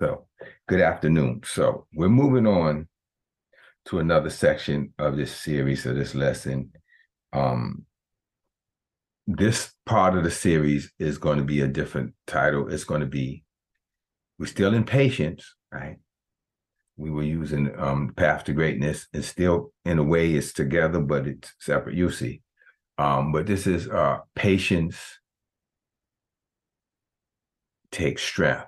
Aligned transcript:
So, 0.00 0.26
good 0.66 0.80
afternoon. 0.80 1.42
So, 1.44 1.86
we're 1.94 2.08
moving 2.08 2.46
on 2.46 2.88
to 3.86 4.00
another 4.00 4.30
section 4.30 4.92
of 4.98 5.16
this 5.16 5.34
series 5.34 5.86
of 5.86 5.94
this 5.94 6.14
lesson. 6.14 6.72
Um, 7.32 7.86
this 9.26 9.72
part 9.86 10.16
of 10.16 10.24
the 10.24 10.30
series 10.30 10.92
is 10.98 11.18
going 11.18 11.38
to 11.38 11.44
be 11.44 11.60
a 11.60 11.68
different 11.68 12.14
title. 12.26 12.72
It's 12.72 12.84
going 12.84 13.00
to 13.00 13.06
be 13.06 13.44
we're 14.38 14.46
still 14.46 14.74
in 14.74 14.84
patience, 14.84 15.54
right? 15.72 15.98
We 16.96 17.10
were 17.10 17.22
using 17.22 17.72
um 17.78 18.12
path 18.16 18.44
to 18.44 18.52
greatness. 18.52 19.06
and 19.14 19.24
still 19.24 19.72
in 19.84 19.98
a 19.98 20.04
way 20.04 20.34
it's 20.34 20.52
together, 20.52 21.00
but 21.00 21.26
it's 21.28 21.52
separate. 21.60 21.96
You 21.96 22.10
see. 22.10 22.42
Um, 22.98 23.32
but 23.32 23.46
this 23.46 23.66
is 23.66 23.88
uh 23.88 24.18
patience 24.34 24.98
takes 27.90 28.22
strength. 28.22 28.66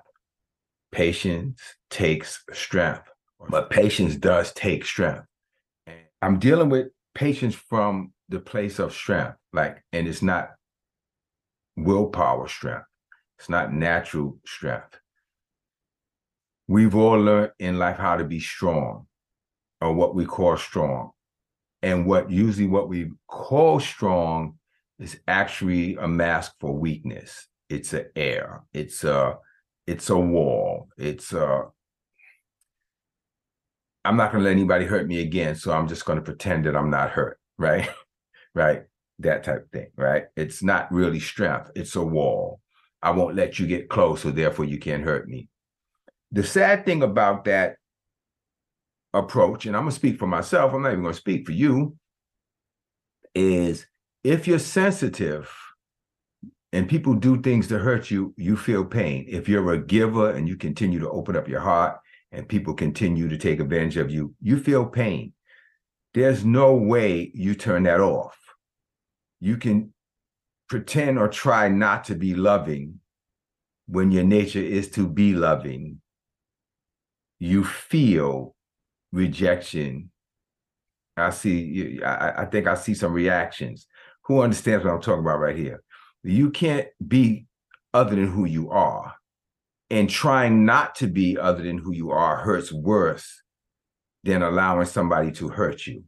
Patience 0.97 1.61
takes 1.91 2.43
strength, 2.53 3.07
but 3.49 3.69
patience 3.69 4.15
does 4.15 4.51
take 4.53 4.83
strength. 4.83 5.27
I'm 6.23 6.39
dealing 6.39 6.69
with 6.69 6.87
patience 7.13 7.53
from 7.53 8.13
the 8.29 8.39
place 8.39 8.79
of 8.79 8.93
strength, 8.93 9.37
like, 9.53 9.83
and 9.93 10.07
it's 10.07 10.23
not 10.23 10.55
willpower 11.75 12.47
strength. 12.47 12.87
It's 13.37 13.47
not 13.47 13.71
natural 13.71 14.39
strength. 14.43 14.99
We've 16.67 16.95
all 16.95 17.21
learned 17.21 17.51
in 17.59 17.77
life 17.77 17.97
how 17.97 18.15
to 18.15 18.23
be 18.23 18.39
strong, 18.39 19.05
or 19.79 19.93
what 19.93 20.15
we 20.15 20.25
call 20.25 20.57
strong. 20.57 21.11
And 21.83 22.07
what 22.07 22.31
usually 22.31 22.65
what 22.65 22.89
we 22.89 23.11
call 23.27 23.79
strong 23.79 24.57
is 24.97 25.19
actually 25.27 25.95
a 25.97 26.07
mask 26.07 26.53
for 26.59 26.73
weakness. 26.73 27.47
It's 27.69 27.93
an 27.93 28.07
air. 28.15 28.63
It's 28.73 29.03
a 29.03 29.37
it's 29.87 30.09
a 30.09 30.17
wall. 30.17 30.89
It's 30.97 31.33
a 31.33 31.65
I'm 34.05 34.15
not 34.15 34.31
going 34.31 34.41
to 34.41 34.49
let 34.49 34.55
anybody 34.55 34.85
hurt 34.85 35.05
me 35.05 35.19
again, 35.21 35.55
so 35.55 35.73
I'm 35.73 35.87
just 35.87 36.05
going 36.05 36.17
to 36.17 36.23
pretend 36.23 36.65
that 36.65 36.77
I'm 36.77 36.89
not 36.89 37.09
hurt, 37.09 37.39
right? 37.57 37.89
right? 38.55 38.83
That 39.19 39.43
type 39.43 39.63
of 39.63 39.71
thing, 39.71 39.87
right? 39.97 40.25
It's 40.35 40.63
not 40.63 40.91
really 40.91 41.19
strength. 41.19 41.71
It's 41.75 41.95
a 41.95 42.03
wall. 42.03 42.61
I 43.01 43.11
won't 43.11 43.35
let 43.35 43.59
you 43.59 43.67
get 43.67 43.89
close, 43.89 44.21
so 44.21 44.31
therefore 44.31 44.65
you 44.65 44.79
can't 44.79 45.03
hurt 45.03 45.27
me. 45.27 45.49
The 46.31 46.43
sad 46.43 46.85
thing 46.85 47.03
about 47.03 47.45
that 47.45 47.77
approach, 49.13 49.65
and 49.65 49.75
I'm 49.75 49.83
going 49.83 49.91
to 49.91 49.95
speak 49.95 50.19
for 50.19 50.27
myself, 50.27 50.73
I'm 50.73 50.83
not 50.83 50.91
even 50.91 51.03
going 51.03 51.13
to 51.13 51.19
speak 51.19 51.45
for 51.45 51.51
you, 51.51 51.97
is 53.35 53.87
if 54.23 54.47
you're 54.47 54.59
sensitive 54.59 55.49
and 56.77 56.87
people 56.87 57.15
do 57.15 57.41
things 57.41 57.67
to 57.69 57.79
hurt 57.79 58.11
you, 58.11 58.35
you 58.37 58.55
feel 58.55 58.85
pain. 58.85 59.25
If 59.27 59.49
you're 59.49 59.73
a 59.73 59.79
giver 59.79 60.29
and 60.29 60.47
you 60.47 60.55
continue 60.55 60.99
to 60.99 61.09
open 61.09 61.35
up 61.35 61.47
your 61.47 61.59
heart 61.59 61.99
and 62.31 62.47
people 62.47 62.75
continue 62.75 63.27
to 63.27 63.37
take 63.37 63.59
advantage 63.59 63.97
of 63.97 64.11
you, 64.11 64.35
you 64.39 64.59
feel 64.59 64.85
pain. 64.85 65.33
There's 66.13 66.45
no 66.45 66.75
way 66.75 67.31
you 67.33 67.55
turn 67.55 67.83
that 67.83 67.99
off. 67.99 68.37
You 69.39 69.57
can 69.57 69.91
pretend 70.69 71.17
or 71.17 71.27
try 71.27 71.67
not 71.67 72.03
to 72.05 72.15
be 72.15 72.35
loving 72.35 72.99
when 73.87 74.11
your 74.11 74.23
nature 74.23 74.59
is 74.59 74.91
to 74.91 75.07
be 75.07 75.33
loving 75.33 75.99
you 77.39 77.63
feel 77.63 78.55
rejection. 79.11 80.11
I 81.15 81.31
see, 81.31 81.99
I, 82.03 82.43
I 82.43 82.45
think 82.45 82.67
I 82.67 82.75
see 82.75 82.93
some 82.93 83.13
reactions. 83.13 83.87
Who 84.25 84.41
understands 84.41 84.85
what 84.85 84.93
I'm 84.93 85.01
talking 85.01 85.21
about 85.21 85.39
right 85.39 85.57
here? 85.57 85.81
You 86.27 86.51
can't 86.51 86.87
be 87.05 87.47
other 87.93 88.15
than 88.15 88.27
who 88.27 88.45
you 88.45 88.69
are. 88.71 89.13
And 89.89 90.09
trying 90.09 90.65
not 90.65 90.95
to 90.95 91.07
be 91.07 91.37
other 91.37 91.63
than 91.63 91.77
who 91.77 91.93
you 91.93 92.11
are 92.11 92.35
hurts 92.37 92.73
worse 92.73 93.41
than 94.23 94.41
allowing 94.41 94.85
somebody 94.85 95.31
to 95.33 95.47
hurt 95.47 95.87
you. 95.87 96.03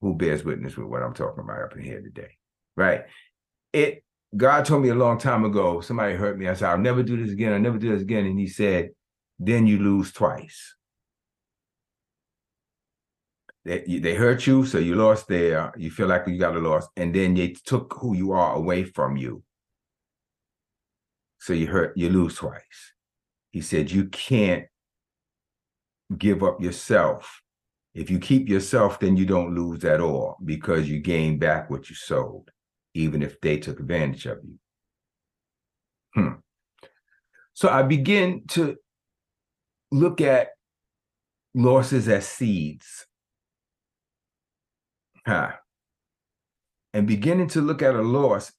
Who 0.00 0.14
bears 0.14 0.44
witness 0.44 0.76
with 0.76 0.86
what 0.86 1.02
I'm 1.02 1.14
talking 1.14 1.42
about 1.42 1.62
up 1.62 1.76
in 1.76 1.82
here 1.82 2.00
today? 2.00 2.36
Right? 2.76 3.06
It 3.72 4.04
God 4.36 4.64
told 4.64 4.82
me 4.82 4.90
a 4.90 4.94
long 4.94 5.18
time 5.18 5.44
ago, 5.44 5.80
somebody 5.80 6.14
hurt 6.14 6.38
me. 6.38 6.48
I 6.48 6.54
said, 6.54 6.68
I'll 6.68 6.78
never 6.78 7.02
do 7.02 7.20
this 7.20 7.32
again. 7.32 7.52
I'll 7.52 7.58
never 7.58 7.78
do 7.78 7.90
this 7.92 8.02
again. 8.02 8.26
And 8.26 8.38
he 8.38 8.46
said, 8.46 8.90
then 9.38 9.66
you 9.66 9.78
lose 9.78 10.12
twice. 10.12 10.74
They, 13.64 13.98
they 13.98 14.14
hurt 14.14 14.46
you, 14.46 14.64
so 14.64 14.78
you 14.78 14.94
lost 14.94 15.28
there. 15.28 15.72
You 15.76 15.90
feel 15.90 16.06
like 16.06 16.26
you 16.26 16.38
got 16.38 16.56
a 16.56 16.58
loss, 16.58 16.86
and 16.96 17.14
then 17.14 17.34
they 17.34 17.54
took 17.64 17.96
who 18.00 18.14
you 18.14 18.32
are 18.32 18.54
away 18.54 18.84
from 18.84 19.16
you. 19.16 19.42
So 21.38 21.52
you 21.52 21.66
hurt, 21.66 21.96
you 21.96 22.10
lose 22.10 22.36
twice. 22.36 22.92
He 23.50 23.60
said 23.60 23.90
you 23.90 24.06
can't 24.06 24.66
give 26.16 26.42
up 26.42 26.60
yourself. 26.60 27.42
If 27.94 28.10
you 28.10 28.18
keep 28.18 28.48
yourself, 28.48 29.00
then 29.00 29.16
you 29.16 29.26
don't 29.26 29.54
lose 29.54 29.84
at 29.84 30.00
all 30.00 30.36
because 30.44 30.88
you 30.88 31.00
gain 31.00 31.38
back 31.38 31.70
what 31.70 31.88
you 31.88 31.96
sold, 31.96 32.50
even 32.94 33.22
if 33.22 33.40
they 33.40 33.58
took 33.58 33.80
advantage 33.80 34.26
of 34.26 34.38
you. 34.44 34.58
Hmm. 36.14 36.34
So 37.54 37.68
I 37.68 37.82
begin 37.82 38.44
to 38.48 38.76
look 39.90 40.20
at 40.20 40.48
losses 41.54 42.08
as 42.08 42.26
seeds. 42.26 43.06
Huh. 45.26 45.52
And 46.94 47.06
beginning 47.06 47.48
to 47.48 47.60
look 47.60 47.82
at 47.82 47.94
a 47.94 48.02
loss 48.02 48.52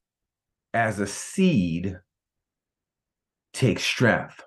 as 0.73 0.99
a 0.99 1.07
seed 1.07 1.97
takes 3.59 3.83
strength. 3.83 4.41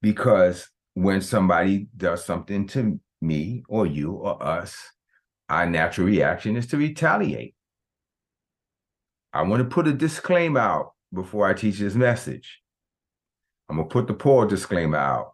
Because 0.00 0.68
when 0.94 1.20
somebody 1.20 1.88
does 1.96 2.24
something 2.24 2.68
to 2.68 3.00
me 3.20 3.64
or 3.68 3.86
you 3.86 4.12
or 4.12 4.40
us, 4.40 4.76
our 5.48 5.66
natural 5.66 6.06
reaction 6.06 6.56
is 6.56 6.68
to 6.68 6.76
retaliate. 6.76 7.54
I 9.32 9.42
want 9.42 9.62
to 9.62 9.68
put 9.68 9.88
a 9.88 9.92
disclaimer 9.92 10.60
out 10.60 10.92
before 11.12 11.48
I 11.48 11.54
teach 11.54 11.78
this 11.78 11.96
message. 11.96 12.62
I'm 13.68 13.78
gonna 13.78 13.88
put 13.88 14.06
the 14.06 14.14
poor 14.14 14.46
disclaimer 14.46 14.98
out. 14.98 15.32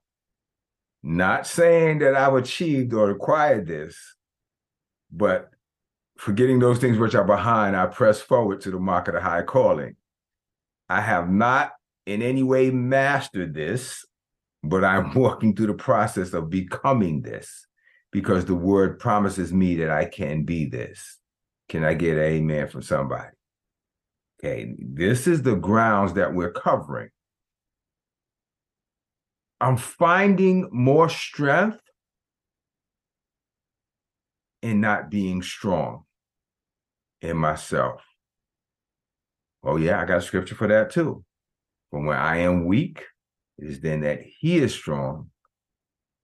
Not 1.03 1.47
saying 1.47 1.99
that 1.99 2.15
I've 2.15 2.35
achieved 2.35 2.95
or 2.95 3.11
acquired 3.11 3.67
this, 3.67 3.97
but 5.11 5.51
forgetting 6.17 6.61
those 6.61 6.79
things 6.79 6.97
which 6.97 7.15
are 7.15 7.25
behind, 7.25 7.77
I 7.77 7.87
press 7.87 8.23
forward 8.23 8.63
to 8.63 8.71
the 8.71 8.79
mark 8.81 9.09
of 9.09 9.15
the 9.15 9.21
high 9.21 9.43
calling. 9.43 9.97
I 10.89 11.03
have 11.03 11.29
not 11.29 11.73
in 12.07 12.23
any 12.23 12.43
way 12.43 12.71
mastered 12.71 13.55
this, 13.55 14.05
but 14.63 14.85
I'm 14.85 15.15
walking 15.15 15.55
through 15.55 15.69
the 15.69 15.75
process 15.75 16.33
of 16.33 16.51
becoming 16.51 17.23
this 17.23 17.67
because 18.11 18.45
the 18.45 18.55
word 18.55 18.99
promises 18.99 19.53
me 19.53 19.77
that 19.77 19.91
I 19.91 20.05
can 20.05 20.45
be 20.45 20.67
this. 20.67 21.19
Can 21.69 21.85
I 21.85 21.95
get 21.95 22.19
an 22.19 22.25
amen 22.25 22.69
from 22.69 22.83
somebody? 22.83 23.31
Okay, 24.39 24.75
this 24.79 25.27
is 25.27 25.43
the 25.43 25.55
grounds 25.55 26.15
that 26.15 26.35
we're 26.35 26.51
covering. 26.51 27.11
I'm 29.61 29.77
finding 29.77 30.69
more 30.73 31.09
strength 31.09 31.81
in 34.61 34.81
not 34.81 35.11
being 35.11 35.43
strong 35.43 36.05
in 37.21 37.37
myself. 37.37 38.03
Oh, 39.63 39.77
yeah, 39.77 40.01
I 40.01 40.05
got 40.05 40.25
scripture 40.25 40.57
for 40.57 40.67
that 40.67 40.91
too. 40.91 41.25
From 41.93 42.07
when 42.07 42.17
I 42.17 42.39
am 42.39 42.65
weak, 42.65 43.05
it 43.59 43.67
is 43.69 43.81
then 43.81 44.01
that 44.01 44.23
he 44.41 44.57
is 44.57 44.75
strong, 44.75 45.31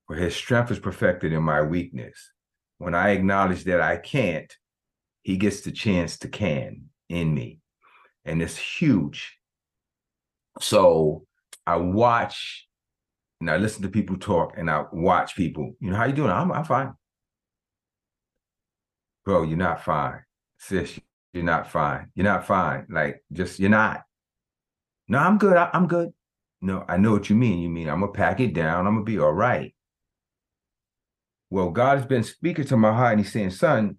for 0.07 0.15
his 0.15 0.35
strength 0.35 0.71
is 0.71 0.79
perfected 0.79 1.31
in 1.31 1.43
my 1.43 1.61
weakness. 1.61 2.31
When 2.79 2.95
I 2.95 3.11
acknowledge 3.11 3.65
that 3.65 3.79
I 3.79 3.97
can't, 3.97 4.51
he 5.21 5.37
gets 5.37 5.61
the 5.61 5.71
chance 5.71 6.17
to 6.19 6.27
can 6.27 6.85
in 7.07 7.35
me. 7.35 7.59
And 8.25 8.41
it's 8.41 8.57
huge. 8.57 9.37
So 10.59 11.27
I 11.67 11.75
watch 11.75 12.67
and 13.39 13.51
I 13.51 13.57
listen 13.57 13.83
to 13.83 13.89
people 13.89 14.17
talk 14.17 14.55
and 14.57 14.71
I 14.71 14.85
watch 14.91 15.35
people. 15.35 15.75
You 15.79 15.91
know, 15.91 15.97
how 15.97 16.05
you 16.05 16.13
doing? 16.13 16.31
I'm, 16.31 16.51
I'm 16.51 16.65
fine. 16.65 16.93
Bro, 19.23 19.43
you're 19.43 19.57
not 19.57 19.83
fine. 19.83 20.23
Sis, 20.57 20.99
you're 21.31 21.43
not 21.43 21.69
fine. 21.69 22.09
You're 22.15 22.25
not 22.25 22.47
fine. 22.47 22.87
Like, 22.89 23.23
just, 23.31 23.59
you're 23.59 23.69
not. 23.69 24.01
No, 25.09 25.17
I'm 25.17 25.37
good. 25.37 25.57
I, 25.57 25.69
I'm 25.73 25.87
good. 25.87 26.13
No, 26.61 26.85
I 26.87 26.97
know 26.97 27.11
what 27.11 27.29
you 27.29 27.35
mean. 27.35 27.59
You 27.59 27.69
mean 27.69 27.89
I'm 27.89 27.99
going 28.01 28.13
to 28.13 28.17
pack 28.17 28.39
it 28.39 28.53
down. 28.53 28.85
I'm 28.85 28.93
going 28.93 29.05
to 29.05 29.11
be 29.11 29.19
all 29.19 29.33
right. 29.33 29.73
Well, 31.49 31.71
God 31.71 31.97
has 31.97 32.05
been 32.07 32.23
speaking 32.23 32.65
to 32.65 32.77
my 32.77 32.93
heart 32.93 33.13
and 33.13 33.21
he's 33.21 33.33
saying, 33.33 33.51
son, 33.51 33.97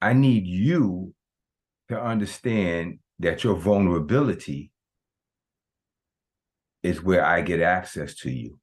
I 0.00 0.12
need 0.12 0.46
you 0.46 1.12
to 1.88 2.00
understand 2.00 3.00
that 3.18 3.42
your 3.42 3.56
vulnerability 3.56 4.70
is 6.82 7.02
where 7.02 7.24
I 7.24 7.40
get 7.40 7.60
access 7.60 8.14
to 8.16 8.30
you. 8.30 8.60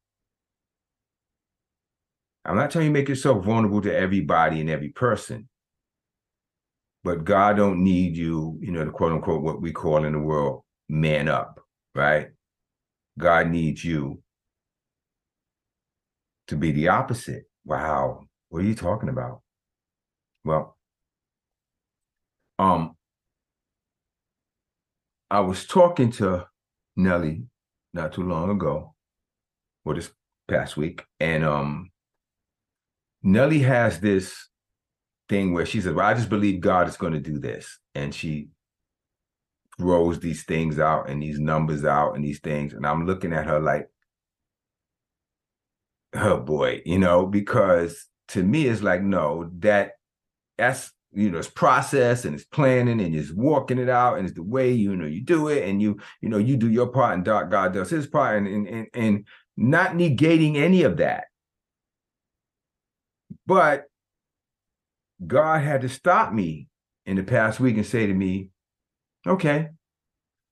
I'm 2.46 2.56
not 2.56 2.72
telling 2.72 2.88
you 2.88 2.94
make 2.94 3.10
yourself 3.10 3.44
vulnerable 3.44 3.82
to 3.82 3.94
everybody 3.96 4.62
and 4.62 4.70
every 4.70 4.90
person, 4.90 5.50
but 7.04 7.26
God 7.26 7.58
don't 7.58 7.84
need 7.84 8.16
you, 8.16 8.58
you 8.62 8.72
know, 8.72 8.86
to 8.86 8.92
quote 8.92 9.12
unquote 9.12 9.42
what 9.42 9.62
we 9.62 9.72
call 9.72 10.06
in 10.06 10.14
the 10.14 10.20
world 10.20 10.64
man 10.90 11.28
up, 11.28 11.60
right? 11.96 12.30
God 13.18 13.50
needs 13.50 13.84
you 13.84 14.22
to 16.48 16.56
be 16.56 16.72
the 16.72 16.88
opposite. 16.88 17.44
Wow. 17.66 18.24
What 18.50 18.64
are 18.64 18.68
you 18.68 18.76
talking 18.76 19.10
about? 19.10 19.42
Well, 20.46 20.78
um, 22.60 22.96
I 25.30 25.40
was 25.42 25.66
talking 25.66 26.12
to 26.14 26.48
Nellie 26.96 27.46
not 27.94 28.14
too 28.14 28.24
long 28.24 28.50
ago, 28.50 28.94
or 29.86 29.96
this 29.96 30.12
past 30.48 30.78
week, 30.78 31.04
and 31.20 31.44
um, 31.44 31.92
Nellie 33.24 33.60
has 33.60 34.00
this 34.00 34.50
thing 35.34 35.54
where 35.54 35.66
she 35.66 35.82
said, 35.82 35.96
"Well, 35.96 36.06
I 36.06 36.14
just 36.14 36.30
believe 36.30 36.62
God 36.62 36.88
is 36.88 36.98
going 36.98 37.14
to 37.14 37.20
do 37.20 37.40
this," 37.40 37.80
and 37.96 38.14
she 38.14 38.50
throws 39.80 40.20
these 40.20 40.44
things 40.44 40.78
out 40.80 41.10
and 41.10 41.22
these 41.22 41.40
numbers 41.40 41.84
out 41.84 42.16
and 42.16 42.24
these 42.24 42.40
things, 42.40 42.74
and 42.74 42.86
I'm 42.86 43.06
looking 43.08 43.34
at 43.34 43.48
her 43.48 43.60
like, 43.60 43.90
"Oh 46.14 46.40
boy," 46.40 46.82
you 46.86 47.00
know, 47.00 47.26
because 47.26 48.08
to 48.30 48.44
me 48.44 48.68
it's 48.68 48.84
like, 48.84 49.02
no, 49.02 49.50
that 49.60 49.94
that's 50.58 50.92
you 51.14 51.30
know, 51.30 51.38
it's 51.40 51.50
process 51.50 52.26
and 52.26 52.36
it's 52.36 52.46
planning 52.46 53.00
and 53.00 53.16
it's 53.16 53.32
walking 53.32 53.78
it 53.78 53.90
out 53.90 54.18
and 54.18 54.28
it's 54.28 54.36
the 54.36 54.44
way 54.44 54.72
you 54.72 54.96
know 54.96 55.06
you 55.06 55.22
do 55.22 55.48
it 55.48 55.68
and 55.68 55.82
you 55.82 56.00
you 56.22 56.30
know 56.30 56.38
you 56.38 56.58
do 56.58 56.70
your 56.70 56.88
part 56.88 57.14
and 57.16 57.26
God 57.26 57.74
does 57.74 57.90
his 57.90 58.08
part 58.08 58.38
and 58.38 58.48
and 58.48 58.68
and, 58.68 58.88
and 58.94 59.28
not 59.58 59.92
negating 59.92 60.56
any 60.58 60.84
of 60.84 60.98
that. 60.98 61.26
But 63.46 63.86
God 65.28 65.62
had 65.62 65.82
to 65.82 65.90
stop 65.90 66.34
me 66.34 66.68
in 67.06 67.18
the 67.18 67.24
past 67.24 67.60
week 67.60 67.76
and 67.76 67.86
say 67.86 68.08
to 68.08 68.14
me, 68.14 68.50
okay, 69.28 69.70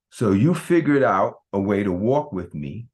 so 0.09 0.31
you 0.31 0.53
figured 0.53 1.03
out 1.03 1.35
a 1.53 1.59
way 1.59 1.83
to 1.83 1.91
walk 1.91 2.33
with 2.33 2.53
me 2.53 2.88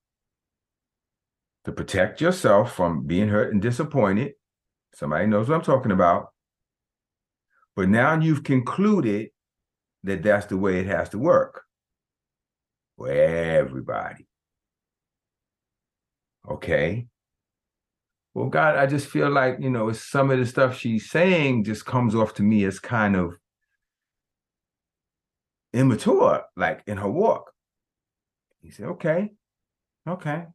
to 1.66 1.72
protect 1.72 2.22
yourself 2.22 2.74
from 2.74 3.06
being 3.06 3.28
hurt 3.28 3.52
and 3.52 3.62
disappointed. 3.62 4.34
Somebody 4.94 5.26
knows 5.26 5.50
what 5.50 5.56
I'm 5.56 5.62
talking 5.62 5.92
about. 5.92 6.28
But 7.76 7.90
now 7.90 8.20
you've 8.20 8.44
concluded 8.44 9.30
that 10.04 10.24
that's 10.24 10.46
the 10.46 10.58
way 10.58 10.80
it 10.80 10.88
has 10.88 11.10
to 11.10 11.20
work 11.20 11.64
for 12.98 13.10
everybody. 13.10 14.28
Okay. 16.50 17.08
Well, 18.38 18.50
God, 18.50 18.76
I 18.76 18.86
just 18.86 19.08
feel 19.08 19.32
like, 19.32 19.58
you 19.60 19.72
know, 19.72 19.92
some 19.94 20.30
of 20.30 20.38
the 20.38 20.46
stuff 20.46 20.78
she's 20.78 21.10
saying 21.10 21.64
just 21.64 21.88
comes 21.88 22.14
off 22.14 22.36
to 22.36 22.44
me 22.44 22.66
as 22.66 22.78
kind 22.78 23.16
of 23.16 23.36
immature, 25.74 26.44
like 26.56 26.84
in 26.86 26.98
her 26.98 27.10
walk. 27.10 27.52
He 28.62 28.70
said, 28.70 28.90
okay, 28.90 29.32
okay. 30.08 30.46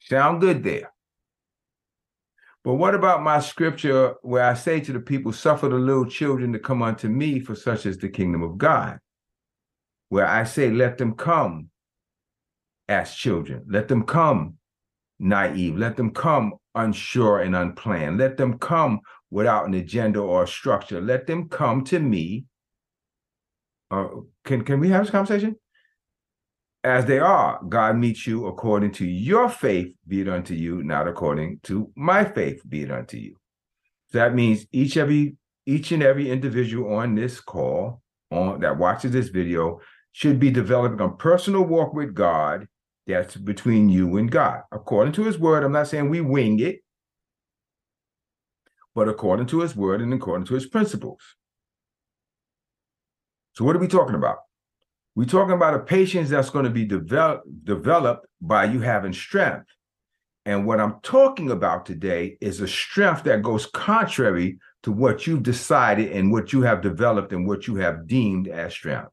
Sound 0.00 0.40
good 0.40 0.62
there. 0.62 0.90
But 2.64 2.76
what 2.76 2.94
about 2.94 3.22
my 3.22 3.38
scripture 3.40 4.14
where 4.22 4.44
I 4.44 4.54
say 4.54 4.80
to 4.80 4.92
the 4.94 5.00
people, 5.00 5.34
suffer 5.34 5.68
the 5.68 5.76
little 5.76 6.06
children 6.06 6.54
to 6.54 6.58
come 6.58 6.80
unto 6.80 7.10
me, 7.10 7.40
for 7.40 7.54
such 7.54 7.84
is 7.84 7.98
the 7.98 8.08
kingdom 8.08 8.42
of 8.42 8.56
God? 8.56 9.00
Where 10.08 10.26
I 10.26 10.44
say, 10.44 10.70
let 10.70 10.96
them 10.96 11.12
come 11.12 11.68
as 12.88 13.14
children, 13.14 13.66
let 13.68 13.88
them 13.88 14.04
come 14.04 14.56
naive, 15.22 15.76
let 15.76 15.96
them 15.96 16.10
come 16.10 16.54
unsure 16.74 17.40
and 17.40 17.56
unplanned, 17.56 18.18
let 18.18 18.36
them 18.36 18.58
come 18.58 19.00
without 19.30 19.66
an 19.66 19.74
agenda 19.74 20.20
or 20.20 20.46
structure, 20.46 21.00
let 21.00 21.26
them 21.26 21.48
come 21.48 21.84
to 21.84 21.98
me. 21.98 22.44
Uh, 23.90 24.08
can, 24.44 24.62
can 24.62 24.80
we 24.80 24.88
have 24.88 25.02
this 25.02 25.10
conversation? 25.10 25.56
as 26.84 27.04
they 27.04 27.18
are. 27.18 27.60
God 27.68 27.96
meets 27.96 28.26
you 28.26 28.46
according 28.46 28.92
to 28.92 29.06
your 29.06 29.48
faith, 29.48 29.94
be 30.06 30.22
it 30.22 30.28
unto 30.28 30.54
you, 30.54 30.82
not 30.82 31.06
according 31.06 31.60
to 31.64 31.90
my 31.94 32.24
faith, 32.24 32.60
be 32.68 32.82
it 32.82 32.90
unto 32.90 33.16
you. 33.16 33.36
So 34.10 34.18
that 34.18 34.34
means 34.34 34.66
each 34.72 34.96
every 34.96 35.36
each 35.64 35.92
and 35.92 36.02
every 36.02 36.28
individual 36.28 36.94
on 36.94 37.14
this 37.14 37.40
call 37.40 38.02
on 38.32 38.60
that 38.60 38.78
watches 38.78 39.12
this 39.12 39.28
video 39.28 39.80
should 40.10 40.40
be 40.40 40.50
developing 40.50 41.00
a 41.00 41.08
personal 41.08 41.62
walk 41.62 41.94
with 41.94 42.14
God 42.14 42.66
that's 43.06 43.36
between 43.36 43.88
you 43.88 44.16
and 44.16 44.30
God. 44.30 44.62
According 44.70 45.14
to 45.14 45.24
his 45.24 45.38
word, 45.38 45.64
I'm 45.64 45.72
not 45.72 45.88
saying 45.88 46.08
we 46.08 46.20
wing 46.20 46.60
it, 46.60 46.80
but 48.94 49.08
according 49.08 49.46
to 49.46 49.60
his 49.60 49.74
word 49.74 50.00
and 50.00 50.12
according 50.12 50.46
to 50.46 50.54
his 50.54 50.66
principles. 50.66 51.20
So 53.54 53.64
what 53.64 53.76
are 53.76 53.80
we 53.80 53.88
talking 53.88 54.14
about? 54.14 54.38
We're 55.14 55.24
talking 55.24 55.54
about 55.54 55.74
a 55.74 55.80
patience 55.80 56.30
that's 56.30 56.50
going 56.50 56.64
to 56.64 56.70
be 56.70 56.86
develop, 56.86 57.42
developed 57.64 58.26
by 58.40 58.64
you 58.64 58.80
having 58.80 59.12
strength. 59.12 59.66
And 60.46 60.66
what 60.66 60.80
I'm 60.80 60.96
talking 61.02 61.50
about 61.50 61.86
today 61.86 62.38
is 62.40 62.60
a 62.60 62.68
strength 62.68 63.24
that 63.24 63.42
goes 63.42 63.66
contrary 63.66 64.58
to 64.82 64.90
what 64.90 65.26
you've 65.26 65.42
decided 65.42 66.12
and 66.12 66.32
what 66.32 66.52
you 66.52 66.62
have 66.62 66.80
developed 66.80 67.32
and 67.32 67.46
what 67.46 67.66
you 67.66 67.76
have 67.76 68.06
deemed 68.08 68.48
as 68.48 68.72
strength. 68.72 69.12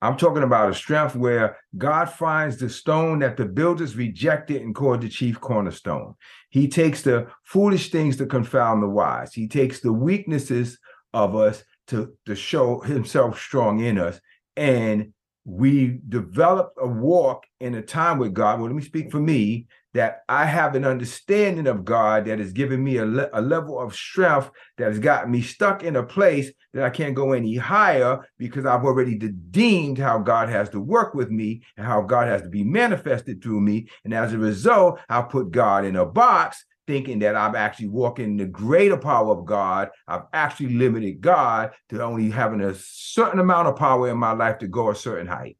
I'm 0.00 0.16
talking 0.16 0.44
about 0.44 0.70
a 0.70 0.74
strength 0.74 1.16
where 1.16 1.56
God 1.76 2.06
finds 2.06 2.56
the 2.56 2.70
stone 2.70 3.18
that 3.18 3.36
the 3.36 3.44
builders 3.44 3.96
rejected 3.96 4.62
and 4.62 4.74
called 4.74 5.00
the 5.00 5.08
chief 5.08 5.40
cornerstone. 5.40 6.14
He 6.50 6.68
takes 6.68 7.02
the 7.02 7.26
foolish 7.44 7.90
things 7.90 8.16
to 8.18 8.26
confound 8.26 8.82
the 8.82 8.88
wise. 8.88 9.34
He 9.34 9.48
takes 9.48 9.80
the 9.80 9.92
weaknesses 9.92 10.78
of 11.12 11.34
us 11.34 11.64
to, 11.88 12.12
to 12.26 12.36
show 12.36 12.80
himself 12.80 13.40
strong 13.40 13.80
in 13.80 13.98
us. 13.98 14.20
And 14.56 15.12
we 15.44 16.00
develop 16.08 16.74
a 16.80 16.86
walk 16.86 17.44
in 17.58 17.74
a 17.74 17.82
time 17.82 18.18
with 18.18 18.34
God. 18.34 18.60
Well, 18.60 18.68
let 18.68 18.76
me 18.76 18.82
speak 18.82 19.10
for 19.10 19.20
me 19.20 19.66
that 19.94 20.20
I 20.28 20.44
have 20.44 20.74
an 20.74 20.84
understanding 20.84 21.66
of 21.66 21.84
God 21.84 22.26
that 22.26 22.38
has 22.38 22.52
given 22.52 22.84
me 22.84 22.98
a, 22.98 23.06
le- 23.06 23.30
a 23.32 23.40
level 23.40 23.80
of 23.80 23.94
strength 23.94 24.50
that 24.76 24.88
has 24.88 24.98
got 24.98 25.28
me 25.28 25.40
stuck 25.40 25.82
in 25.82 25.96
a 25.96 26.02
place 26.02 26.52
that 26.74 26.84
I 26.84 26.90
can't 26.90 27.14
go 27.14 27.32
any 27.32 27.56
higher 27.56 28.20
because 28.38 28.66
I've 28.66 28.84
already 28.84 29.16
deemed 29.16 29.98
how 29.98 30.18
God 30.18 30.48
has 30.48 30.68
to 30.70 30.80
work 30.80 31.14
with 31.14 31.30
me 31.30 31.62
and 31.76 31.86
how 31.86 32.02
God 32.02 32.28
has 32.28 32.42
to 32.42 32.48
be 32.48 32.64
manifested 32.64 33.42
through 33.42 33.60
me. 33.60 33.88
And 34.04 34.12
as 34.12 34.32
a 34.32 34.38
result, 34.38 35.00
I 35.08 35.22
put 35.22 35.50
God 35.50 35.84
in 35.84 35.96
a 35.96 36.04
box 36.04 36.64
thinking 36.86 37.18
that 37.18 37.36
I'm 37.36 37.54
actually 37.54 37.88
walking 37.88 38.24
in 38.24 38.36
the 38.38 38.46
greater 38.46 38.96
power 38.96 39.30
of 39.30 39.44
God. 39.44 39.90
I've 40.06 40.22
actually 40.32 40.74
limited 40.74 41.20
God 41.20 41.72
to 41.90 42.02
only 42.02 42.30
having 42.30 42.62
a 42.62 42.74
certain 42.74 43.40
amount 43.40 43.68
of 43.68 43.76
power 43.76 44.08
in 44.08 44.16
my 44.16 44.32
life 44.32 44.58
to 44.58 44.68
go 44.68 44.90
a 44.90 44.94
certain 44.94 45.26
height. 45.26 45.58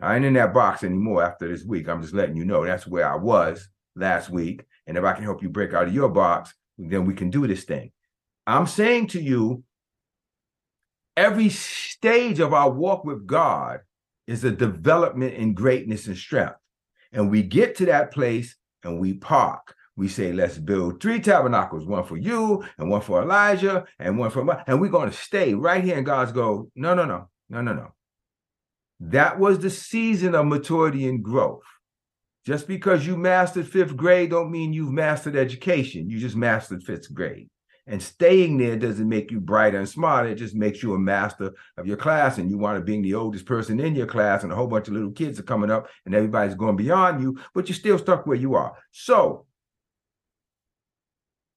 I 0.00 0.16
ain't 0.16 0.24
in 0.24 0.34
that 0.34 0.54
box 0.54 0.82
anymore 0.82 1.22
after 1.22 1.48
this 1.48 1.64
week. 1.64 1.88
I'm 1.88 2.02
just 2.02 2.14
letting 2.14 2.36
you 2.36 2.44
know 2.44 2.64
that's 2.64 2.86
where 2.86 3.08
I 3.08 3.16
was 3.16 3.68
last 3.96 4.30
week. 4.30 4.64
And 4.86 4.96
if 4.96 5.04
I 5.04 5.12
can 5.12 5.24
help 5.24 5.42
you 5.42 5.48
break 5.48 5.72
out 5.72 5.86
of 5.86 5.94
your 5.94 6.08
box, 6.08 6.52
then 6.78 7.06
we 7.06 7.14
can 7.14 7.30
do 7.30 7.46
this 7.46 7.64
thing. 7.64 7.92
I'm 8.46 8.66
saying 8.66 9.08
to 9.08 9.22
you, 9.22 9.64
every 11.16 11.48
stage 11.48 12.40
of 12.40 12.52
our 12.52 12.70
walk 12.70 13.04
with 13.04 13.26
God 13.26 13.80
is 14.26 14.44
a 14.44 14.50
development 14.50 15.34
in 15.34 15.54
greatness 15.54 16.06
and 16.06 16.16
strength. 16.16 16.56
And 17.12 17.30
we 17.30 17.42
get 17.42 17.76
to 17.76 17.86
that 17.86 18.12
place 18.12 18.56
and 18.82 19.00
we 19.00 19.14
park. 19.14 19.74
We 19.96 20.08
say, 20.08 20.32
let's 20.32 20.58
build 20.58 21.00
three 21.00 21.20
tabernacles, 21.20 21.86
one 21.86 22.04
for 22.04 22.16
you 22.16 22.64
and 22.78 22.90
one 22.90 23.00
for 23.00 23.22
Elijah 23.22 23.84
and 23.98 24.18
one 24.18 24.30
for, 24.30 24.44
my, 24.44 24.62
and 24.66 24.80
we're 24.80 24.88
going 24.88 25.10
to 25.10 25.16
stay 25.16 25.54
right 25.54 25.84
here. 25.84 25.96
And 25.96 26.04
God's 26.04 26.32
go, 26.32 26.70
no, 26.74 26.94
no, 26.94 27.04
no, 27.04 27.28
no, 27.48 27.60
no, 27.60 27.72
no. 27.72 27.94
That 28.98 29.38
was 29.38 29.60
the 29.60 29.70
season 29.70 30.34
of 30.34 30.46
maturity 30.46 31.08
and 31.08 31.22
growth. 31.22 31.62
Just 32.44 32.66
because 32.66 33.06
you 33.06 33.16
mastered 33.16 33.68
fifth 33.68 33.96
grade 33.96 34.30
don't 34.30 34.50
mean 34.50 34.72
you've 34.72 34.92
mastered 34.92 35.36
education. 35.36 36.10
You 36.10 36.18
just 36.18 36.36
mastered 36.36 36.82
fifth 36.82 37.12
grade. 37.14 37.48
And 37.86 38.02
staying 38.02 38.56
there 38.56 38.76
doesn't 38.76 39.08
make 39.08 39.30
you 39.30 39.40
brighter 39.40 39.78
and 39.78 39.88
smarter. 39.88 40.30
It 40.30 40.36
just 40.36 40.54
makes 40.54 40.82
you 40.82 40.94
a 40.94 40.98
master 40.98 41.52
of 41.76 41.86
your 41.86 41.98
class. 41.98 42.38
And 42.38 42.50
you 42.50 42.56
want 42.56 42.78
to 42.78 42.84
be 42.84 43.00
the 43.02 43.14
oldest 43.14 43.44
person 43.44 43.78
in 43.78 43.94
your 43.94 44.06
class, 44.06 44.42
and 44.42 44.50
a 44.50 44.54
whole 44.54 44.66
bunch 44.66 44.88
of 44.88 44.94
little 44.94 45.12
kids 45.12 45.38
are 45.38 45.44
coming 45.44 45.70
up, 45.70 45.88
and 46.06 46.14
everybody's 46.14 46.54
going 46.54 46.76
beyond 46.76 47.20
you, 47.20 47.38
but 47.54 47.68
you're 47.68 47.76
still 47.76 47.98
stuck 47.98 48.26
where 48.26 48.36
you 48.36 48.54
are. 48.54 48.74
So, 48.90 49.46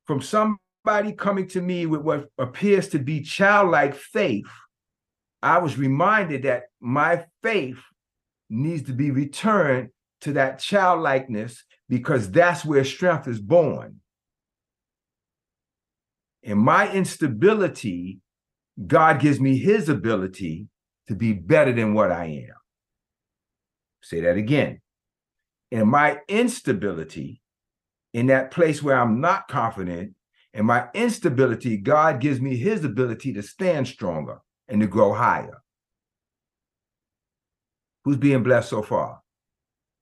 from 0.05 0.21
somebody 0.21 1.13
coming 1.13 1.47
to 1.49 1.61
me 1.61 1.85
with 1.85 2.01
what 2.01 2.29
appears 2.37 2.89
to 2.89 2.99
be 2.99 3.21
childlike 3.21 3.95
faith, 3.95 4.47
I 5.41 5.59
was 5.59 5.77
reminded 5.77 6.43
that 6.43 6.63
my 6.81 7.25
faith 7.43 7.79
needs 8.49 8.83
to 8.87 8.93
be 8.93 9.11
returned 9.11 9.89
to 10.21 10.33
that 10.33 10.59
childlikeness 10.59 11.63
because 11.89 12.31
that's 12.31 12.65
where 12.65 12.83
strength 12.83 13.27
is 13.27 13.39
born. 13.39 14.01
In 16.47 16.57
my 16.57 16.89
instability, 16.93 18.21
God 18.87 19.19
gives 19.19 19.37
me 19.37 19.57
his 19.57 19.89
ability 19.89 20.69
to 21.09 21.13
be 21.13 21.33
better 21.33 21.73
than 21.73 21.93
what 21.93 22.09
I 22.09 22.25
am. 22.47 22.55
Say 24.01 24.21
that 24.21 24.37
again. 24.37 24.79
In 25.71 25.89
my 25.89 26.21
instability, 26.29 27.41
in 28.13 28.27
that 28.27 28.51
place 28.51 28.81
where 28.81 28.97
I'm 28.97 29.19
not 29.19 29.49
confident, 29.49 30.15
in 30.53 30.65
my 30.65 30.87
instability, 30.93 31.75
God 31.75 32.21
gives 32.21 32.39
me 32.39 32.55
his 32.55 32.85
ability 32.85 33.33
to 33.33 33.43
stand 33.43 33.85
stronger 33.85 34.39
and 34.69 34.79
to 34.79 34.87
grow 34.87 35.11
higher. 35.11 35.61
Who's 38.05 38.15
being 38.15 38.41
blessed 38.41 38.69
so 38.69 38.83
far? 38.83 39.19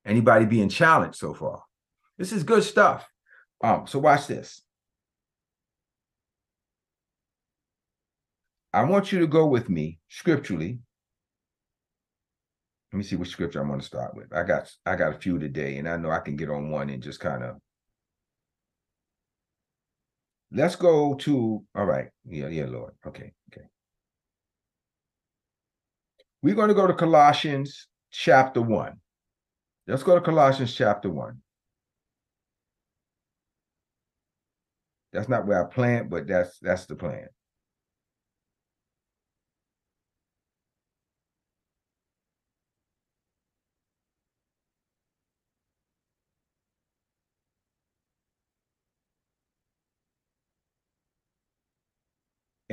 Anybody 0.06 0.46
being 0.46 0.70
challenged 0.70 1.18
so 1.18 1.34
far? 1.34 1.64
This 2.20 2.32
is 2.32 2.44
good 2.44 2.64
stuff. 2.64 3.10
Um, 3.64 3.88
so 3.88 3.98
watch 3.98 4.28
this. 4.28 4.62
I 8.75 8.84
want 8.84 9.13
you 9.13 9.20
to 9.20 9.27
go 9.27 9.46
with 9.46 9.70
me 9.70 10.00
scripturally. 10.10 10.79
Let 12.91 12.98
me 12.98 13.03
see 13.05 13.15
which 13.15 13.29
scripture 13.29 13.63
I 13.63 13.70
want 13.70 13.79
to 13.82 13.88
start 13.88 14.13
with. 14.17 14.34
I 14.34 14.44
got 14.44 14.70
I 14.86 14.98
got 14.98 15.15
a 15.15 15.17
few 15.17 15.39
today, 15.39 15.77
and 15.77 15.88
I 15.88 15.96
know 15.96 16.12
I 16.12 16.20
can 16.20 16.36
get 16.36 16.50
on 16.50 16.70
one 16.70 16.89
and 16.89 17.01
just 17.01 17.22
kind 17.22 17.41
of. 17.41 17.55
Let's 20.51 20.75
go 20.75 21.13
to 21.13 21.63
all 21.74 21.86
right. 21.86 22.10
Yeah, 22.25 22.50
yeah, 22.50 22.65
Lord. 22.65 22.91
Okay, 23.08 23.32
okay. 23.50 23.65
We're 26.41 26.55
going 26.55 26.67
to 26.67 26.74
go 26.74 26.86
to 26.86 26.94
Colossians 26.94 27.88
chapter 28.12 28.62
one. 28.62 29.00
Let's 29.88 30.03
go 30.03 30.15
to 30.15 30.22
Colossians 30.22 30.75
chapter 30.75 31.10
one. 31.10 31.41
That's 35.13 35.29
not 35.29 35.48
where 35.48 35.65
I 35.65 35.74
planned, 35.74 36.10
but 36.10 36.27
that's 36.27 36.60
that's 36.60 36.88
the 36.88 36.96
plan. 36.96 37.29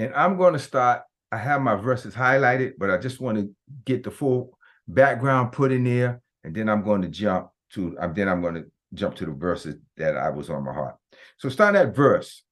And 0.02 0.14
I'm 0.14 0.36
going 0.36 0.52
to 0.54 0.58
start. 0.58 1.02
I 1.30 1.36
have 1.38 1.62
my 1.62 1.76
verses 1.76 2.14
highlighted, 2.14 2.72
but 2.76 2.90
I 2.90 2.98
just 2.98 3.20
want 3.20 3.38
to 3.38 3.50
get 3.84 4.02
the 4.02 4.10
full 4.10 4.58
background 4.88 5.52
put 5.52 5.70
in 5.72 5.84
there, 5.84 6.20
and 6.44 6.54
then 6.54 6.68
I'm 6.68 6.82
going 6.82 7.02
to 7.02 7.08
jump 7.08 7.50
to. 7.74 7.96
Then 8.14 8.28
I'm 8.28 8.42
going 8.42 8.54
to 8.54 8.64
jump 8.94 9.14
to 9.16 9.26
the 9.26 9.32
verses 9.32 9.76
that 9.96 10.16
I 10.16 10.28
was 10.30 10.50
on 10.50 10.64
my 10.64 10.72
heart. 10.72 10.96
So 11.38 11.48
start 11.48 11.76
at 11.76 11.94
verse 11.94 12.42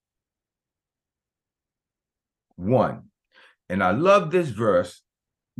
one, 2.56 3.08
and 3.68 3.82
I 3.82 3.90
love 3.90 4.30
this 4.30 4.48
verse 4.48 5.02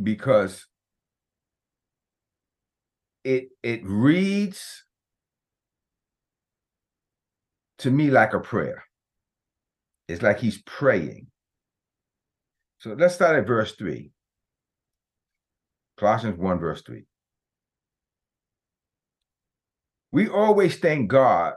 because 0.01 0.65
it 3.23 3.49
it 3.61 3.81
reads 3.83 4.85
to 7.79 7.91
me 7.91 8.09
like 8.09 8.33
a 8.33 8.39
prayer. 8.39 8.85
It's 10.07 10.21
like 10.21 10.39
he's 10.39 10.61
praying. 10.63 11.27
So 12.81 12.95
let's 12.97 13.13
start 13.13 13.37
at 13.37 13.45
verse 13.45 13.75
3. 13.75 14.09
Colossians 15.99 16.39
1, 16.39 16.59
verse 16.59 16.81
3. 16.81 17.05
We 20.11 20.27
always 20.27 20.79
thank 20.79 21.07
God, 21.07 21.53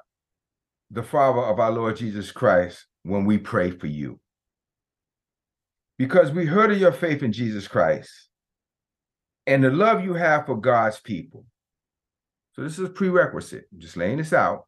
the 0.90 1.02
Father 1.02 1.40
of 1.40 1.58
our 1.58 1.70
Lord 1.70 1.96
Jesus 1.96 2.30
Christ, 2.30 2.84
when 3.04 3.24
we 3.24 3.38
pray 3.38 3.70
for 3.70 3.86
you. 3.86 4.20
Because 5.96 6.30
we 6.30 6.44
heard 6.44 6.70
of 6.70 6.78
your 6.78 6.92
faith 6.92 7.22
in 7.22 7.32
Jesus 7.32 7.66
Christ 7.66 8.10
and 9.46 9.64
the 9.64 9.70
love 9.70 10.04
you 10.04 10.12
have 10.12 10.44
for 10.44 10.60
God's 10.60 11.00
people. 11.00 11.46
So 12.52 12.62
this 12.62 12.78
is 12.78 12.90
prerequisite. 12.90 13.64
I'm 13.72 13.80
just 13.80 13.96
laying 13.96 14.18
this 14.18 14.34
out. 14.34 14.66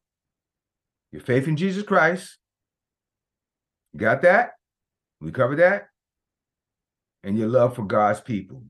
Your 1.12 1.20
faith 1.20 1.48
in 1.48 1.58
Jesus 1.58 1.82
Christ. 1.82 2.38
You 3.92 4.00
got 4.00 4.22
that? 4.22 4.52
We 5.20 5.32
covered 5.32 5.58
that 5.58 5.88
and 7.26 7.36
your 7.36 7.48
love 7.48 7.74
for 7.74 7.82
God's 7.82 8.20
people. 8.20 8.62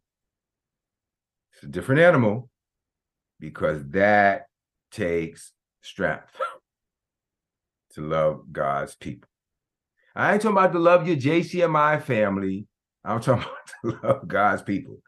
It's 1.52 1.62
a 1.62 1.66
different 1.66 2.00
animal 2.00 2.48
because 3.38 3.86
that 3.90 4.46
takes 4.90 5.52
strength 5.82 6.40
to 7.94 8.00
love 8.00 8.44
God's 8.50 8.96
people. 8.96 9.28
I 10.14 10.32
ain't 10.32 10.42
talking 10.42 10.56
about 10.56 10.72
to 10.72 10.78
love 10.78 11.06
your 11.06 11.18
JCMI 11.18 12.02
family. 12.02 12.66
I'm 13.04 13.20
talking 13.20 13.46
about 13.82 14.00
to 14.00 14.06
love 14.08 14.26
God's 14.28 14.62
people. 14.62 15.02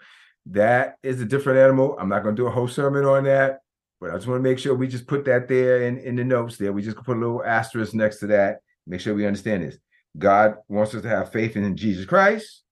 That 0.44 0.96
is 1.02 1.18
a 1.22 1.24
different 1.24 1.58
animal. 1.58 1.96
I'm 1.98 2.10
not 2.10 2.22
going 2.22 2.36
to 2.36 2.42
do 2.42 2.48
a 2.48 2.52
whole 2.52 2.68
sermon 2.68 3.06
on 3.06 3.24
that, 3.24 3.60
but 3.98 4.10
I 4.10 4.14
just 4.14 4.26
want 4.26 4.40
to 4.40 4.48
make 4.48 4.58
sure 4.58 4.74
we 4.74 4.88
just 4.88 5.06
put 5.06 5.24
that 5.24 5.48
there 5.48 5.84
in, 5.84 5.96
in 5.96 6.16
the 6.16 6.24
notes 6.24 6.58
there. 6.58 6.74
We 6.74 6.82
just 6.82 6.98
put 6.98 7.16
a 7.16 7.20
little 7.20 7.42
asterisk 7.42 7.94
next 7.94 8.18
to 8.18 8.26
that. 8.26 8.58
Make 8.86 9.00
sure 9.00 9.14
we 9.14 9.26
understand 9.26 9.62
this. 9.62 9.78
God 10.18 10.56
wants 10.68 10.94
us 10.94 11.00
to 11.00 11.08
have 11.08 11.32
faith 11.32 11.56
in 11.56 11.76
Jesus 11.78 12.04
Christ 12.04 12.64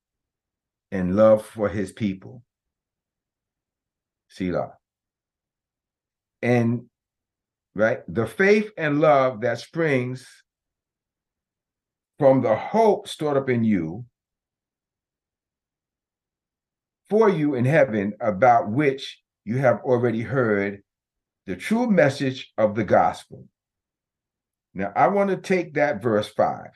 and 0.91 1.17
love 1.17 1.45
for 1.45 1.69
his 1.69 1.93
people. 1.93 2.43
Selah. 4.29 4.73
And 6.43 6.87
right, 7.75 8.01
the 8.09 8.27
faith 8.27 8.71
and 8.77 9.01
love 9.01 9.41
that 9.41 9.59
springs 9.59 10.27
from 12.19 12.43
the 12.43 12.55
hope 12.55 13.09
stored 13.09 13.37
up 13.37 13.49
in 13.49 13.65
you 13.65 14.05
for 17.09 17.29
you 17.29 17.55
in 17.55 17.65
heaven, 17.65 18.15
about 18.21 18.71
which 18.71 19.21
you 19.45 19.59
have 19.59 19.81
already 19.85 20.23
heard 20.23 20.83
the 21.47 21.55
true 21.55 21.89
message 21.89 22.53
of 22.59 22.75
the 22.75 22.85
gospel. 22.85 23.47
Now, 24.75 24.93
I 24.97 25.09
want 25.09 25.31
to 25.31 25.37
take 25.37 25.75
that 25.75 26.03
verse 26.03 26.29
five 26.29 26.73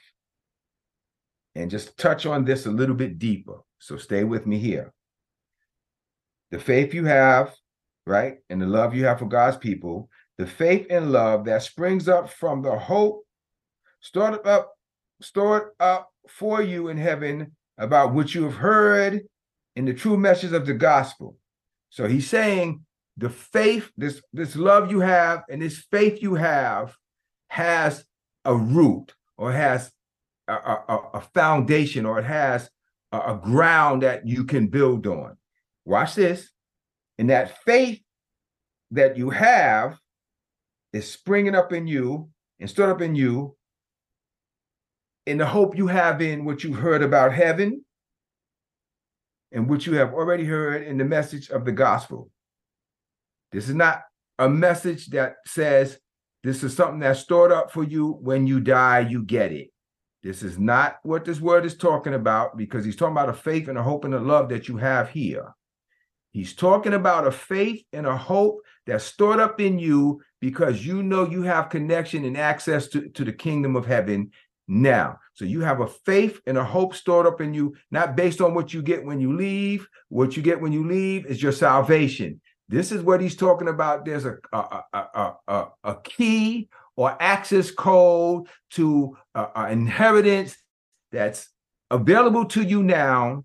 and 1.55 1.71
just 1.71 1.99
touch 1.99 2.26
on 2.26 2.45
this 2.45 2.67
a 2.67 2.71
little 2.71 2.95
bit 2.95 3.19
deeper. 3.19 3.59
So 3.80 3.96
stay 3.96 4.25
with 4.25 4.46
me 4.46 4.58
here. 4.58 4.92
The 6.50 6.60
faith 6.60 6.94
you 6.94 7.06
have, 7.06 7.54
right, 8.06 8.38
and 8.49 8.60
the 8.60 8.66
love 8.66 8.94
you 8.94 9.04
have 9.06 9.18
for 9.18 9.26
God's 9.26 9.56
people, 9.56 10.08
the 10.38 10.46
faith 10.46 10.87
and 10.90 11.12
love 11.12 11.44
that 11.46 11.62
springs 11.62 12.08
up 12.08 12.30
from 12.30 12.62
the 12.62 12.78
hope 12.78 13.25
stored 14.00 14.46
up, 14.46 14.75
stored 15.20 15.70
up 15.80 16.10
for 16.28 16.62
you 16.62 16.88
in 16.88 16.96
heaven 16.96 17.52
about 17.78 18.12
what 18.12 18.34
you 18.34 18.44
have 18.44 18.54
heard 18.54 19.22
in 19.76 19.84
the 19.84 19.94
true 19.94 20.16
message 20.16 20.52
of 20.52 20.66
the 20.66 20.75
gospel. 20.75 21.37
So 21.88 22.06
he's 22.06 22.28
saying 22.28 22.84
the 23.16 23.30
faith, 23.30 23.90
this 23.96 24.22
this 24.32 24.56
love 24.56 24.90
you 24.90 25.00
have, 25.00 25.42
and 25.49 25.62
this 25.62 25.84
faith 25.90 26.22
you 26.22 26.34
have 26.34 26.96
has 27.49 28.04
a 28.44 28.54
root 28.54 29.14
or 29.37 29.52
has 29.52 29.90
a, 30.49 30.52
a, 30.54 31.00
a 31.14 31.20
foundation 31.34 32.06
or 32.06 32.18
it 32.18 32.25
has 32.25 32.70
a, 33.12 33.38
ground 33.43 34.02
that 34.02 34.26
you 34.26 34.45
can 34.45 34.69
build 34.69 35.07
on. 35.07 35.37
Watch 35.85 36.14
this. 36.14 36.50
And 37.19 37.31
that 37.31 37.59
faith 37.64 38.00
that 38.93 39.17
you 39.17 39.31
have 39.31 39.99
is 40.93 41.11
springing 41.11 41.55
up 41.55 41.73
in 41.73 41.87
you 41.87 42.31
and 42.59 42.69
stood 42.69 42.88
up 42.88 43.00
in 43.00 43.14
you 43.14 43.57
in 45.26 45.38
the 45.38 45.47
hope 45.47 45.76
you 45.76 45.87
have 45.87 46.23
in 46.23 46.45
what 46.45 46.64
you've 46.64 46.79
heard 46.79 47.02
about 47.02 47.33
heaven 47.33 47.85
and 49.52 49.69
what 49.69 49.87
you 49.87 49.95
have 49.95 50.12
already 50.12 50.45
heard 50.45 50.83
in 50.83 50.99
the 50.99 51.05
message 51.05 51.50
of 51.50 51.64
the 51.64 51.73
gospel. 51.73 52.31
This 53.52 53.69
is 53.69 53.75
not 53.75 54.02
a 54.38 54.49
message 54.49 55.09
that 55.09 55.37
says 55.47 55.99
this 56.43 56.62
is 56.62 56.75
something 56.75 57.00
that's 57.00 57.21
stored 57.21 57.52
up 57.52 57.71
for 57.71 57.85
you 57.85 58.12
when 58.23 58.47
you 58.47 58.61
die, 58.61 59.00
you 59.00 59.23
get 59.23 59.52
it. 59.52 59.71
This 60.23 60.43
is 60.43 60.59
not 60.59 60.99
what 61.03 61.25
this 61.25 61.41
word 61.41 61.65
is 61.65 61.77
talking 61.77 62.15
about 62.15 62.57
because 62.57 62.85
he's 62.85 62.97
talking 62.97 63.12
about 63.12 63.31
a 63.31 63.35
faith 63.35 63.69
and 63.69 63.79
a 63.79 63.83
hope 63.83 64.05
and 64.05 64.15
a 64.15 64.21
love 64.21 64.50
that 64.50 64.69
you 64.69 64.77
have 64.77 65.09
here. 65.09 65.55
He's 66.33 66.55
talking 66.55 66.93
about 66.93 67.27
a 67.27 67.33
faith 67.33 67.85
and 67.93 68.07
a 68.07 68.17
hope 68.17 68.61
that's 68.87 69.05
stored 69.05 69.41
up 69.41 69.61
in 69.61 69.79
you 69.79 70.21
because 70.41 70.87
you 70.87 71.03
know 71.03 71.25
you 71.25 71.43
have 71.43 71.71
connection 71.71 72.25
and 72.25 72.37
access 72.37 72.87
to, 72.89 73.09
to 73.11 73.25
the 73.25 73.33
kingdom 73.33 73.77
of 73.77 73.87
heaven 73.87 74.31
now. 74.69 75.19
So 75.35 75.45
you 75.45 75.62
have 75.62 75.81
a 75.81 75.89
faith 75.89 76.41
and 76.47 76.57
a 76.57 76.65
hope 76.65 76.95
stored 76.95 77.27
up 77.27 77.41
in 77.41 77.53
you, 77.53 77.75
not 77.91 78.15
based 78.15 78.41
on 78.41 78.55
what 78.55 78.73
you 78.73 78.83
get 78.83 79.05
when 79.05 79.21
you 79.21 79.37
leave. 79.37 79.89
What 80.09 80.37
you 80.37 80.43
get 80.43 80.61
when 80.61 80.73
you 80.73 80.87
leave 80.87 81.27
is 81.27 81.43
your 81.43 81.53
salvation. 81.53 82.41
This 82.69 82.93
is 82.93 83.03
what 83.03 83.21
he's 83.21 83.35
talking 83.35 83.69
about. 83.69 84.05
There's 84.05 84.27
a, 84.27 84.37
a, 84.53 84.83
a, 84.93 85.33
a, 85.49 85.67
a 85.83 85.97
key 86.05 86.69
or 87.00 87.16
access 87.19 87.71
code 87.71 88.47
to 88.69 89.16
uh, 89.35 89.69
inheritance 89.71 90.54
that's 91.11 91.49
available 91.90 92.45
to 92.45 92.62
you 92.62 92.83
now 92.83 93.42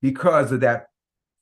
because 0.00 0.52
of 0.52 0.60
that 0.60 0.86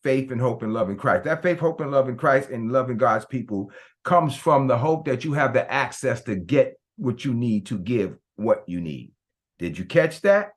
faith 0.03 0.31
and 0.31 0.41
hope 0.41 0.63
and 0.63 0.73
love 0.73 0.89
in 0.89 0.97
Christ. 0.97 1.25
That 1.25 1.43
faith, 1.43 1.59
hope, 1.59 1.83
and 1.83 1.91
love 1.91 2.09
in 2.09 2.17
Christ 2.17 2.49
and 2.49 2.73
loving 2.73 2.97
God's 2.97 3.27
people 3.27 3.71
comes 4.05 4.35
from 4.35 4.67
the 4.67 4.79
hope 4.79 5.05
that 5.05 5.23
you 5.23 5.35
have 5.35 5.53
the 5.53 5.71
access 5.71 6.23
to 6.23 6.35
get 6.35 6.81
what 6.97 7.27
you 7.27 7.35
need 7.35 7.67
to 7.67 7.79
give 7.79 8.17
what 8.37 8.65
you 8.67 8.81
need. 8.81 9.13
Did 9.59 9.77
you 9.77 9.85
catch 9.85 10.23
that? 10.23 10.53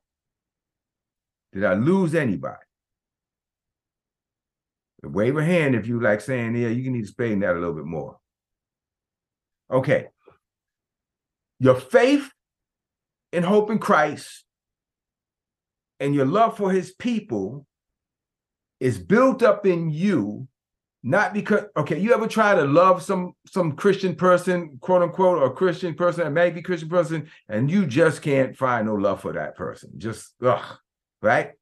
Did 1.52 1.66
I 1.66 1.74
lose 1.74 2.14
anybody? 2.14 2.56
Wave 5.02 5.36
a 5.36 5.44
hand 5.44 5.74
if 5.74 5.86
you 5.86 6.00
like 6.00 6.22
saying, 6.22 6.56
yeah, 6.56 6.68
you 6.68 6.82
can 6.82 6.94
need 6.94 7.00
to 7.00 7.04
explain 7.08 7.40
that 7.40 7.56
a 7.56 7.58
little 7.58 7.74
bit 7.74 7.84
more. 7.84 8.19
Okay. 9.70 10.08
Your 11.58 11.76
faith 11.76 12.30
and 13.32 13.44
hope 13.44 13.70
in 13.70 13.78
Christ 13.78 14.44
and 16.00 16.14
your 16.14 16.24
love 16.24 16.56
for 16.56 16.72
his 16.72 16.92
people 16.92 17.66
is 18.80 18.98
built 18.98 19.42
up 19.42 19.66
in 19.66 19.90
you 19.90 20.48
not 21.02 21.32
because 21.32 21.64
okay 21.76 21.98
you 21.98 22.12
ever 22.12 22.26
try 22.26 22.54
to 22.54 22.64
love 22.64 23.02
some 23.02 23.32
some 23.46 23.72
christian 23.72 24.14
person 24.14 24.76
quote 24.80 25.02
unquote 25.02 25.38
or 25.38 25.54
christian 25.54 25.94
person 25.94 26.26
a 26.26 26.30
maybe 26.30 26.60
christian 26.60 26.88
person 26.88 27.28
and 27.48 27.70
you 27.70 27.86
just 27.86 28.20
can't 28.20 28.56
find 28.56 28.86
no 28.86 28.94
love 28.94 29.20
for 29.20 29.32
that 29.32 29.56
person 29.56 29.90
just 29.96 30.34
ugh, 30.44 30.78
right 31.22 31.52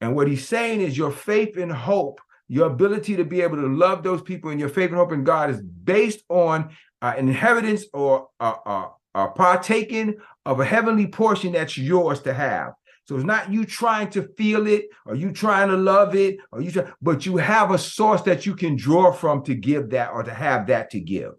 and 0.00 0.14
what 0.14 0.28
he's 0.28 0.46
saying 0.46 0.80
is 0.82 0.96
your 0.96 1.10
faith 1.10 1.56
and 1.56 1.72
hope 1.72 2.20
your 2.48 2.66
ability 2.66 3.16
to 3.16 3.24
be 3.24 3.40
able 3.40 3.56
to 3.56 3.66
love 3.66 4.02
those 4.02 4.22
people 4.22 4.50
and 4.50 4.60
your 4.60 4.68
faith 4.68 4.90
and 4.90 4.98
hope 4.98 5.12
in 5.12 5.24
god 5.24 5.48
is 5.48 5.62
based 5.62 6.22
on 6.28 6.70
uh, 7.02 7.14
inheritance 7.16 7.84
or 7.92 8.28
uh, 8.40 8.88
uh, 9.14 9.28
partaking 9.28 10.16
of 10.44 10.60
a 10.60 10.64
heavenly 10.64 11.06
portion 11.06 11.52
that's 11.52 11.76
yours 11.76 12.20
to 12.20 12.32
have 12.34 12.72
so 13.06 13.14
it's 13.14 13.24
not 13.24 13.52
you 13.52 13.64
trying 13.64 14.10
to 14.10 14.22
feel 14.36 14.66
it 14.66 14.88
or 15.04 15.14
you 15.14 15.30
trying 15.30 15.68
to 15.68 15.76
love 15.76 16.16
it 16.16 16.38
or 16.50 16.60
you 16.60 16.72
try, 16.72 16.90
but 17.00 17.24
you 17.24 17.36
have 17.36 17.70
a 17.70 17.78
source 17.78 18.22
that 18.22 18.46
you 18.46 18.56
can 18.56 18.74
draw 18.74 19.12
from 19.12 19.44
to 19.44 19.54
give 19.54 19.90
that 19.90 20.10
or 20.10 20.24
to 20.24 20.34
have 20.34 20.66
that 20.66 20.90
to 20.90 21.00
give. 21.00 21.34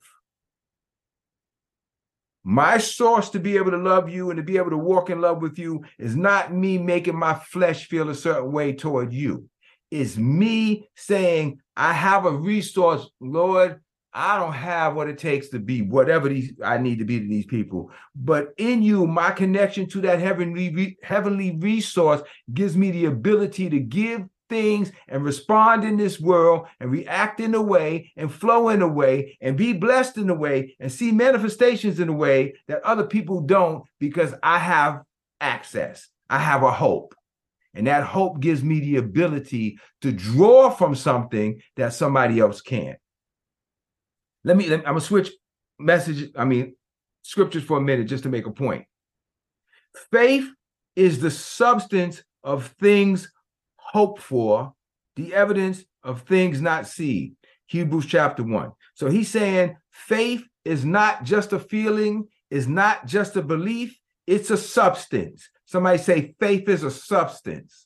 My 2.45 2.77
source 2.77 3.29
to 3.31 3.39
be 3.39 3.57
able 3.57 3.71
to 3.71 3.77
love 3.77 4.09
you 4.09 4.29
and 4.29 4.37
to 4.37 4.43
be 4.43 4.55
able 4.55 4.69
to 4.69 4.77
walk 4.77 5.09
in 5.09 5.19
love 5.19 5.41
with 5.41 5.59
you 5.59 5.83
is 5.99 6.15
not 6.15 6.53
me 6.53 6.77
making 6.77 7.19
my 7.19 7.33
flesh 7.33 7.87
feel 7.87 8.09
a 8.09 8.15
certain 8.15 8.53
way 8.53 8.71
toward 8.71 9.11
you. 9.11 9.49
It's 9.91 10.15
me 10.15 10.87
saying, 10.95 11.59
I 11.75 11.91
have 11.91 12.25
a 12.25 12.31
resource, 12.31 13.09
Lord, 13.19 13.81
I 14.19 14.39
don't 14.39 14.53
have 14.53 14.95
what 14.95 15.07
it 15.07 15.19
takes 15.19 15.49
to 15.49 15.59
be 15.59 15.83
whatever 15.83 16.27
these 16.27 16.51
I 16.63 16.79
need 16.79 16.97
to 16.97 17.05
be 17.05 17.19
to 17.19 17.27
these 17.27 17.45
people. 17.45 17.91
But 18.15 18.51
in 18.57 18.81
you, 18.81 19.05
my 19.05 19.29
connection 19.29 19.87
to 19.89 20.01
that 20.01 20.19
heavenly 20.19 20.97
heavenly 21.03 21.55
resource 21.59 22.23
gives 22.51 22.75
me 22.75 22.89
the 22.89 23.05
ability 23.05 23.69
to 23.69 23.79
give 23.79 24.23
things 24.49 24.91
and 25.07 25.23
respond 25.23 25.83
in 25.83 25.97
this 25.97 26.19
world 26.19 26.65
and 26.79 26.89
react 26.89 27.39
in 27.39 27.53
a 27.53 27.61
way 27.61 28.11
and 28.17 28.33
flow 28.33 28.69
in 28.69 28.81
a 28.81 28.87
way 28.87 29.37
and 29.39 29.55
be 29.55 29.71
blessed 29.71 30.17
in 30.17 30.31
a 30.31 30.33
way 30.33 30.75
and 30.79 30.91
see 30.91 31.11
manifestations 31.11 31.99
in 31.99 32.09
a 32.09 32.13
way 32.13 32.55
that 32.67 32.83
other 32.83 33.05
people 33.05 33.41
don't 33.41 33.83
because 33.99 34.33
I 34.41 34.57
have 34.57 35.03
access. 35.39 36.07
I 36.27 36.39
have 36.39 36.63
a 36.63 36.71
hope. 36.71 37.13
And 37.75 37.85
that 37.85 38.03
hope 38.03 38.39
gives 38.39 38.63
me 38.63 38.79
the 38.79 38.95
ability 38.95 39.77
to 40.01 40.11
draw 40.11 40.71
from 40.71 40.95
something 40.95 41.61
that 41.75 41.93
somebody 41.93 42.39
else 42.39 42.61
can't. 42.61 42.97
Let 44.47 44.55
me, 44.55 44.69
let 44.69 44.79
me 44.79 44.85
I'm 44.85 44.93
gonna 44.93 45.01
switch 45.01 45.29
message, 45.77 46.31
I 46.33 46.45
mean 46.45 46.73
scriptures 47.21 47.65
for 47.65 47.79
a 47.79 47.81
minute 47.81 48.07
just 48.07 48.23
to 48.23 48.29
make 48.29 48.45
a 48.45 48.51
point. 48.51 48.85
Faith 50.09 50.49
is 50.95 51.19
the 51.19 51.29
substance 51.29 52.23
of 52.45 52.67
things 52.79 53.29
hoped 53.75 54.21
for, 54.21 54.73
the 55.17 55.33
evidence 55.33 55.83
of 56.01 56.21
things 56.21 56.61
not 56.61 56.87
seen. 56.87 57.35
Hebrews 57.65 58.05
chapter 58.05 58.41
1. 58.41 58.71
So 58.93 59.09
he's 59.09 59.27
saying 59.27 59.75
faith 59.91 60.45
is 60.63 60.85
not 60.85 61.25
just 61.25 61.51
a 61.51 61.59
feeling, 61.59 62.29
is 62.49 62.69
not 62.69 63.05
just 63.05 63.35
a 63.35 63.41
belief, 63.41 63.99
it's 64.25 64.49
a 64.49 64.55
substance. 64.55 65.49
Somebody 65.65 65.97
say 65.97 66.35
faith 66.39 66.69
is 66.69 66.83
a 66.83 66.91
substance. 66.91 67.85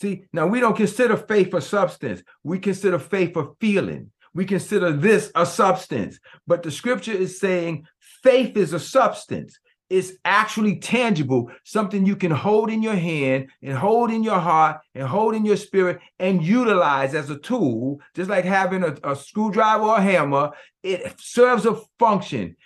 See, 0.00 0.26
now 0.32 0.46
we 0.46 0.60
don't 0.60 0.76
consider 0.76 1.16
faith 1.16 1.52
a 1.54 1.60
substance. 1.60 2.22
We 2.44 2.60
consider 2.60 3.00
faith 3.00 3.36
a 3.36 3.48
feeling 3.58 4.12
we 4.36 4.44
consider 4.44 4.92
this 4.92 5.32
a 5.34 5.46
substance. 5.46 6.20
But 6.46 6.62
the 6.62 6.70
scripture 6.70 7.12
is 7.12 7.40
saying 7.40 7.86
faith 8.22 8.56
is 8.56 8.74
a 8.74 8.78
substance. 8.78 9.58
It's 9.88 10.12
actually 10.24 10.76
tangible, 10.76 11.50
something 11.64 12.04
you 12.04 12.16
can 12.16 12.32
hold 12.32 12.70
in 12.70 12.82
your 12.82 12.96
hand 12.96 13.48
and 13.62 13.78
hold 13.78 14.10
in 14.10 14.22
your 14.22 14.38
heart 14.38 14.80
and 14.94 15.08
hold 15.08 15.34
in 15.34 15.46
your 15.46 15.56
spirit 15.56 16.00
and 16.18 16.42
utilize 16.42 17.14
as 17.14 17.30
a 17.30 17.38
tool, 17.38 18.00
just 18.14 18.28
like 18.28 18.44
having 18.44 18.82
a, 18.82 18.96
a 19.04 19.16
screwdriver 19.16 19.84
or 19.84 19.96
a 19.96 20.02
hammer. 20.02 20.50
It 20.82 21.14
serves 21.18 21.64
a 21.64 21.80
function 21.98 22.56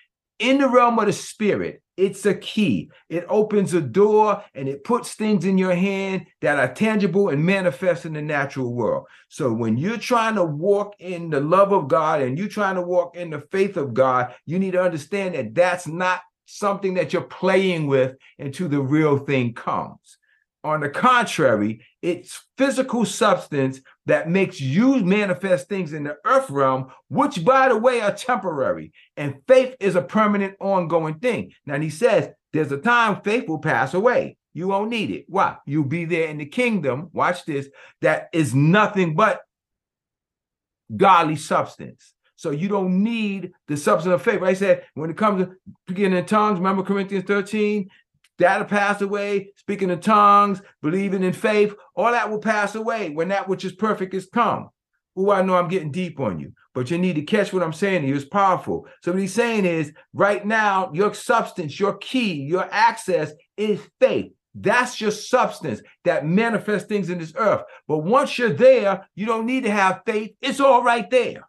in 0.41 0.59
the 0.59 0.69
realm 0.69 0.99
of 0.99 1.07
the 1.07 1.13
spirit. 1.13 1.83
It's 1.97 2.25
a 2.25 2.35
key. 2.35 2.91
It 3.09 3.27
opens 3.29 3.75
a 3.75 3.81
door 3.81 4.43
and 4.55 4.69
it 4.69 4.85
puts 4.85 5.15
things 5.15 5.45
in 5.45 5.59
your 5.59 5.75
hand 5.75 6.27
that 6.41 6.59
are 6.59 6.73
tangible 6.73 7.29
and 7.29 7.45
manifest 7.45 8.07
in 8.07 8.15
the 8.15 8.23
natural 8.23 8.73
world. 8.73 9.07
So 9.29 9.53
when 9.53 9.77
you're 9.77 9.99
trying 9.99 10.37
to 10.37 10.45
walk 10.45 10.95
in 10.99 11.31
the 11.31 11.41
love 11.41 11.73
of 11.73 11.89
God 11.89 12.23
and 12.23 12.39
you're 12.39 12.49
trying 12.49 12.77
to 12.77 12.83
walk 12.83 13.17
in 13.17 13.31
the 13.31 13.43
faith 13.53 13.77
of 13.77 13.93
God, 13.93 14.35
you 14.47 14.59
need 14.59 14.73
to 14.73 14.83
understand 14.83 15.35
that 15.35 15.55
that's 15.55 15.87
not 15.87 16.23
something 16.47 16.95
that 16.95 17.13
you're 17.13 17.23
playing 17.23 17.87
with 17.87 18.17
until 18.39 18.69
the 18.69 18.81
real 18.81 19.19
thing 19.19 19.53
comes. 19.55 20.19
On 20.63 20.81
the 20.81 20.91
contrary, 20.91 21.87
it's 22.03 22.45
physical 22.59 23.05
substance 23.05 23.81
that 24.11 24.29
makes 24.29 24.61
you 24.61 24.97
manifest 24.97 25.69
things 25.69 25.93
in 25.93 26.05
the 26.05 26.17
earth 26.25 26.51
realm, 26.51 26.91
which, 27.09 27.45
by 27.45 27.69
the 27.69 27.77
way, 27.77 28.01
are 28.01 28.13
temporary. 28.13 28.93
And 29.17 29.41
faith 29.47 29.77
is 29.79 29.95
a 29.95 30.03
permanent, 30.03 30.57
ongoing 30.61 31.21
thing. 31.21 31.53
Now, 31.65 31.79
he 31.79 31.91
says 31.91 32.31
there's 32.53 32.73
a 32.73 32.79
time 32.79 33.23
faith 33.23 33.49
will 33.49 33.61
pass 33.61 33.95
away. 33.95 34.37
You 34.53 34.69
won't 34.69 34.91
need 34.91 35.13
it. 35.13 35.27
Why? 35.29 35.59
You'll 35.65 35.85
be 35.85 36.07
there 36.07 36.29
in 36.29 36.39
the 36.39 36.47
kingdom. 36.47 37.11
Watch 37.13 37.45
this. 37.45 37.69
That 38.01 38.29
is 38.33 38.53
nothing 38.55 39.15
but 39.15 39.43
godly 40.97 41.37
substance. 41.37 42.13
So 42.35 42.51
you 42.51 42.69
don't 42.69 43.05
need 43.05 43.53
the 43.69 43.77
substance 43.77 44.13
of 44.13 44.23
faith. 44.23 44.43
I 44.43 44.55
said 44.55 44.85
when 44.95 45.11
it 45.11 45.17
comes 45.17 45.45
to 45.45 45.55
speaking 45.87 46.13
in 46.13 46.27
tongues, 46.27 46.59
remember 46.59 46.83
Corinthians 46.83 47.27
13, 47.27 47.89
that'll 48.41 48.67
pass 48.67 49.01
away. 49.01 49.53
Speaking 49.57 49.91
in 49.91 50.01
tongues, 50.01 50.61
believing 50.83 51.23
in 51.23 51.33
faith, 51.33 51.75
all 51.95 52.11
that 52.11 52.31
will 52.31 52.41
pass 52.41 52.75
away 52.75 53.11
when 53.11 53.29
that 53.29 53.49
which 53.49 53.65
is 53.65 53.73
perfect 53.73 54.15
is 54.15 54.29
come. 54.33 54.71
Oh, 55.17 55.31
I 55.31 55.43
know 55.43 55.57
I'm 55.57 55.69
getting 55.69 55.93
deep 55.93 56.19
on 56.19 56.41
you, 56.41 56.53
but 56.75 56.91
you 56.91 56.99
need 56.99 57.17
to 57.17 57.23
catch 57.23 57.53
what 57.53 57.63
I'm 57.63 57.73
saying 57.73 58.05
you. 58.05 58.15
It's 58.15 58.25
powerful. 58.25 58.87
So 59.03 59.13
what 59.13 59.21
he's 59.21 59.35
saying 59.35 59.67
is 59.67 59.93
right 60.13 60.45
now, 60.45 60.91
your 60.93 61.13
substance, 61.15 61.79
your 61.79 61.99
key, 61.99 62.35
your 62.43 62.67
access 62.71 63.33
is 63.57 63.81
faith. 64.01 64.33
That's 64.55 65.01
your 65.01 65.13
substance 65.13 65.81
that 66.05 66.27
manifests 66.27 66.89
things 66.89 67.11
in 67.11 67.19
this 67.19 67.35
earth. 67.37 67.63
But 67.87 67.99
once 67.99 68.37
you're 68.39 68.53
there, 68.53 69.07
you 69.15 69.27
don't 69.27 69.47
need 69.47 69.65
to 69.65 69.71
have 69.71 70.03
faith. 70.07 70.33
It's 70.41 70.61
all 70.61 70.83
right 70.83 71.09
there. 71.11 71.47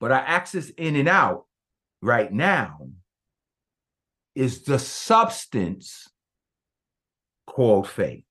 But 0.00 0.12
our 0.12 0.20
access 0.20 0.70
in 0.70 0.96
and 0.96 1.08
out 1.08 1.46
right 2.00 2.32
now 2.32 2.88
is 4.34 4.62
the 4.62 4.78
substance 4.78 6.08
called 7.46 7.88
faith. 7.88 8.24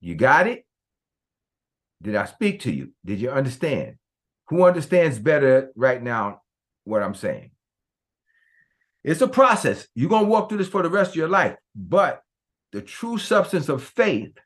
You 0.00 0.14
got 0.14 0.46
it? 0.46 0.66
Did 2.02 2.16
I 2.16 2.26
speak 2.26 2.60
to 2.60 2.72
you? 2.72 2.92
Did 3.04 3.20
you 3.20 3.30
understand? 3.30 3.96
Who 4.48 4.64
understands 4.64 5.18
better 5.18 5.70
right 5.74 6.02
now 6.02 6.42
what 6.84 7.02
I'm 7.02 7.14
saying? 7.14 7.50
It's 9.02 9.20
a 9.20 9.28
process. 9.28 9.86
You're 9.94 10.10
going 10.10 10.24
to 10.24 10.30
walk 10.30 10.48
through 10.48 10.58
this 10.58 10.68
for 10.68 10.82
the 10.82 10.90
rest 10.90 11.10
of 11.10 11.16
your 11.16 11.28
life. 11.28 11.56
But 11.74 12.22
the 12.72 12.82
true 12.82 13.18
substance 13.18 13.68
of 13.68 13.82
faith 13.82 14.36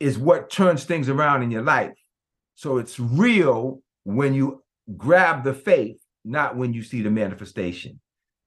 is 0.00 0.18
what 0.18 0.50
turns 0.50 0.84
things 0.84 1.08
around 1.08 1.42
in 1.42 1.50
your 1.50 1.62
life. 1.62 1.96
So 2.54 2.78
it's 2.78 2.98
real 2.98 3.82
when 4.04 4.34
you 4.34 4.62
grab 4.96 5.44
the 5.44 5.54
faith 5.54 5.99
not 6.24 6.56
when 6.56 6.72
you 6.72 6.82
see 6.82 7.02
the 7.02 7.10
manifestation. 7.10 8.00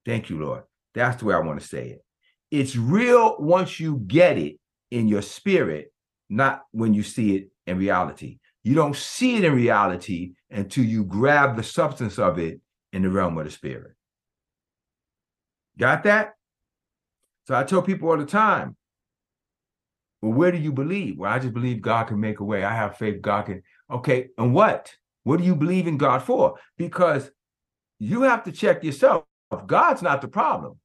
Thank 0.05 0.29
you, 0.29 0.39
Lord. 0.39 0.63
That's 0.93 1.19
the 1.19 1.25
way 1.25 1.36
I 1.36 1.39
want 1.39 1.59
to 1.59 1.67
say 1.67 1.89
it. 1.89 2.05
It's 2.51 2.75
real 2.75 3.38
once 3.39 3.79
you 3.79 4.03
get 4.05 4.38
it 4.38 4.59
in 4.91 5.07
your 5.07 5.21
spirit, 5.21 5.91
not 6.29 6.63
when 6.71 6.93
you 6.93 7.03
see 7.03 7.36
it 7.36 7.49
in 7.65 7.77
reality. 7.77 8.39
You 8.63 8.75
don't 8.75 8.95
see 8.95 9.38
it 9.38 9.43
in 9.43 9.53
reality 9.53 10.33
until 10.51 10.86
you 10.86 11.03
grab 11.03 11.55
the 11.55 11.63
substance 11.63 12.19
of 12.19 12.38
it 12.39 12.62
in 12.93 13.01
the 13.01 13.09
realm 13.09 13.38
of 13.38 13.45
the 13.45 13.51
spirit. 13.51 13.93
Got 15.77 16.03
that? 16.03 16.33
So 17.47 17.55
I 17.55 17.63
tell 17.63 17.81
people 17.81 18.09
all 18.09 18.17
the 18.17 18.25
time, 18.25 18.75
well, 20.21 20.31
where 20.31 20.51
do 20.51 20.57
you 20.57 20.71
believe? 20.71 21.17
Well, 21.17 21.31
I 21.31 21.39
just 21.39 21.53
believe 21.53 21.81
God 21.81 22.07
can 22.07 22.19
make 22.19 22.39
a 22.39 22.43
way. 22.45 22.63
I 22.63 22.73
have 22.73 22.97
faith 22.97 23.21
God 23.21 23.47
can. 23.47 23.63
Okay, 23.91 24.29
and 24.38 24.53
what? 24.53 24.93
What 25.23 25.39
do 25.39 25.43
you 25.43 25.55
believe 25.55 25.88
in 25.88 25.97
God 25.97 26.23
for? 26.23 26.57
Because 26.77 27.29
you 27.99 28.23
have 28.23 28.43
to 28.43 28.51
check 28.51 28.84
yourself. 28.84 29.25
God's 29.67 30.01
not 30.01 30.21
the 30.21 30.27
problem. 30.27 30.79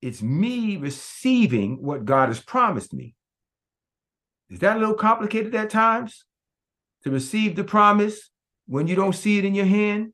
It's 0.00 0.22
me 0.22 0.76
receiving 0.78 1.82
what 1.82 2.04
God 2.04 2.28
has 2.28 2.40
promised 2.40 2.94
me. 2.94 3.14
Is 4.48 4.58
that 4.60 4.76
a 4.76 4.80
little 4.80 4.94
complicated 4.94 5.54
at 5.54 5.70
times 5.70 6.24
to 7.04 7.10
receive 7.10 7.56
the 7.56 7.64
promise 7.64 8.30
when 8.66 8.86
you 8.86 8.96
don't 8.96 9.14
see 9.14 9.38
it 9.38 9.44
in 9.44 9.54
your 9.54 9.66
hand? 9.66 10.12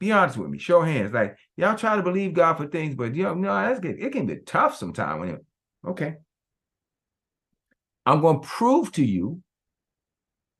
Be 0.00 0.12
honest 0.12 0.36
with 0.36 0.50
me. 0.50 0.58
Show 0.58 0.82
hands. 0.82 1.12
Like 1.12 1.36
y'all 1.56 1.76
try 1.76 1.96
to 1.96 2.02
believe 2.02 2.34
God 2.34 2.54
for 2.54 2.66
things, 2.66 2.94
but 2.94 3.14
you 3.14 3.24
know, 3.24 3.34
no, 3.34 3.54
that's 3.54 3.80
good. 3.80 4.00
It 4.00 4.12
can 4.12 4.26
be 4.26 4.36
tough 4.36 4.76
sometimes 4.76 5.20
when 5.20 5.38
okay. 5.86 6.16
I'm 8.04 8.20
going 8.20 8.40
to 8.40 8.46
prove 8.46 8.92
to 8.92 9.04
you 9.04 9.42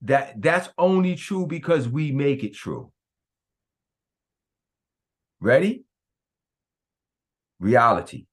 that 0.02 0.40
that's 0.40 0.68
only 0.76 1.16
true 1.16 1.46
because 1.46 1.88
we 1.88 2.12
make 2.12 2.44
it 2.44 2.54
true. 2.54 2.92
Ready? 5.40 5.85
Reality. 7.61 8.27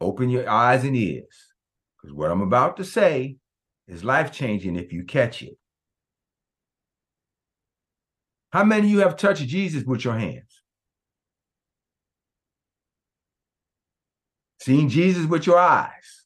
Open 0.00 0.30
your 0.30 0.48
eyes 0.48 0.84
and 0.84 0.96
ears. 0.96 1.52
Because 1.96 2.14
what 2.14 2.30
I'm 2.30 2.42
about 2.42 2.76
to 2.76 2.84
say 2.84 3.36
is 3.86 4.04
life 4.04 4.32
changing 4.32 4.76
if 4.76 4.92
you 4.92 5.04
catch 5.04 5.42
it. 5.42 5.58
How 8.50 8.64
many 8.64 8.86
of 8.86 8.90
you 8.90 8.98
have 9.00 9.16
touched 9.16 9.46
Jesus 9.46 9.84
with 9.84 10.04
your 10.04 10.18
hands? 10.18 10.62
Seen 14.60 14.88
Jesus 14.88 15.26
with 15.26 15.46
your 15.46 15.58
eyes? 15.58 16.24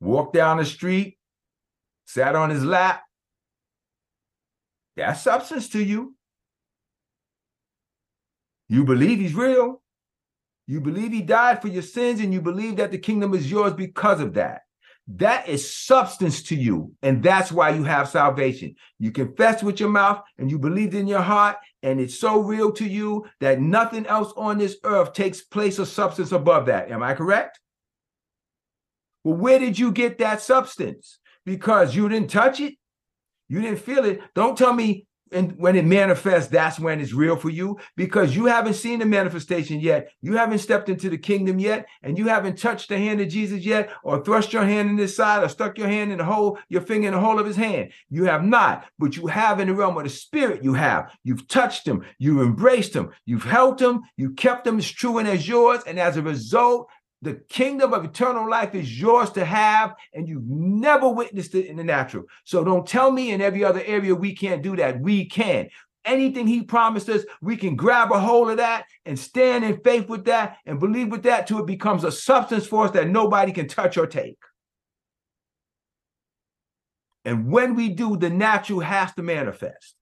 Walked 0.00 0.34
down 0.34 0.58
the 0.58 0.64
street, 0.64 1.18
sat 2.06 2.34
on 2.36 2.50
his 2.50 2.64
lap? 2.64 3.02
That's 4.96 5.22
substance 5.22 5.68
to 5.70 5.82
you. 5.82 6.15
You 8.68 8.84
believe 8.84 9.20
he's 9.20 9.34
real. 9.34 9.82
You 10.66 10.80
believe 10.80 11.12
he 11.12 11.22
died 11.22 11.62
for 11.62 11.68
your 11.68 11.82
sins, 11.82 12.20
and 12.20 12.32
you 12.32 12.40
believe 12.40 12.76
that 12.76 12.90
the 12.90 12.98
kingdom 12.98 13.34
is 13.34 13.50
yours 13.50 13.72
because 13.72 14.20
of 14.20 14.34
that. 14.34 14.62
That 15.08 15.48
is 15.48 15.72
substance 15.72 16.42
to 16.44 16.56
you. 16.56 16.92
And 17.02 17.22
that's 17.22 17.52
why 17.52 17.70
you 17.70 17.84
have 17.84 18.08
salvation. 18.08 18.74
You 18.98 19.12
confess 19.12 19.62
with 19.62 19.78
your 19.78 19.88
mouth 19.88 20.20
and 20.36 20.50
you 20.50 20.58
believe 20.58 20.94
in 20.94 21.06
your 21.06 21.22
heart, 21.22 21.58
and 21.84 22.00
it's 22.00 22.18
so 22.18 22.40
real 22.40 22.72
to 22.72 22.84
you 22.84 23.26
that 23.40 23.60
nothing 23.60 24.06
else 24.06 24.32
on 24.36 24.58
this 24.58 24.76
earth 24.82 25.12
takes 25.12 25.42
place 25.42 25.78
of 25.78 25.86
substance 25.86 26.32
above 26.32 26.66
that. 26.66 26.90
Am 26.90 27.04
I 27.04 27.14
correct? 27.14 27.60
Well, 29.22 29.36
where 29.36 29.60
did 29.60 29.78
you 29.78 29.92
get 29.92 30.18
that 30.18 30.40
substance? 30.40 31.20
Because 31.44 31.94
you 31.94 32.08
didn't 32.08 32.30
touch 32.30 32.58
it, 32.58 32.74
you 33.48 33.60
didn't 33.60 33.78
feel 33.78 34.04
it. 34.04 34.20
Don't 34.34 34.58
tell 34.58 34.72
me 34.72 35.06
and 35.32 35.58
when 35.58 35.76
it 35.76 35.84
manifests, 35.84 36.50
that's 36.50 36.78
when 36.78 37.00
it's 37.00 37.12
real 37.12 37.36
for 37.36 37.50
you 37.50 37.78
because 37.96 38.36
you 38.36 38.46
haven't 38.46 38.74
seen 38.74 39.00
the 39.00 39.06
manifestation 39.06 39.80
yet. 39.80 40.10
You 40.22 40.36
haven't 40.36 40.58
stepped 40.58 40.88
into 40.88 41.10
the 41.10 41.18
kingdom 41.18 41.58
yet, 41.58 41.86
and 42.02 42.16
you 42.16 42.28
haven't 42.28 42.58
touched 42.58 42.88
the 42.88 42.98
hand 42.98 43.20
of 43.20 43.28
Jesus 43.28 43.64
yet, 43.64 43.90
or 44.02 44.22
thrust 44.22 44.52
your 44.52 44.64
hand 44.64 44.90
in 44.90 44.98
his 44.98 45.16
side, 45.16 45.42
or 45.42 45.48
stuck 45.48 45.78
your 45.78 45.88
hand 45.88 46.12
in 46.12 46.18
the 46.18 46.24
hole, 46.24 46.58
your 46.68 46.82
finger 46.82 47.08
in 47.08 47.14
the 47.14 47.20
hole 47.20 47.38
of 47.38 47.46
his 47.46 47.56
hand. 47.56 47.90
You 48.08 48.24
have 48.24 48.44
not, 48.44 48.86
but 48.98 49.16
you 49.16 49.26
have 49.26 49.58
in 49.58 49.68
the 49.68 49.74
realm 49.74 49.96
of 49.96 50.04
the 50.04 50.10
spirit. 50.10 50.62
You 50.62 50.74
have. 50.74 51.12
You've 51.24 51.48
touched 51.48 51.86
him. 51.86 52.04
You've 52.18 52.42
embraced 52.42 52.94
him. 52.94 53.10
You've 53.24 53.44
held 53.44 53.80
him. 53.80 54.02
You 54.16 54.30
kept 54.30 54.66
him 54.66 54.78
as 54.78 54.90
true 54.90 55.18
and 55.18 55.28
as 55.28 55.48
yours, 55.48 55.82
and 55.86 55.98
as 55.98 56.16
a 56.16 56.22
result, 56.22 56.88
the 57.22 57.34
kingdom 57.48 57.94
of 57.94 58.04
eternal 58.04 58.48
life 58.48 58.74
is 58.74 59.00
yours 59.00 59.30
to 59.30 59.44
have, 59.44 59.94
and 60.12 60.28
you've 60.28 60.46
never 60.46 61.08
witnessed 61.08 61.54
it 61.54 61.66
in 61.66 61.76
the 61.76 61.84
natural. 61.84 62.24
So 62.44 62.62
don't 62.62 62.86
tell 62.86 63.10
me 63.10 63.32
in 63.32 63.40
every 63.40 63.64
other 63.64 63.82
area 63.84 64.14
we 64.14 64.34
can't 64.34 64.62
do 64.62 64.76
that. 64.76 65.00
We 65.00 65.24
can. 65.24 65.68
Anything 66.04 66.46
he 66.46 66.62
promised 66.62 67.08
us, 67.08 67.24
we 67.42 67.56
can 67.56 67.74
grab 67.74 68.12
a 68.12 68.20
hold 68.20 68.50
of 68.50 68.58
that 68.58 68.84
and 69.06 69.18
stand 69.18 69.64
in 69.64 69.80
faith 69.80 70.08
with 70.08 70.26
that 70.26 70.58
and 70.64 70.78
believe 70.78 71.10
with 71.10 71.24
that 71.24 71.46
till 71.46 71.58
it 71.58 71.66
becomes 71.66 72.04
a 72.04 72.12
substance 72.12 72.66
for 72.66 72.84
us 72.84 72.92
that 72.92 73.08
nobody 73.08 73.50
can 73.50 73.66
touch 73.66 73.96
or 73.96 74.06
take. 74.06 74.38
And 77.24 77.50
when 77.50 77.74
we 77.74 77.88
do, 77.88 78.16
the 78.16 78.30
natural 78.30 78.80
has 78.80 79.12
to 79.14 79.22
manifest. 79.22 79.96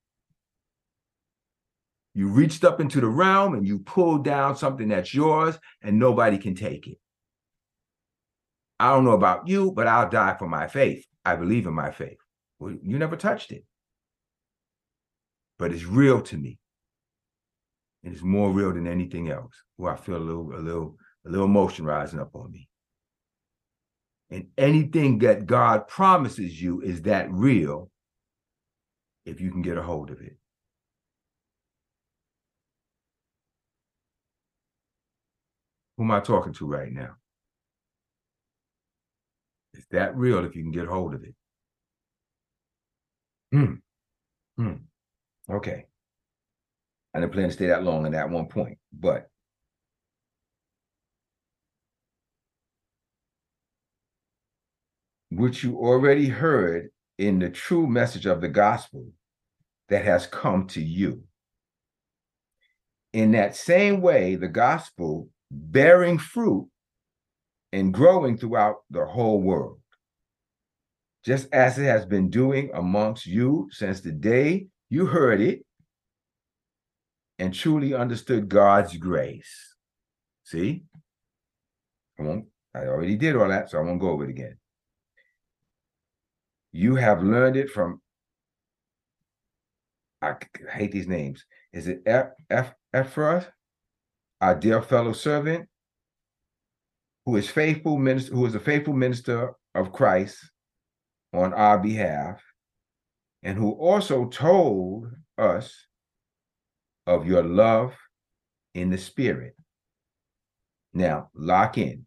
You 2.13 2.29
reached 2.29 2.65
up 2.65 2.81
into 2.81 3.01
the 3.01 3.09
realm 3.09 3.55
and 3.55 3.67
you 3.67 3.79
pulled 3.79 4.25
down 4.25 4.57
something 4.57 4.89
that's 4.89 5.15
yours 5.15 5.59
and 5.83 5.99
nobody 5.99 6.37
can 6.37 6.55
take 6.55 6.87
it. 6.87 6.99
I 8.85 8.91
don't 8.91 9.07
know 9.07 9.13
about 9.13 9.49
you, 9.49 9.73
but 9.73 9.87
I'll 9.87 10.11
die 10.11 10.37
for 10.39 10.47
my 10.47 10.67
faith. 10.67 11.07
I 11.25 11.37
believe 11.37 11.67
in 11.67 11.73
my 11.73 11.91
faith. 11.91 12.19
Well, 12.59 12.77
you 12.83 12.99
never 12.99 13.17
touched 13.17 13.51
it. 13.51 13.65
But 15.59 15.73
it's 15.73 15.87
real 15.87 16.21
to 16.21 16.37
me. 16.37 16.59
And 18.03 18.13
it's 18.13 18.23
more 18.23 18.51
real 18.51 18.75
than 18.75 18.87
anything 18.87 19.31
else. 19.31 19.55
Where 19.77 19.95
I 19.95 19.97
feel 19.97 20.19
a 20.19 20.19
little, 20.19 20.55
a 20.55 20.61
little, 20.61 20.99
a 21.25 21.31
little 21.31 21.47
emotion 21.47 21.87
rising 21.87 22.21
up 22.21 22.37
on 22.37 22.51
me. 22.51 22.69
And 24.29 24.49
anything 24.59 25.21
that 25.21 25.47
God 25.47 25.89
promises 25.89 26.61
you 26.61 26.83
is 26.83 27.01
that 27.03 27.31
real 27.31 27.91
if 29.25 29.41
you 29.41 29.51
can 29.51 29.63
get 29.63 29.79
a 29.79 29.83
hold 29.83 30.11
of 30.11 30.21
it. 30.21 30.37
Who 35.97 36.05
am 36.05 36.11
I 36.11 36.21
talking 36.21 36.53
to 36.53 36.67
right 36.67 36.93
now? 36.93 37.17
It's 39.75 39.87
that 39.91 40.17
real 40.17 40.45
if 40.45 40.55
you 40.55 40.63
can 40.63 40.73
get 40.73 40.87
hold 40.87 41.15
of 41.15 41.25
it. 41.25 41.35
Hmm. 43.53 43.75
Hmm. 44.57 44.75
Okay. 45.51 45.87
I 47.13 47.21
didn't 47.21 47.33
plan 47.33 47.49
to 47.49 47.55
stay 47.55 47.67
that 47.67 47.85
long 47.85 48.07
on 48.07 48.13
that 48.13 48.31
one 48.31 48.47
point, 48.47 48.79
but 48.93 49.29
which 55.31 55.63
you 55.63 55.77
already 55.77 56.29
heard 56.29 56.91
in 57.19 57.39
the 57.39 57.51
true 57.51 57.87
message 57.87 58.27
of 58.27 58.41
the 58.41 58.49
gospel 58.49 59.07
that 59.89 60.05
has 60.05 60.27
come 60.27 60.67
to 60.69 60.81
you. 60.81 61.23
In 63.13 63.33
that 63.33 63.55
same 63.55 64.01
way, 64.01 64.35
the 64.35 64.49
gospel 64.49 65.29
bearing 65.51 66.19
fruit 66.19 66.69
and 67.75 67.93
growing 67.93 68.39
throughout 68.39 68.77
the 68.91 69.05
whole 69.05 69.43
world, 69.43 69.81
just 71.25 71.53
as 71.53 71.77
it 71.77 71.87
has 71.87 72.07
been 72.07 72.31
doing 72.31 72.71
amongst 72.73 73.27
you 73.27 73.69
since 73.73 74.01
the 74.01 74.13
day 74.13 74.69
you 74.91 75.07
heard 75.07 75.41
it 75.41 75.67
and 77.41 77.53
truly 77.53 77.93
understood 77.93 78.49
God's 78.49 78.97
grace. 78.97 79.75
See? 80.45 80.85
I 82.17 82.23
won't, 82.23 82.45
I 82.77 82.87
already 82.87 83.17
did 83.17 83.35
all 83.35 83.49
that, 83.49 83.71
so 83.71 83.79
I 83.79 83.83
won't 83.83 84.01
go 84.01 84.11
over 84.11 84.23
it 84.23 84.31
again. 84.31 84.57
You 86.71 86.95
have 86.95 87.25
learned 87.25 87.57
it 87.57 87.71
from, 87.71 88.01
I 90.23 90.37
hate 90.73 90.93
these 90.93 91.09
names. 91.09 91.45
Is 91.73 91.89
it 91.89 92.03
F, 92.07 92.29
F, 92.49 92.73
Ephraim, 92.97 93.43
our 94.41 94.55
dear 94.55 94.81
fellow 94.81 95.13
servant, 95.13 95.69
who 97.27 97.37
is 97.37 97.49
faithful 97.49 97.97
minister, 97.97 98.35
who 98.35 98.47
is 98.47 98.55
a 98.55 98.61
faithful 98.61 98.95
minister 98.95 99.55
of 99.75 99.93
Christ 99.93 100.39
on 101.33 101.53
our 101.53 101.79
behalf, 101.79 102.43
and 103.43 103.59
who 103.59 103.73
also 103.73 104.27
told 104.27 105.11
us 105.39 105.75
of 107.07 107.27
your 107.27 107.43
love 107.43 107.95
in 108.75 108.91
the 108.91 108.99
spirit. 108.99 109.55
Now, 110.93 111.31
lock 111.35 111.79
in. 111.79 112.07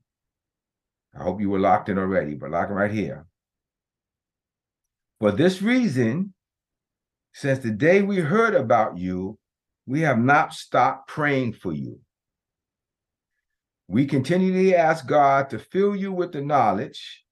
I 1.17 1.23
hope 1.23 1.41
you 1.41 1.49
were 1.49 1.59
locked 1.59 1.89
in 1.89 1.97
already, 1.97 2.35
but 2.35 2.51
lock 2.51 2.69
right 2.69 2.91
here. 2.91 3.25
For 5.19 5.31
this 5.31 5.61
reason, 5.61 6.33
since 7.33 7.59
the 7.59 7.71
day 7.71 8.01
we 8.01 8.17
heard 8.17 8.53
about 8.53 8.97
you, 8.97 9.37
we 9.87 10.01
have 10.01 10.19
not 10.19 10.53
stopped 10.53 11.07
praying 11.07 11.53
for 11.53 11.73
you. 11.73 11.99
We 13.87 14.05
continually 14.05 14.75
ask 14.75 15.07
God 15.07 15.49
to 15.51 15.59
fill 15.59 15.95
you 15.95 16.11
with 16.11 16.33
the 16.33 16.41
knowledge 16.41 17.23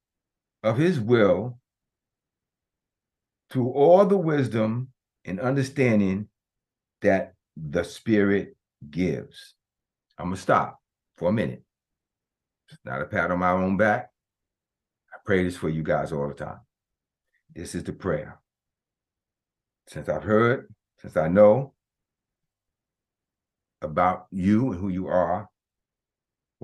of 0.63 0.77
his 0.77 0.99
will 0.99 1.59
through 3.49 3.69
all 3.71 4.05
the 4.05 4.17
wisdom 4.17 4.89
and 5.25 5.39
understanding 5.39 6.29
that 7.01 7.33
the 7.57 7.83
Spirit 7.83 8.55
gives. 8.89 9.55
I'm 10.17 10.27
going 10.27 10.35
to 10.35 10.41
stop 10.41 10.79
for 11.17 11.29
a 11.29 11.33
minute. 11.33 11.63
It's 12.69 12.79
not 12.85 13.01
a 13.01 13.05
pat 13.05 13.31
on 13.31 13.39
my 13.39 13.51
own 13.51 13.77
back. 13.77 14.09
I 15.13 15.17
pray 15.25 15.43
this 15.43 15.57
for 15.57 15.69
you 15.69 15.83
guys 15.83 16.11
all 16.11 16.27
the 16.27 16.33
time. 16.33 16.59
This 17.53 17.75
is 17.75 17.83
the 17.83 17.93
prayer. 17.93 18.39
Since 19.87 20.09
I've 20.09 20.23
heard, 20.23 20.73
since 21.01 21.15
I 21.15 21.27
know 21.27 21.73
about 23.81 24.27
you 24.31 24.71
and 24.71 24.81
who 24.81 24.89
you 24.89 25.07
are, 25.07 25.49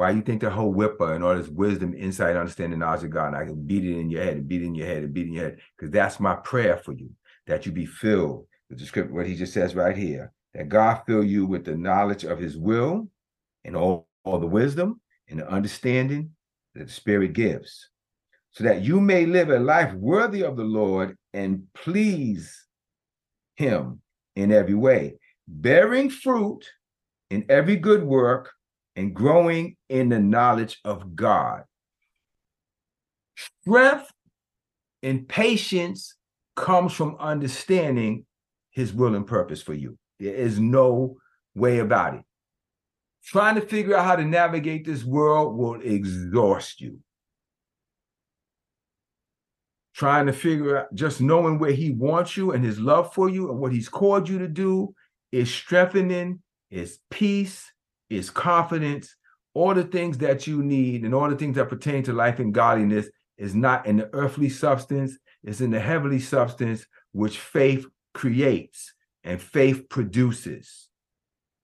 why 0.02 0.10
you 0.10 0.24
think 0.24 0.42
the 0.42 0.50
whole 0.50 0.74
whipper 0.74 1.14
and 1.14 1.24
all 1.24 1.38
this 1.38 1.48
wisdom, 1.48 1.94
insight, 1.94 2.36
understanding, 2.36 2.80
knowledge 2.80 3.04
of 3.04 3.12
God, 3.12 3.28
and 3.28 3.36
I 3.36 3.46
can 3.46 3.68
beat 3.68 3.86
it 3.86 4.00
in 4.00 4.10
your 4.10 4.24
head 4.24 4.34
and 4.34 4.48
beat 4.48 4.64
it 4.64 4.66
in 4.66 4.74
your 4.74 4.88
head 4.88 5.04
and 5.04 5.14
beat 5.14 5.28
it 5.28 5.28
in 5.28 5.34
your 5.34 5.44
head, 5.44 5.60
because 5.78 5.92
that's 5.92 6.20
my 6.20 6.34
prayer 6.38 6.78
for 6.78 6.94
you, 6.94 7.12
that 7.46 7.68
you 7.68 7.72
be 7.72 7.86
filled 7.86 8.48
with 8.68 8.80
the 8.80 8.86
script, 8.88 9.12
what 9.12 9.28
he 9.28 9.36
just 9.36 9.54
says 9.54 9.76
right 9.76 9.96
here, 9.96 10.32
that 10.56 10.70
God 10.70 11.04
fill 11.06 11.24
you 11.24 11.46
with 11.46 11.66
the 11.66 11.76
knowledge 11.76 12.24
of 12.24 12.40
his 12.40 12.58
will 12.58 13.10
and 13.64 13.76
all, 13.76 14.08
all 14.24 14.40
the 14.40 14.48
wisdom 14.48 15.00
and 15.30 15.40
the 15.40 15.48
understanding 15.48 16.32
that 16.74 16.88
the 16.88 16.92
Spirit 16.92 17.34
gives, 17.34 17.92
so 18.50 18.64
that 18.64 18.82
you 18.82 19.00
may 19.00 19.28
live 19.28 19.52
a 19.52 19.60
life 19.60 19.94
worthy 19.94 20.44
of 20.44 20.58
the 20.58 20.64
Lord 20.64 21.16
and 21.32 21.68
please 21.76 22.66
him 23.54 24.02
in 24.36 24.52
every 24.52 24.74
way, 24.74 25.20
bearing 25.48 26.10
fruit 26.10 26.66
in 27.30 27.46
every 27.50 27.76
good 27.76 28.04
work 28.04 28.52
and 28.96 29.14
growing 29.14 29.76
in 29.90 30.10
the 30.10 30.20
knowledge 30.20 30.80
of 30.86 31.16
God. 31.16 31.64
Strength 33.64 34.12
and 35.04 35.28
patience 35.28 36.16
comes 36.56 36.94
from 36.94 37.16
understanding 37.20 38.26
his 38.72 38.94
will 38.94 39.16
and 39.16 39.26
purpose 39.26 39.62
for 39.62 39.74
you. 39.74 39.98
There 40.20 40.36
is 40.36 40.60
no 40.60 41.18
way 41.56 41.80
about 41.80 42.16
it. 42.16 42.22
Trying 43.24 43.56
to 43.56 43.62
figure 43.62 43.96
out 43.96 44.06
how 44.06 44.16
to 44.16 44.26
navigate 44.26 44.86
this 44.86 45.04
world 45.04 45.58
will 45.58 45.82
exhaust 45.82 46.82
you. 46.82 47.00
trying 50.02 50.26
to 50.26 50.34
figure 50.34 50.78
out, 50.80 50.94
just 50.96 51.22
knowing 51.22 51.60
where 51.60 51.72
he 51.72 51.92
wants 51.92 52.36
you 52.36 52.54
and 52.54 52.66
his 52.66 52.80
love 52.80 53.14
for 53.14 53.30
you 53.30 53.52
and 53.52 53.60
what 53.60 53.72
he's 53.72 53.88
called 53.88 54.28
you 54.28 54.40
to 54.40 54.48
do 54.48 54.94
is 55.32 55.54
strengthening, 55.54 56.42
is 56.72 56.98
peace, 57.12 57.71
is 58.12 58.30
confidence, 58.30 59.16
all 59.54 59.74
the 59.74 59.84
things 59.84 60.18
that 60.20 60.46
you 60.46 60.62
need 60.62 61.04
and 61.04 61.16
all 61.16 61.30
the 61.30 61.36
things 61.36 61.56
that 61.56 61.70
pertain 61.70 62.04
to 62.04 62.14
life 62.14 62.40
and 62.40 62.54
godliness 62.54 63.08
is 63.38 63.56
not 63.56 63.86
in 63.86 63.98
the 63.98 64.10
earthly 64.14 64.50
substance, 64.50 65.18
it's 65.44 65.62
in 65.62 65.72
the 65.72 65.80
heavenly 65.80 66.20
substance 66.20 66.86
which 67.14 67.40
faith 67.40 67.86
creates 68.14 68.94
and 69.24 69.42
faith 69.42 69.88
produces. 69.90 70.90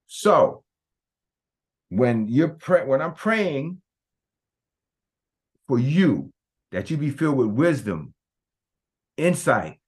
So 0.08 0.64
when 1.90 2.28
you're 2.28 2.50
pray- 2.50 2.86
when 2.86 3.02
I'm 3.02 3.14
praying 3.14 3.82
for 5.68 5.80
you 5.80 6.32
that 6.72 6.90
you 6.90 6.98
be 6.98 7.10
filled 7.10 7.38
with 7.38 7.48
wisdom, 7.48 8.14
insight, 9.18 9.80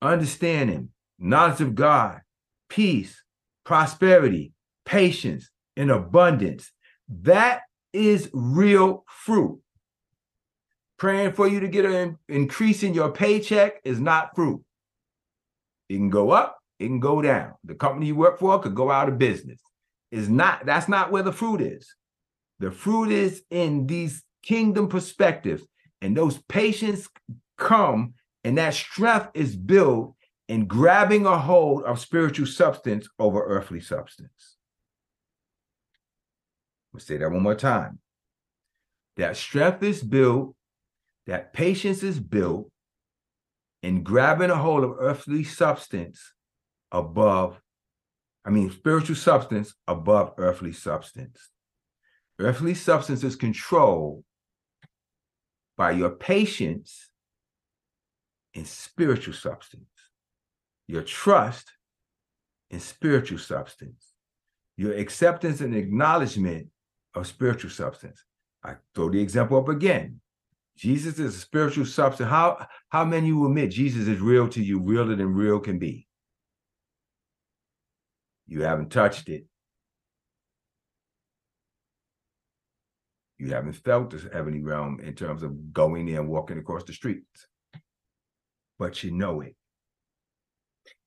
understanding, 0.00 0.90
knowledge 1.18 1.60
of 1.60 1.74
God, 1.74 2.20
peace, 2.68 3.22
prosperity, 3.64 4.52
patience, 4.84 5.50
and 5.76 5.90
abundance. 5.90 6.70
That 7.08 7.62
is 7.92 8.30
real 8.32 9.04
fruit. 9.08 9.60
Praying 10.98 11.32
for 11.32 11.48
you 11.48 11.60
to 11.60 11.68
get 11.68 11.84
an 11.84 12.18
increase 12.28 12.82
in 12.82 12.94
your 12.94 13.10
paycheck 13.10 13.80
is 13.84 14.00
not 14.00 14.34
fruit. 14.34 14.62
It 15.88 15.96
can 15.96 16.10
go 16.10 16.30
up, 16.30 16.58
it 16.78 16.86
can 16.86 17.00
go 17.00 17.20
down. 17.20 17.54
The 17.64 17.74
company 17.74 18.06
you 18.06 18.16
work 18.16 18.38
for 18.38 18.58
could 18.58 18.74
go 18.74 18.90
out 18.90 19.08
of 19.08 19.18
business. 19.18 19.60
Is 20.10 20.28
not 20.28 20.64
that's 20.64 20.88
not 20.88 21.10
where 21.10 21.24
the 21.24 21.32
fruit 21.32 21.60
is. 21.60 21.92
The 22.60 22.70
fruit 22.70 23.10
is 23.10 23.42
in 23.50 23.86
these 23.86 24.22
kingdom 24.44 24.88
perspectives, 24.88 25.64
and 26.00 26.16
those 26.16 26.38
patience 26.48 27.08
come, 27.58 28.14
and 28.44 28.56
that 28.58 28.74
strength 28.74 29.30
is 29.34 29.56
built 29.56 30.14
in 30.48 30.66
grabbing 30.66 31.26
a 31.26 31.36
hold 31.36 31.82
of 31.82 31.98
spiritual 31.98 32.46
substance 32.46 33.08
over 33.18 33.42
earthly 33.44 33.80
substance. 33.80 34.53
We'll 36.94 37.00
say 37.00 37.16
that 37.16 37.30
one 37.30 37.42
more 37.42 37.56
time. 37.56 37.98
That 39.16 39.36
strength 39.36 39.82
is 39.82 40.02
built, 40.02 40.54
that 41.26 41.52
patience 41.52 42.04
is 42.04 42.20
built 42.20 42.70
in 43.82 44.04
grabbing 44.04 44.50
a 44.50 44.56
hold 44.56 44.84
of 44.84 44.96
earthly 44.98 45.44
substance 45.44 46.32
above 46.92 47.60
I 48.46 48.50
mean, 48.50 48.70
spiritual 48.70 49.16
substance 49.16 49.74
above 49.88 50.34
earthly 50.36 50.72
substance. 50.72 51.48
Earthly 52.38 52.74
substance 52.74 53.24
is 53.24 53.36
controlled 53.36 54.22
by 55.78 55.92
your 55.92 56.10
patience 56.10 57.08
in 58.52 58.66
spiritual 58.66 59.34
substance, 59.34 59.88
your 60.86 61.02
trust 61.02 61.72
in 62.70 62.80
spiritual 62.80 63.38
substance, 63.38 64.12
your 64.76 64.92
acceptance 64.92 65.62
and 65.62 65.74
acknowledgement 65.74 66.68
of 67.14 67.26
spiritual 67.26 67.70
substance. 67.70 68.24
I 68.64 68.74
throw 68.94 69.10
the 69.10 69.20
example 69.20 69.58
up 69.58 69.68
again. 69.68 70.20
Jesus 70.76 71.18
is 71.18 71.36
a 71.36 71.38
spiritual 71.38 71.86
substance. 71.86 72.28
How 72.28 72.66
how 72.88 73.04
many 73.04 73.28
you 73.28 73.46
admit 73.46 73.70
Jesus 73.70 74.08
is 74.08 74.20
real 74.20 74.48
to 74.48 74.62
you, 74.62 74.80
realer 74.80 75.14
than 75.14 75.34
real 75.34 75.60
can 75.60 75.78
be? 75.78 76.08
You 78.46 78.62
haven't 78.62 78.90
touched 78.90 79.28
it. 79.28 79.46
You 83.38 83.48
haven't 83.52 83.74
felt 83.74 84.10
the 84.10 84.30
heavenly 84.32 84.62
realm 84.62 85.00
in 85.00 85.14
terms 85.14 85.42
of 85.42 85.72
going 85.72 86.06
there 86.06 86.20
and 86.20 86.28
walking 86.28 86.58
across 86.58 86.84
the 86.84 86.92
streets. 86.92 87.46
But 88.78 89.02
you 89.04 89.10
know 89.10 89.40
it. 89.40 89.54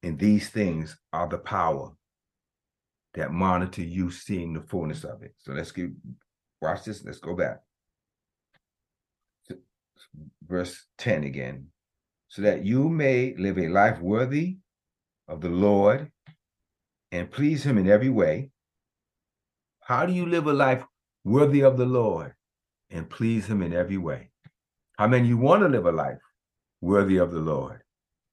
And 0.03 0.17
these 0.17 0.49
things 0.49 0.97
are 1.11 1.27
the 1.27 1.37
power 1.37 1.91
that 3.13 3.31
monitor 3.31 3.81
you 3.81 4.11
seeing 4.11 4.53
the 4.53 4.61
fullness 4.61 5.03
of 5.03 5.23
it. 5.23 5.33
So 5.39 5.53
let's 5.53 5.71
get 5.71 5.89
watch 6.61 6.83
this. 6.83 7.03
Let's 7.03 7.19
go 7.19 7.35
back. 7.35 7.59
Verse 10.47 10.85
10 10.97 11.23
again. 11.23 11.67
So 12.29 12.41
that 12.41 12.65
you 12.65 12.89
may 12.89 13.35
live 13.37 13.57
a 13.57 13.69
life 13.69 13.99
worthy 13.99 14.57
of 15.27 15.41
the 15.41 15.49
Lord 15.49 16.11
and 17.11 17.31
please 17.31 17.63
him 17.63 17.77
in 17.77 17.89
every 17.89 18.09
way. 18.09 18.51
How 19.81 20.05
do 20.05 20.13
you 20.13 20.25
live 20.25 20.47
a 20.47 20.53
life 20.53 20.83
worthy 21.23 21.61
of 21.61 21.77
the 21.77 21.85
Lord 21.85 22.33
and 22.89 23.09
please 23.09 23.47
him 23.47 23.61
in 23.61 23.73
every 23.73 23.97
way? 23.97 24.31
How 24.97 25.07
many 25.07 25.27
you 25.27 25.37
want 25.37 25.61
to 25.61 25.69
live 25.69 25.85
a 25.85 25.91
life 25.91 26.17
worthy 26.81 27.17
of 27.17 27.31
the 27.31 27.39
Lord 27.39 27.81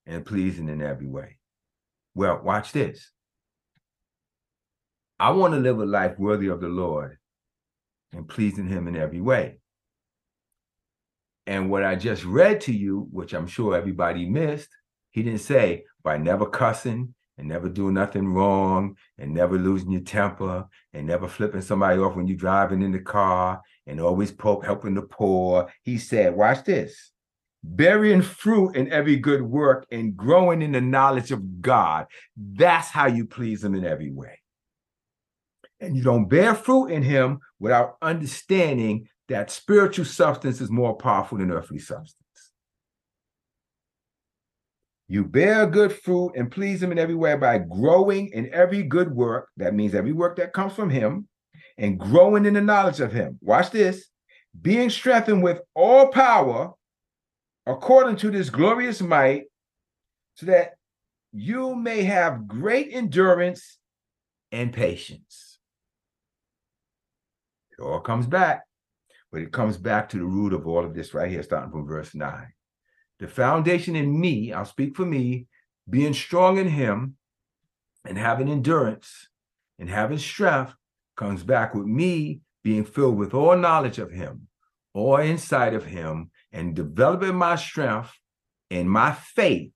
and 0.06 0.24
pleasing 0.24 0.68
in 0.68 0.82
every 0.82 1.06
way? 1.06 1.38
Well, 2.14 2.40
watch 2.42 2.72
this. 2.72 3.10
I 5.18 5.30
want 5.30 5.54
to 5.54 5.60
live 5.60 5.78
a 5.78 5.84
life 5.84 6.18
worthy 6.18 6.48
of 6.48 6.60
the 6.60 6.68
Lord 6.68 7.18
and 8.12 8.28
pleasing 8.28 8.68
him 8.68 8.88
in 8.88 8.96
every 8.96 9.20
way. 9.20 9.58
And 11.46 11.70
what 11.70 11.84
I 11.84 11.94
just 11.94 12.24
read 12.24 12.60
to 12.62 12.72
you, 12.72 13.08
which 13.10 13.34
I'm 13.34 13.46
sure 13.46 13.76
everybody 13.76 14.28
missed, 14.28 14.70
he 15.10 15.22
didn't 15.22 15.40
say 15.40 15.84
by 16.02 16.16
never 16.16 16.46
cussing, 16.46 17.14
and 17.36 17.48
never 17.48 17.68
doing 17.68 17.94
nothing 17.94 18.28
wrong 18.28 18.96
and 19.18 19.34
never 19.34 19.58
losing 19.58 19.90
your 19.90 20.00
temper 20.02 20.66
and 20.92 21.06
never 21.06 21.28
flipping 21.28 21.60
somebody 21.60 21.98
off 21.98 22.14
when 22.14 22.26
you're 22.26 22.36
driving 22.36 22.82
in 22.82 22.92
the 22.92 23.00
car 23.00 23.60
and 23.86 24.00
always 24.00 24.32
helping 24.40 24.94
the 24.94 25.02
poor. 25.02 25.68
He 25.82 25.98
said, 25.98 26.34
watch 26.34 26.64
this. 26.64 27.10
Bearing 27.62 28.22
fruit 28.22 28.76
in 28.76 28.92
every 28.92 29.16
good 29.16 29.42
work 29.42 29.86
and 29.90 30.16
growing 30.16 30.62
in 30.62 30.72
the 30.72 30.80
knowledge 30.80 31.32
of 31.32 31.62
God. 31.62 32.06
That's 32.36 32.88
how 32.88 33.06
you 33.06 33.26
please 33.26 33.64
him 33.64 33.74
in 33.74 33.84
every 33.84 34.10
way. 34.10 34.40
And 35.84 35.96
you 35.96 36.02
don't 36.02 36.28
bear 36.28 36.54
fruit 36.54 36.86
in 36.86 37.02
him 37.02 37.38
without 37.58 37.96
understanding 38.02 39.08
that 39.28 39.50
spiritual 39.50 40.04
substance 40.04 40.60
is 40.60 40.70
more 40.70 40.96
powerful 40.96 41.38
than 41.38 41.50
earthly 41.50 41.78
substance. 41.78 42.20
You 45.08 45.24
bear 45.24 45.66
good 45.66 45.92
fruit 45.92 46.32
and 46.34 46.50
please 46.50 46.82
him 46.82 46.92
in 46.92 46.98
every 46.98 47.14
way 47.14 47.36
by 47.36 47.58
growing 47.58 48.28
in 48.28 48.52
every 48.52 48.82
good 48.82 49.14
work. 49.14 49.48
That 49.58 49.74
means 49.74 49.94
every 49.94 50.12
work 50.12 50.36
that 50.36 50.52
comes 50.52 50.72
from 50.72 50.90
him 50.90 51.28
and 51.76 51.98
growing 51.98 52.46
in 52.46 52.54
the 52.54 52.60
knowledge 52.60 53.00
of 53.00 53.12
him. 53.12 53.38
Watch 53.42 53.70
this. 53.70 54.06
Being 54.60 54.88
strengthened 54.88 55.42
with 55.42 55.60
all 55.74 56.08
power 56.08 56.72
according 57.66 58.16
to 58.16 58.30
this 58.30 58.50
glorious 58.50 59.00
might, 59.00 59.44
so 60.36 60.46
that 60.46 60.74
you 61.32 61.74
may 61.74 62.02
have 62.02 62.46
great 62.46 62.88
endurance 62.92 63.78
and 64.52 64.72
patience. 64.72 65.53
It 67.78 67.82
all 67.82 68.00
comes 68.00 68.26
back, 68.26 68.64
but 69.32 69.42
it 69.42 69.52
comes 69.52 69.76
back 69.76 70.08
to 70.10 70.18
the 70.18 70.24
root 70.24 70.52
of 70.52 70.66
all 70.66 70.84
of 70.84 70.94
this 70.94 71.14
right 71.14 71.30
here, 71.30 71.42
starting 71.42 71.70
from 71.70 71.86
verse 71.86 72.14
9. 72.14 72.46
The 73.18 73.28
foundation 73.28 73.96
in 73.96 74.20
me, 74.20 74.52
I'll 74.52 74.64
speak 74.64 74.96
for 74.96 75.06
me, 75.06 75.46
being 75.88 76.14
strong 76.14 76.58
in 76.58 76.68
him 76.68 77.16
and 78.04 78.18
having 78.18 78.48
endurance 78.48 79.28
and 79.78 79.88
having 79.90 80.18
strength 80.18 80.74
comes 81.16 81.42
back 81.42 81.74
with 81.74 81.86
me 81.86 82.40
being 82.62 82.84
filled 82.84 83.16
with 83.16 83.34
all 83.34 83.56
knowledge 83.56 83.98
of 83.98 84.10
him, 84.10 84.48
all 84.94 85.18
insight 85.18 85.74
of 85.74 85.84
him, 85.84 86.30
and 86.50 86.74
developing 86.74 87.34
my 87.34 87.56
strength 87.56 88.10
and 88.70 88.90
my 88.90 89.12
faith 89.12 89.70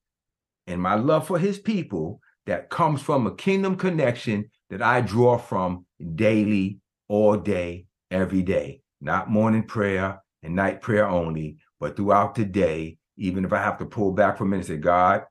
and 0.67 0.81
my 0.81 0.95
love 0.95 1.27
for 1.27 1.39
his 1.39 1.59
people 1.59 2.21
that 2.47 2.71
comes 2.71 3.03
from 3.03 3.27
a 3.27 3.35
kingdom 3.35 3.77
connection 3.77 4.51
that 4.71 4.81
I 4.81 5.03
draw 5.03 5.37
from 5.37 5.85
daily, 6.15 6.79
all 7.09 7.37
day, 7.37 7.87
every 8.11 8.43
day. 8.43 8.83
Not 9.01 9.31
morning 9.31 9.65
prayer 9.65 10.21
and 10.43 10.57
night 10.57 10.81
prayer 10.81 11.09
only, 11.09 11.59
but 11.79 11.97
throughout 11.97 12.35
the 12.35 12.45
day 12.45 12.99
even 13.19 13.45
if 13.45 13.53
I 13.53 13.59
have 13.59 13.79
to 13.79 13.85
pull 13.85 14.13
back 14.13 14.39
for 14.39 14.45
a 14.45 14.47
minute 14.47 14.69
and 14.69 14.79
say, 14.79 14.83
God, 14.83 15.25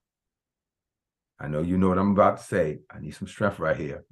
I 1.39 1.47
know 1.47 1.61
you 1.61 1.77
know 1.77 1.87
what 1.87 1.97
I'm 1.97 2.11
about 2.11 2.37
to 2.37 2.43
say. 2.43 2.79
I 2.91 2.99
need 2.99 3.15
some 3.15 3.27
strength 3.27 3.59
right 3.59 3.77
here. 3.77 4.03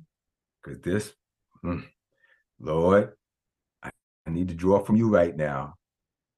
Because 0.64 0.80
this, 0.80 1.12
mm, 1.64 1.84
Lord, 2.60 3.12
I, 3.84 3.92
I 4.26 4.30
need 4.32 4.48
to 4.48 4.54
draw 4.54 4.80
from 4.80 4.96
you 4.96 5.10
right 5.10 5.36
now. 5.36 5.76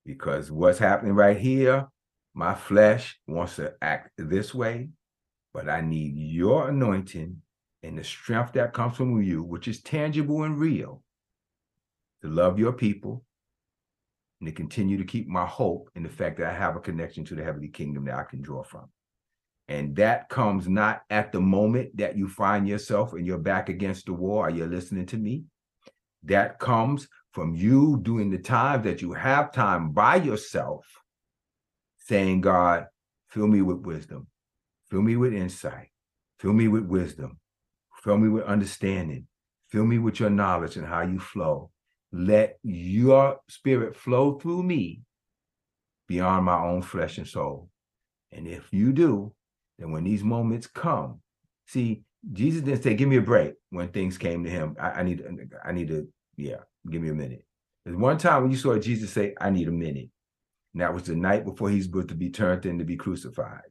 Because 0.03 0.51
what's 0.51 0.79
happening 0.79 1.13
right 1.13 1.37
here, 1.37 1.87
my 2.33 2.55
flesh 2.55 3.19
wants 3.27 3.57
to 3.57 3.73
act 3.81 4.11
this 4.17 4.53
way, 4.53 4.89
but 5.53 5.69
I 5.69 5.81
need 5.81 6.17
your 6.17 6.69
anointing 6.69 7.41
and 7.83 7.97
the 7.97 8.03
strength 8.03 8.53
that 8.53 8.73
comes 8.73 8.97
from 8.97 9.21
you, 9.21 9.43
which 9.43 9.67
is 9.67 9.81
tangible 9.81 10.43
and 10.43 10.57
real, 10.57 11.03
to 12.21 12.29
love 12.29 12.59
your 12.59 12.73
people, 12.73 13.23
and 14.39 14.47
to 14.47 14.53
continue 14.53 14.97
to 14.97 15.05
keep 15.05 15.27
my 15.27 15.45
hope 15.45 15.89
in 15.95 16.03
the 16.03 16.09
fact 16.09 16.37
that 16.37 16.47
I 16.47 16.53
have 16.53 16.75
a 16.75 16.79
connection 16.79 17.25
to 17.25 17.35
the 17.35 17.43
heavenly 17.43 17.69
kingdom 17.69 18.05
that 18.05 18.15
I 18.15 18.23
can 18.23 18.41
draw 18.41 18.63
from. 18.63 18.89
And 19.67 19.95
that 19.97 20.29
comes 20.29 20.67
not 20.67 21.01
at 21.09 21.31
the 21.31 21.41
moment 21.41 21.97
that 21.97 22.15
you 22.15 22.29
find 22.29 22.67
yourself 22.67 23.13
and 23.13 23.25
you're 23.25 23.37
back 23.37 23.67
against 23.67 24.05
the 24.05 24.13
wall. 24.13 24.39
Are 24.39 24.49
you 24.49 24.65
listening 24.65 25.05
to 25.07 25.17
me? 25.17 25.43
That 26.23 26.59
comes 26.59 27.07
from 27.31 27.55
you 27.55 27.99
doing 28.01 28.29
the 28.29 28.37
time 28.37 28.83
that 28.83 29.01
you 29.01 29.13
have 29.13 29.51
time 29.51 29.91
by 29.91 30.15
yourself, 30.15 30.85
saying, 31.97 32.41
God, 32.41 32.87
Fill 33.29 33.47
me 33.47 33.61
with 33.61 33.79
wisdom. 33.79 34.27
Fill 34.89 35.01
me 35.01 35.15
with 35.15 35.33
insight. 35.33 35.89
Fill 36.39 36.53
me 36.53 36.67
with 36.67 36.85
wisdom. 36.85 37.39
Fill 38.03 38.17
me 38.17 38.29
with 38.29 38.45
understanding. 38.45 39.27
Fill 39.69 39.85
me 39.85 39.99
with 39.99 40.19
your 40.19 40.29
knowledge 40.29 40.77
and 40.77 40.87
how 40.87 41.01
you 41.01 41.19
flow. 41.19 41.71
Let 42.17 42.57
your 42.63 43.39
spirit 43.47 43.95
flow 43.95 44.39
through 44.39 44.63
me 44.63 45.01
beyond 46.07 46.45
my 46.45 46.59
own 46.59 46.81
flesh 46.81 47.19
and 47.19 47.27
soul. 47.27 47.69
And 48.31 48.47
if 48.47 48.67
you 48.71 48.91
do, 48.91 49.33
then 49.77 49.91
when 49.91 50.03
these 50.03 50.23
moments 50.23 50.65
come, 50.65 51.21
see, 51.67 52.01
Jesus 52.33 52.63
didn't 52.63 52.81
say, 52.81 52.95
"Give 52.95 53.07
me 53.07 53.17
a 53.17 53.21
break" 53.21 53.53
when 53.69 53.89
things 53.89 54.17
came 54.17 54.43
to 54.43 54.49
him. 54.49 54.75
I, 54.79 54.89
I 54.89 55.03
need, 55.03 55.23
I 55.63 55.71
need 55.71 55.89
to, 55.89 56.07
yeah, 56.37 56.61
give 56.89 57.03
me 57.03 57.09
a 57.09 57.13
minute. 57.13 57.45
There's 57.85 57.95
one 57.95 58.17
time 58.17 58.41
when 58.41 58.51
you 58.51 58.57
saw 58.57 58.79
Jesus 58.79 59.11
say, 59.11 59.35
"I 59.39 59.51
need 59.51 59.67
a 59.67 59.71
minute," 59.71 60.09
and 60.73 60.81
that 60.81 60.95
was 60.95 61.03
the 61.03 61.15
night 61.15 61.45
before 61.45 61.69
he's 61.69 61.85
supposed 61.85 62.09
to 62.09 62.15
be 62.15 62.31
turned 62.31 62.65
in 62.65 62.79
to 62.79 62.83
be 62.83 62.95
crucified. 62.95 63.61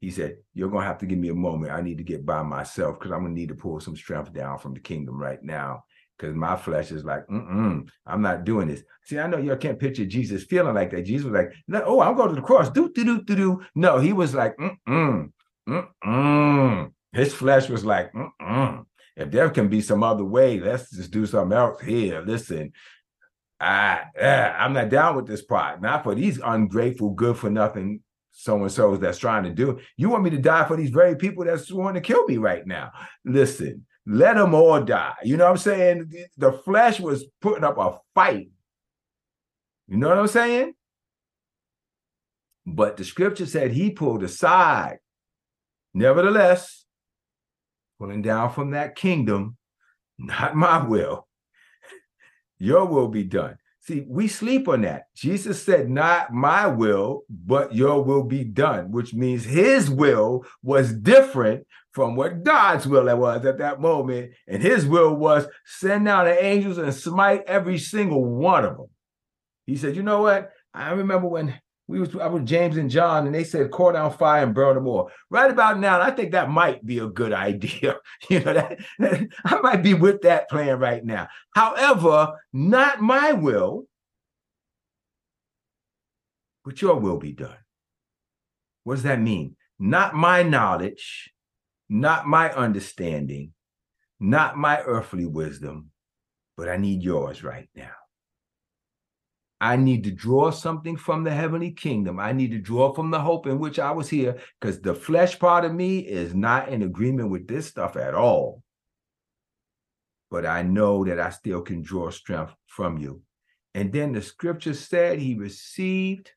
He 0.00 0.10
said, 0.10 0.38
You're 0.54 0.70
going 0.70 0.82
to 0.82 0.88
have 0.88 0.98
to 0.98 1.06
give 1.06 1.18
me 1.20 1.28
a 1.28 1.34
moment. 1.34 1.70
I 1.70 1.80
need 1.80 1.98
to 1.98 2.04
get 2.04 2.26
by 2.26 2.42
myself 2.42 2.98
because 2.98 3.12
I'm 3.12 3.20
going 3.20 3.36
to 3.36 3.40
need 3.40 3.50
to 3.50 3.54
pull 3.54 3.78
some 3.78 3.94
strength 3.94 4.32
down 4.32 4.58
from 4.58 4.74
the 4.74 4.80
kingdom 4.80 5.16
right 5.16 5.40
now 5.40 5.84
because 6.16 6.34
my 6.34 6.56
flesh 6.56 6.92
is 6.92 7.04
like, 7.04 7.26
mm 7.26 7.86
I'm 8.06 8.22
not 8.22 8.44
doing 8.44 8.68
this. 8.68 8.82
See, 9.04 9.18
I 9.18 9.26
know 9.26 9.38
y'all 9.38 9.56
can't 9.56 9.78
picture 9.78 10.04
Jesus 10.04 10.44
feeling 10.44 10.74
like 10.74 10.90
that. 10.92 11.02
Jesus 11.02 11.24
was 11.24 11.34
like, 11.34 11.52
no, 11.66 11.82
oh, 11.84 12.00
I'm 12.00 12.16
going 12.16 12.30
to 12.30 12.34
the 12.34 12.42
cross. 12.42 12.70
Do, 12.70 12.92
do, 12.92 13.04
do, 13.04 13.22
do, 13.22 13.36
do. 13.36 13.62
No, 13.74 13.98
he 13.98 14.12
was 14.12 14.34
like, 14.34 14.56
mm-mm, 14.56 15.32
mm-mm. 15.68 16.92
His 17.12 17.34
flesh 17.34 17.68
was 17.68 17.84
like, 17.84 18.12
mm-mm. 18.12 18.84
If 19.16 19.30
there 19.30 19.50
can 19.50 19.68
be 19.68 19.80
some 19.80 20.02
other 20.02 20.24
way, 20.24 20.58
let's 20.58 20.90
just 20.90 21.10
do 21.10 21.26
something 21.26 21.56
else 21.56 21.80
here. 21.82 22.22
Listen, 22.22 22.72
I, 23.60 24.02
uh, 24.20 24.54
I'm 24.58 24.72
not 24.72 24.88
down 24.88 25.16
with 25.16 25.26
this 25.26 25.42
part. 25.42 25.82
Not 25.82 26.04
for 26.04 26.14
these 26.14 26.40
ungrateful, 26.42 27.10
good 27.10 27.36
for 27.36 27.50
nothing 27.50 28.00
so 28.32 28.60
and 28.62 28.72
so's 28.72 28.98
that's 28.98 29.18
trying 29.18 29.44
to 29.44 29.50
do. 29.50 29.78
You 29.96 30.08
want 30.08 30.24
me 30.24 30.30
to 30.30 30.38
die 30.38 30.66
for 30.66 30.76
these 30.76 30.90
very 30.90 31.16
people 31.16 31.44
that's 31.44 31.70
wanting 31.70 32.02
to 32.02 32.06
kill 32.06 32.26
me 32.26 32.38
right 32.38 32.66
now? 32.66 32.90
Listen, 33.24 33.86
let 34.06 34.36
them 34.36 34.54
all 34.54 34.82
die. 34.82 35.14
You 35.22 35.36
know 35.36 35.44
what 35.44 35.52
I'm 35.52 35.56
saying? 35.58 36.12
The 36.36 36.52
flesh 36.52 36.98
was 36.98 37.24
putting 37.40 37.64
up 37.64 37.78
a 37.78 37.98
fight. 38.14 38.50
You 39.88 39.96
know 39.96 40.08
what 40.08 40.18
I'm 40.18 40.28
saying? 40.28 40.74
But 42.66 42.96
the 42.96 43.04
scripture 43.04 43.46
said 43.46 43.72
he 43.72 43.90
pulled 43.90 44.22
aside. 44.22 44.98
Nevertheless, 45.94 46.84
pulling 47.98 48.22
down 48.22 48.52
from 48.52 48.70
that 48.70 48.96
kingdom, 48.96 49.56
not 50.18 50.56
my 50.56 50.84
will, 50.84 51.28
your 52.58 52.86
will 52.86 53.08
be 53.08 53.24
done. 53.24 53.56
See, 53.80 54.04
we 54.08 54.28
sleep 54.28 54.68
on 54.68 54.82
that. 54.82 55.06
Jesus 55.16 55.60
said, 55.60 55.90
Not 55.90 56.32
my 56.32 56.68
will, 56.68 57.22
but 57.28 57.74
your 57.74 58.04
will 58.04 58.22
be 58.22 58.44
done, 58.44 58.92
which 58.92 59.12
means 59.12 59.44
his 59.44 59.90
will 59.90 60.44
was 60.62 60.92
different 60.92 61.66
from 61.92 62.16
what 62.16 62.42
God's 62.42 62.86
will 62.86 63.16
was 63.16 63.44
at 63.44 63.58
that 63.58 63.80
moment. 63.80 64.32
And 64.48 64.62
his 64.62 64.86
will 64.86 65.14
was 65.14 65.46
send 65.64 66.06
down 66.06 66.24
the 66.24 66.42
angels 66.42 66.78
and 66.78 66.92
smite 66.94 67.44
every 67.46 67.78
single 67.78 68.24
one 68.24 68.64
of 68.64 68.76
them. 68.76 68.88
He 69.66 69.76
said, 69.76 69.96
You 69.96 70.02
know 70.02 70.22
what? 70.22 70.50
I 70.74 70.92
remember 70.92 71.28
when 71.28 71.54
we 71.88 72.00
was 72.00 72.14
I 72.16 72.26
was 72.26 72.44
James 72.44 72.76
and 72.76 72.90
John, 72.90 73.26
and 73.26 73.34
they 73.34 73.44
said, 73.44 73.70
"Call 73.70 73.92
down 73.92 74.12
fire 74.12 74.42
and 74.42 74.54
burn 74.54 74.76
them 74.76 74.86
all." 74.86 75.10
Right 75.28 75.50
about 75.50 75.78
now, 75.78 76.00
I 76.00 76.10
think 76.10 76.32
that 76.32 76.48
might 76.48 76.84
be 76.86 76.98
a 76.98 77.06
good 77.06 77.32
idea. 77.48 77.96
you 78.30 78.40
know 78.40 78.54
that, 78.54 78.78
that 78.98 79.28
I 79.44 79.60
might 79.60 79.82
be 79.82 79.92
with 79.92 80.22
that 80.22 80.48
plan 80.48 80.78
right 80.78 81.04
now. 81.04 81.28
However, 81.54 82.34
not 82.52 83.02
my 83.02 83.32
will, 83.32 83.84
but 86.64 86.80
your 86.80 86.96
will 86.96 87.18
be 87.18 87.32
done. 87.32 87.58
What 88.84 88.94
does 88.94 89.04
that 89.04 89.20
mean? 89.20 89.56
Not 89.78 90.14
my 90.14 90.42
knowledge, 90.42 91.32
not 91.92 92.26
my 92.26 92.50
understanding, 92.52 93.52
not 94.18 94.56
my 94.56 94.80
earthly 94.80 95.26
wisdom, 95.26 95.90
but 96.56 96.66
I 96.66 96.78
need 96.78 97.02
yours 97.02 97.44
right 97.44 97.68
now. 97.76 97.92
I 99.60 99.76
need 99.76 100.04
to 100.04 100.10
draw 100.10 100.52
something 100.52 100.96
from 100.96 101.22
the 101.22 101.30
heavenly 101.30 101.70
kingdom. 101.70 102.18
I 102.18 102.32
need 102.32 102.50
to 102.52 102.58
draw 102.58 102.94
from 102.94 103.10
the 103.10 103.20
hope 103.20 103.46
in 103.46 103.58
which 103.58 103.78
I 103.78 103.90
was 103.90 104.08
here 104.08 104.38
because 104.58 104.80
the 104.80 104.94
flesh 104.94 105.38
part 105.38 105.66
of 105.66 105.74
me 105.74 105.98
is 105.98 106.34
not 106.34 106.70
in 106.70 106.82
agreement 106.82 107.28
with 107.28 107.46
this 107.46 107.66
stuff 107.66 107.96
at 107.96 108.14
all. 108.14 108.62
But 110.30 110.46
I 110.46 110.62
know 110.62 111.04
that 111.04 111.20
I 111.20 111.28
still 111.28 111.60
can 111.60 111.82
draw 111.82 112.08
strength 112.08 112.54
from 112.68 112.96
you. 112.96 113.20
And 113.74 113.92
then 113.92 114.12
the 114.12 114.22
scripture 114.22 114.74
said 114.74 115.18
he 115.18 115.34
received 115.34 116.30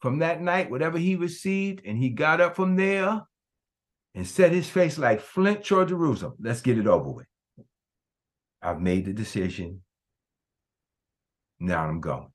from 0.00 0.18
that 0.18 0.42
night 0.42 0.70
whatever 0.70 0.98
he 0.98 1.16
received, 1.16 1.80
and 1.86 1.96
he 1.96 2.10
got 2.10 2.42
up 2.42 2.54
from 2.54 2.76
there 2.76 3.22
and 4.14 4.26
set 4.26 4.52
his 4.52 4.68
face 4.68 4.98
like 4.98 5.20
flint 5.20 5.64
toward 5.64 5.88
Jerusalem. 5.88 6.34
Let's 6.40 6.60
get 6.60 6.78
it 6.78 6.86
over 6.86 7.10
with. 7.10 7.26
I've 8.62 8.80
made 8.80 9.04
the 9.04 9.12
decision. 9.12 9.82
Now 11.60 11.86
I'm 11.86 12.00
going. 12.00 12.32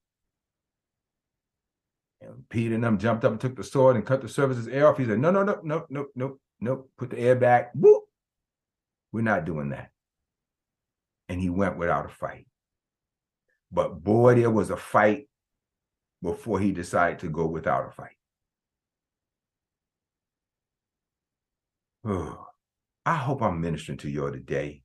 And 2.22 2.48
Peter 2.50 2.76
and 2.76 2.84
them 2.84 2.98
jumped 2.98 3.26
up 3.26 3.32
and 3.32 3.42
took 3.42 3.56
the 3.56 3.64
sword 3.64 3.96
and 3.96 4.06
cut 4.06 4.22
the 4.22 4.30
servant's 4.30 4.68
ear 4.68 4.88
off. 4.88 4.98
He 4.98 5.06
said, 5.06 5.20
No, 5.20 5.32
no, 5.32 5.44
no, 5.44 5.60
no, 5.64 5.86
no, 5.90 6.06
no, 6.16 6.40
no. 6.62 6.86
Put 6.98 7.10
the 7.10 7.20
air 7.20 7.36
back. 7.36 7.72
Whoop. 7.76 8.04
We're 9.12 9.22
not 9.22 9.46
doing 9.46 9.70
that. 9.70 9.90
And 11.30 11.42
he 11.42 11.50
went 11.50 11.78
without 11.78 12.06
a 12.06 12.10
fight. 12.10 12.48
But 13.72 14.04
boy, 14.04 14.36
there 14.36 14.52
was 14.52 14.70
a 14.70 14.78
fight 14.78 15.28
before 16.22 16.60
he 16.60 16.72
decided 16.72 17.20
to 17.20 17.30
go 17.30 17.46
without 17.46 17.88
a 17.88 17.92
fight. 17.92 18.16
I 22.06 23.16
hope 23.16 23.42
I'm 23.42 23.62
ministering 23.62 23.98
to 24.00 24.10
you 24.10 24.30
today 24.32 24.84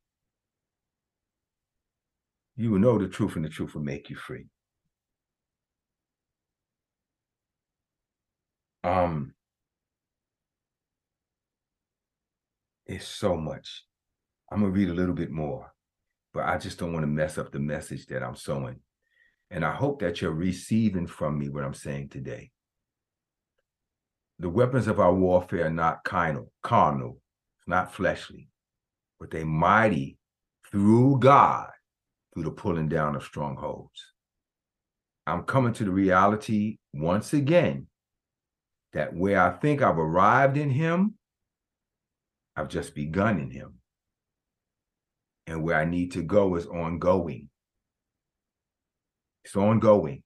you 2.58 2.72
will 2.72 2.80
know 2.80 2.98
the 2.98 3.08
truth, 3.08 3.36
and 3.36 3.44
the 3.44 3.48
truth 3.48 3.74
will 3.74 3.82
make 3.82 4.10
you 4.10 4.16
free. 4.16 4.46
Um, 8.82 9.32
it's 12.84 13.06
so 13.06 13.36
much. 13.36 13.84
I'm 14.50 14.60
gonna 14.60 14.72
read 14.72 14.90
a 14.90 14.94
little 14.94 15.14
bit 15.14 15.30
more, 15.30 15.72
but 16.34 16.46
I 16.46 16.58
just 16.58 16.80
don't 16.80 16.92
want 16.92 17.04
to 17.04 17.08
mess 17.08 17.38
up 17.38 17.52
the 17.52 17.60
message 17.60 18.06
that 18.06 18.24
I'm 18.24 18.34
sowing. 18.34 18.80
And 19.52 19.64
I 19.64 19.72
hope 19.72 20.00
that 20.00 20.20
you're 20.20 20.32
receiving 20.32 21.06
from 21.06 21.38
me 21.38 21.48
what 21.48 21.62
I'm 21.62 21.74
saying 21.74 22.08
today. 22.08 22.50
The 24.40 24.48
weapons 24.48 24.86
of 24.86 25.00
our 25.00 25.12
warfare 25.12 25.66
are 25.66 25.70
not 25.70 26.04
carnal, 26.04 26.52
carnal, 26.62 27.20
not 27.66 27.92
fleshly, 27.92 28.48
but 29.18 29.30
they 29.30 29.42
mighty 29.42 30.16
through 30.70 31.18
God 31.18 31.70
through 32.32 32.44
the 32.44 32.50
pulling 32.50 32.88
down 32.88 33.16
of 33.16 33.24
strongholds. 33.24 34.12
I'm 35.26 35.42
coming 35.42 35.72
to 35.74 35.84
the 35.84 35.90
reality 35.90 36.78
once 36.94 37.32
again 37.32 37.88
that 38.92 39.14
where 39.14 39.40
I 39.40 39.50
think 39.50 39.82
I've 39.82 39.98
arrived 39.98 40.56
in 40.56 40.70
Him, 40.70 41.14
I've 42.56 42.68
just 42.68 42.94
begun 42.94 43.40
in 43.40 43.50
Him. 43.50 43.74
And 45.46 45.62
where 45.62 45.76
I 45.76 45.84
need 45.84 46.12
to 46.12 46.22
go 46.22 46.54
is 46.56 46.66
ongoing. 46.66 47.48
It's 49.44 49.56
ongoing. 49.56 50.22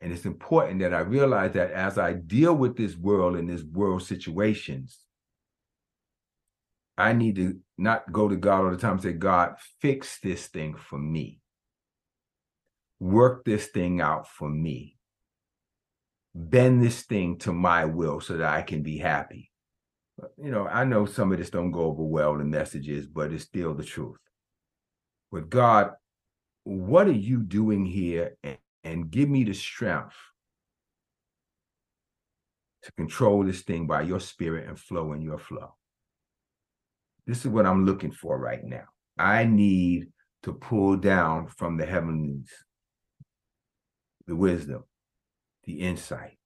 And 0.00 0.12
it's 0.12 0.26
important 0.26 0.80
that 0.80 0.94
I 0.94 1.00
realize 1.00 1.52
that 1.52 1.72
as 1.72 1.98
I 1.98 2.12
deal 2.12 2.54
with 2.54 2.76
this 2.76 2.96
world 2.96 3.36
and 3.36 3.48
this 3.48 3.64
world 3.64 4.02
situations, 4.02 5.00
I 6.96 7.12
need 7.12 7.36
to 7.36 7.58
not 7.76 8.10
go 8.12 8.28
to 8.28 8.36
God 8.36 8.64
all 8.64 8.70
the 8.70 8.76
time 8.76 8.92
and 8.92 9.02
say, 9.02 9.12
God, 9.12 9.54
fix 9.80 10.18
this 10.20 10.46
thing 10.46 10.76
for 10.76 10.98
me. 10.98 11.40
Work 13.00 13.44
this 13.44 13.66
thing 13.66 14.00
out 14.00 14.28
for 14.28 14.48
me. 14.48 14.96
Bend 16.34 16.82
this 16.82 17.02
thing 17.02 17.38
to 17.38 17.52
my 17.52 17.84
will 17.84 18.20
so 18.20 18.36
that 18.36 18.52
I 18.52 18.62
can 18.62 18.82
be 18.82 18.98
happy. 18.98 19.50
You 20.36 20.50
know, 20.50 20.66
I 20.66 20.84
know 20.84 21.06
some 21.06 21.30
of 21.32 21.38
this 21.38 21.50
don't 21.50 21.70
go 21.70 21.82
over 21.82 22.02
well 22.02 22.40
in 22.40 22.50
messages, 22.50 23.06
but 23.06 23.32
it's 23.32 23.44
still 23.44 23.74
the 23.74 23.84
truth. 23.84 24.18
With 25.30 25.48
God, 25.48 25.92
what 26.64 27.06
are 27.06 27.12
you 27.12 27.38
doing 27.38 27.86
here? 27.86 28.36
And, 28.42 28.58
and 28.84 29.10
give 29.10 29.28
me 29.28 29.44
the 29.44 29.54
strength 29.54 30.16
to 32.82 32.92
control 32.92 33.44
this 33.44 33.62
thing 33.62 33.86
by 33.86 34.02
your 34.02 34.20
spirit 34.20 34.68
and 34.68 34.78
flow 34.78 35.12
in 35.12 35.22
your 35.22 35.38
flow. 35.38 35.74
This 37.26 37.44
is 37.44 37.48
what 37.48 37.66
I'm 37.66 37.84
looking 37.84 38.12
for 38.12 38.38
right 38.38 38.64
now. 38.64 38.84
I 39.18 39.44
need 39.44 40.06
to 40.44 40.52
pull 40.52 40.96
down 40.96 41.48
from 41.48 41.76
the 41.76 41.86
heavens 41.86 42.50
the 44.26 44.36
wisdom, 44.36 44.84
the 45.64 45.80
insight, 45.80 46.38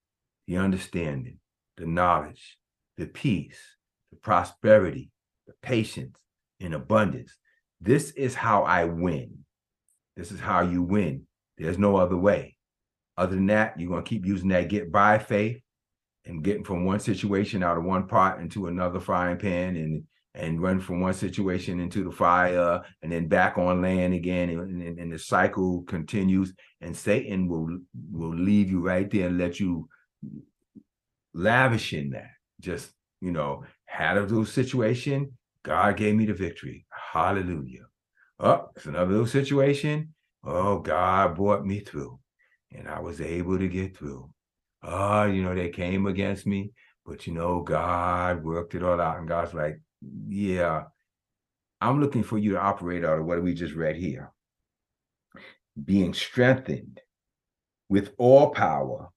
the 0.47 0.57
understanding, 0.57 1.39
the 1.77 1.87
knowledge, 1.87 2.59
the 2.97 3.07
peace, 3.07 3.59
the 4.11 4.17
prosperity, 4.17 5.11
the 5.47 5.53
patience, 5.63 6.19
and 6.61 6.75
abundance. 6.75 7.37
This 7.81 8.13
is 8.13 8.35
how 8.35 8.63
I 8.63 8.85
win. 8.85 9.39
This 10.17 10.31
is 10.31 10.39
how 10.39 10.61
you 10.61 10.83
win. 10.83 11.27
There's 11.63 11.79
no 11.79 11.97
other 11.97 12.17
way. 12.17 12.57
Other 13.17 13.37
than 13.37 13.47
that, 13.47 13.79
you're 13.79 13.91
going 13.91 14.05
to 14.05 14.09
keep 14.09 14.27
using 14.27 14.49
that 14.49 14.69
get 14.69 14.91
by 14.91 15.19
faith. 15.19 15.61
and 16.25 16.43
getting 16.43 16.65
from 16.65 16.85
one 16.85 17.01
situation 17.01 17.63
out 17.63 17.77
of 17.77 17.85
one 17.85 18.07
pot 18.07 18.41
into 18.41 18.67
another 18.67 19.01
frying 19.01 19.39
pan 19.39 19.77
and 19.77 20.05
and 20.35 20.63
run 20.63 20.81
from 20.81 21.01
one 21.01 21.13
situation 21.13 21.79
into 21.79 22.05
the 22.05 22.11
fire 22.11 22.81
and 23.03 23.13
then 23.13 23.29
back 23.29 23.59
on 23.59 23.83
land 23.83 24.15
again 24.15 24.49
and, 24.49 24.83
and, 24.83 24.99
and, 24.99 25.13
the 25.13 25.19
cycle 25.19 25.83
continues 25.83 26.55
and 26.81 26.97
satan 26.97 27.49
will 27.49 27.69
will 28.11 28.35
leave 28.35 28.71
you 28.71 28.81
right 28.81 29.11
there 29.11 29.27
and 29.27 29.37
let 29.37 29.61
you 29.61 29.87
lavish 31.35 31.93
in 31.93 32.11
that 32.11 32.31
just 32.61 32.93
you 33.21 33.31
know 33.31 33.63
had 33.85 34.17
a 34.17 34.23
little 34.23 34.47
situation 34.47 35.31
god 35.65 35.97
gave 35.97 36.15
me 36.15 36.25
the 36.25 36.33
victory 36.33 36.87
hallelujah 37.13 37.85
oh 38.41 38.69
it's 38.77 38.87
another 38.87 39.11
little 39.11 39.27
situation 39.27 40.15
oh 40.45 40.79
god 40.79 41.35
brought 41.37 41.65
me 41.65 41.81
through 41.81 42.19
and 42.73 42.89
i 42.89 42.99
was 42.99 43.21
able 43.21 43.59
to 43.59 43.69
get 43.69 43.97
through 43.97 44.29
oh 44.83 45.25
you 45.25 45.43
know 45.43 45.55
they 45.55 45.69
came 45.69 46.07
against 46.07 46.47
me 46.47 46.73
but 47.07 47.27
you 47.27 47.33
know 47.33 47.61
god 47.63 48.43
worked 48.43 48.75
it 48.75 48.83
all 48.83 49.01
out 49.01 49.19
and 49.19 49.29
god's 49.29 49.55
like 49.55 49.79
yeah, 50.29 50.85
I'm 51.81 52.01
looking 52.01 52.23
for 52.23 52.39
you 52.39 52.53
to 52.53 52.61
operate 52.61 53.05
out 53.05 53.19
of 53.19 53.27
what 53.27 53.43
we 53.43 53.55
just 53.55 53.75
read 53.75 53.97
here. 53.97 54.33
Being 55.83 56.15
strengthened 56.15 57.01
with 57.89 58.13
all 58.19 58.51
power 58.51 59.09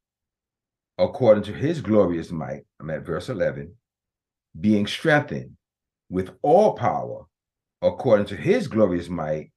according 0.97 1.43
to 1.45 1.53
his 1.53 1.81
glorious 1.81 2.31
might. 2.31 2.61
I'm 2.79 2.89
at 2.89 3.05
verse 3.05 3.29
11. 3.29 3.73
Being 4.59 4.87
strengthened 4.87 5.57
with 6.09 6.31
all 6.41 6.73
power 6.73 7.25
according 7.81 8.27
to 8.27 8.35
his 8.35 8.67
glorious 8.67 9.09
might, 9.09 9.51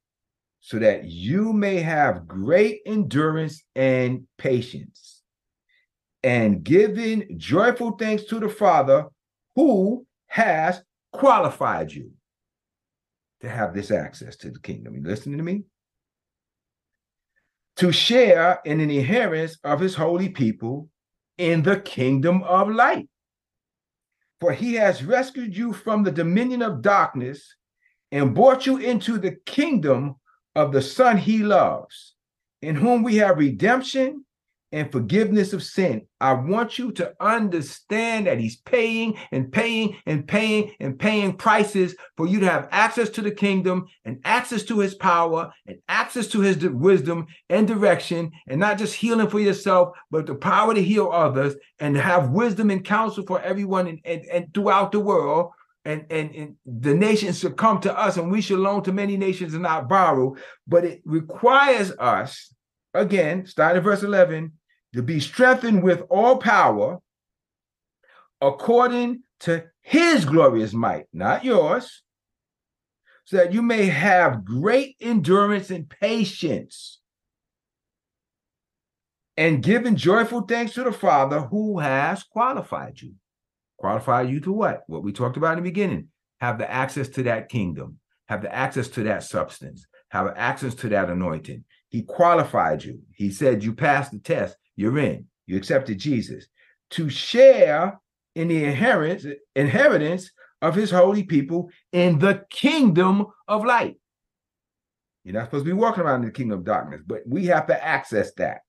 so 0.61 0.79
that 0.79 1.05
you 1.05 1.53
may 1.53 1.77
have 1.77 2.27
great 2.27 2.81
endurance 2.85 3.63
and 3.75 4.27
patience, 4.37 5.23
and 6.23 6.65
giving 6.65 7.39
joyful 7.39 7.93
thanks 7.93 8.25
to 8.25 8.39
the 8.41 8.49
Father 8.49 9.07
who 9.55 10.05
has 10.27 10.83
qualified 11.13 11.91
you 11.91 12.11
to 13.41 13.49
have 13.49 13.73
this 13.73 13.91
access 13.91 14.37
to 14.37 14.51
the 14.51 14.59
kingdom. 14.61 14.95
You 14.95 15.03
listening 15.03 15.39
to 15.39 15.45
me? 15.45 15.63
To 17.77 17.93
share 17.93 18.61
in 18.65 18.79
the 18.79 18.99
inheritance 18.99 19.59
of 19.63 19.81
his 19.81 19.95
holy 19.95 20.29
people 20.29 20.89
in 21.39 21.63
the 21.63 21.81
kingdom 21.81 22.43
of 22.43 22.69
light. 22.69 23.09
For 24.41 24.53
he 24.53 24.75
has 24.75 25.05
rescued 25.05 25.57
you 25.57 25.73
from 25.73 26.03
the 26.03 26.11
dominion 26.13 26.63
of 26.63 26.83
darkness 26.83 27.55
and 28.11 28.35
brought 28.35 28.67
you 28.67 28.79
into 28.79 29.19
the 29.19 29.37
kingdom 29.47 30.17
of 30.55 30.73
the 30.73 30.83
Son 30.83 31.17
he 31.17 31.39
loves, 31.39 32.15
in 32.63 32.75
whom 32.75 33.03
we 33.03 33.17
have 33.17 33.39
redemption 33.39 34.25
and 34.73 34.93
forgiveness 34.93 35.53
of 35.53 35.63
sin. 35.63 36.07
I 36.21 36.35
want 36.35 36.79
you 36.79 36.93
to 36.93 37.15
understand 37.21 38.27
that 38.27 38.39
he's 38.39 38.57
paying 38.57 39.17
and 39.33 39.51
paying 39.51 39.97
and 40.05 40.27
paying 40.27 40.75
and 40.81 40.99
paying 40.99 41.37
prices 41.37 41.95
for 42.17 42.27
you 42.27 42.41
to 42.41 42.49
have 42.49 42.69
access 42.71 43.09
to 43.11 43.23
the 43.23 43.31
kingdom 43.31 43.87
and 44.05 44.21
access 44.25 44.63
to 44.65 44.79
his 44.81 44.95
power 44.95 45.51
and 45.67 45.79
access 45.89 46.27
to 46.29 46.41
his 46.41 46.59
wisdom 46.59 47.27
and 47.49 47.67
direction 47.67 48.31
and 48.47 48.61
not 48.61 48.79
just 48.79 48.95
healing 48.95 49.29
for 49.29 49.41
yourself, 49.41 49.97
but 50.11 50.27
the 50.27 50.35
power 50.35 50.75
to 50.75 50.83
heal 50.83 51.11
others 51.13 51.55
and 51.79 51.97
have 51.97 52.31
wisdom 52.31 52.71
and 52.71 52.85
counsel 52.85 53.25
for 53.27 53.41
everyone 53.41 53.87
and, 53.87 54.01
and, 54.05 54.25
and 54.27 54.53
throughout 54.53 54.93
the 54.93 55.01
world. 55.01 55.53
And, 55.89 56.05
and, 56.11 56.35
and 56.35 56.57
the 56.67 56.95
nations 56.95 57.39
should 57.39 57.57
come 57.57 57.81
to 57.81 57.99
us 57.99 58.19
and 58.19 58.31
we 58.31 58.43
should 58.43 58.59
loan 58.59 58.83
to 58.83 58.93
many 58.93 59.17
nations 59.17 59.55
and 59.55 59.63
not 59.63 59.89
borrow. 59.89 60.37
But 60.67 60.85
it 60.85 61.01
requires 61.07 61.93
us, 61.93 62.53
again, 62.93 63.47
starting 63.47 63.83
verse 63.83 64.03
11, 64.03 64.53
to 64.93 65.03
be 65.03 65.19
strengthened 65.19 65.83
with 65.83 66.03
all 66.11 66.37
power 66.37 66.99
according 68.43 69.23
to 69.41 69.65
his 69.81 70.27
glorious 70.27 70.75
might, 70.75 71.07
not 71.15 71.43
yours, 71.43 72.03
so 73.25 73.39
that 73.39 73.55
you 73.55 73.63
may 73.63 73.87
have 73.87 74.45
great 74.45 74.95
endurance 75.01 75.71
and 75.71 75.89
patience, 75.89 77.01
and 79.39 79.63
giving 79.63 79.97
joyful 79.97 80.43
thanks 80.43 80.75
to 80.75 80.83
the 80.83 80.93
Father 80.93 81.41
who 81.41 81.79
has 81.79 82.25
qualified 82.25 83.01
you. 83.01 83.15
Qualified 83.79 84.29
you 84.29 84.41
to 84.41 84.53
what? 84.53 84.83
What 84.87 85.03
we 85.03 85.13
talked 85.13 85.37
about 85.37 85.57
in 85.57 85.65
the 85.65 85.71
beginning. 85.71 86.09
Have 86.41 86.59
the 86.59 86.71
access 86.71 87.09
to 87.11 87.23
that 87.25 87.49
kingdom, 87.49 87.99
have 88.29 88.43
the 88.43 88.55
access 88.55 88.89
to 88.89 89.03
that 89.05 89.25
substance, 89.25 89.87
have 90.11 90.33
access 90.37 90.75
to 90.77 90.89
that 90.91 91.11
anointing. 91.11 91.65
He 91.89 92.03
qualified 92.03 92.85
you. 92.85 93.01
He 93.13 93.31
said 93.31 93.65
you 93.65 93.73
passed 93.73 94.13
the 94.13 94.19
test 94.19 94.57
you're 94.77 94.99
in. 94.99 95.27
You 95.47 95.57
accepted 95.57 95.99
Jesus 95.99 96.47
to 96.91 97.09
share 97.09 97.99
in 98.35 98.49
the 98.49 98.65
inheritance, 98.65 99.27
inheritance 99.57 100.31
of 100.63 100.75
his 100.75 100.91
holy 100.91 101.25
people 101.25 101.71
in 101.93 102.19
the 102.19 102.45
kingdom 102.51 103.27
of 103.49 103.65
light. 103.65 103.97
You're 105.25 105.35
not 105.35 105.47
supposed 105.47 105.65
to 105.65 105.71
be 105.71 105.73
walking 105.73 106.05
around 106.05 106.21
in 106.21 106.27
the 106.27 106.33
kingdom 106.33 106.59
of 106.59 106.65
darkness, 106.65 107.03
but 107.07 107.23
we 107.27 107.47
have 107.47 107.67
to 107.67 107.85
access 107.85 108.33
that. 108.35 108.61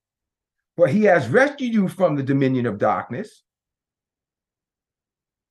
For 0.75 0.87
he 0.87 1.03
has 1.03 1.27
rescued 1.27 1.73
you 1.73 1.87
from 1.87 2.15
the 2.15 2.23
dominion 2.23 2.65
of 2.65 2.77
darkness. 2.77 3.43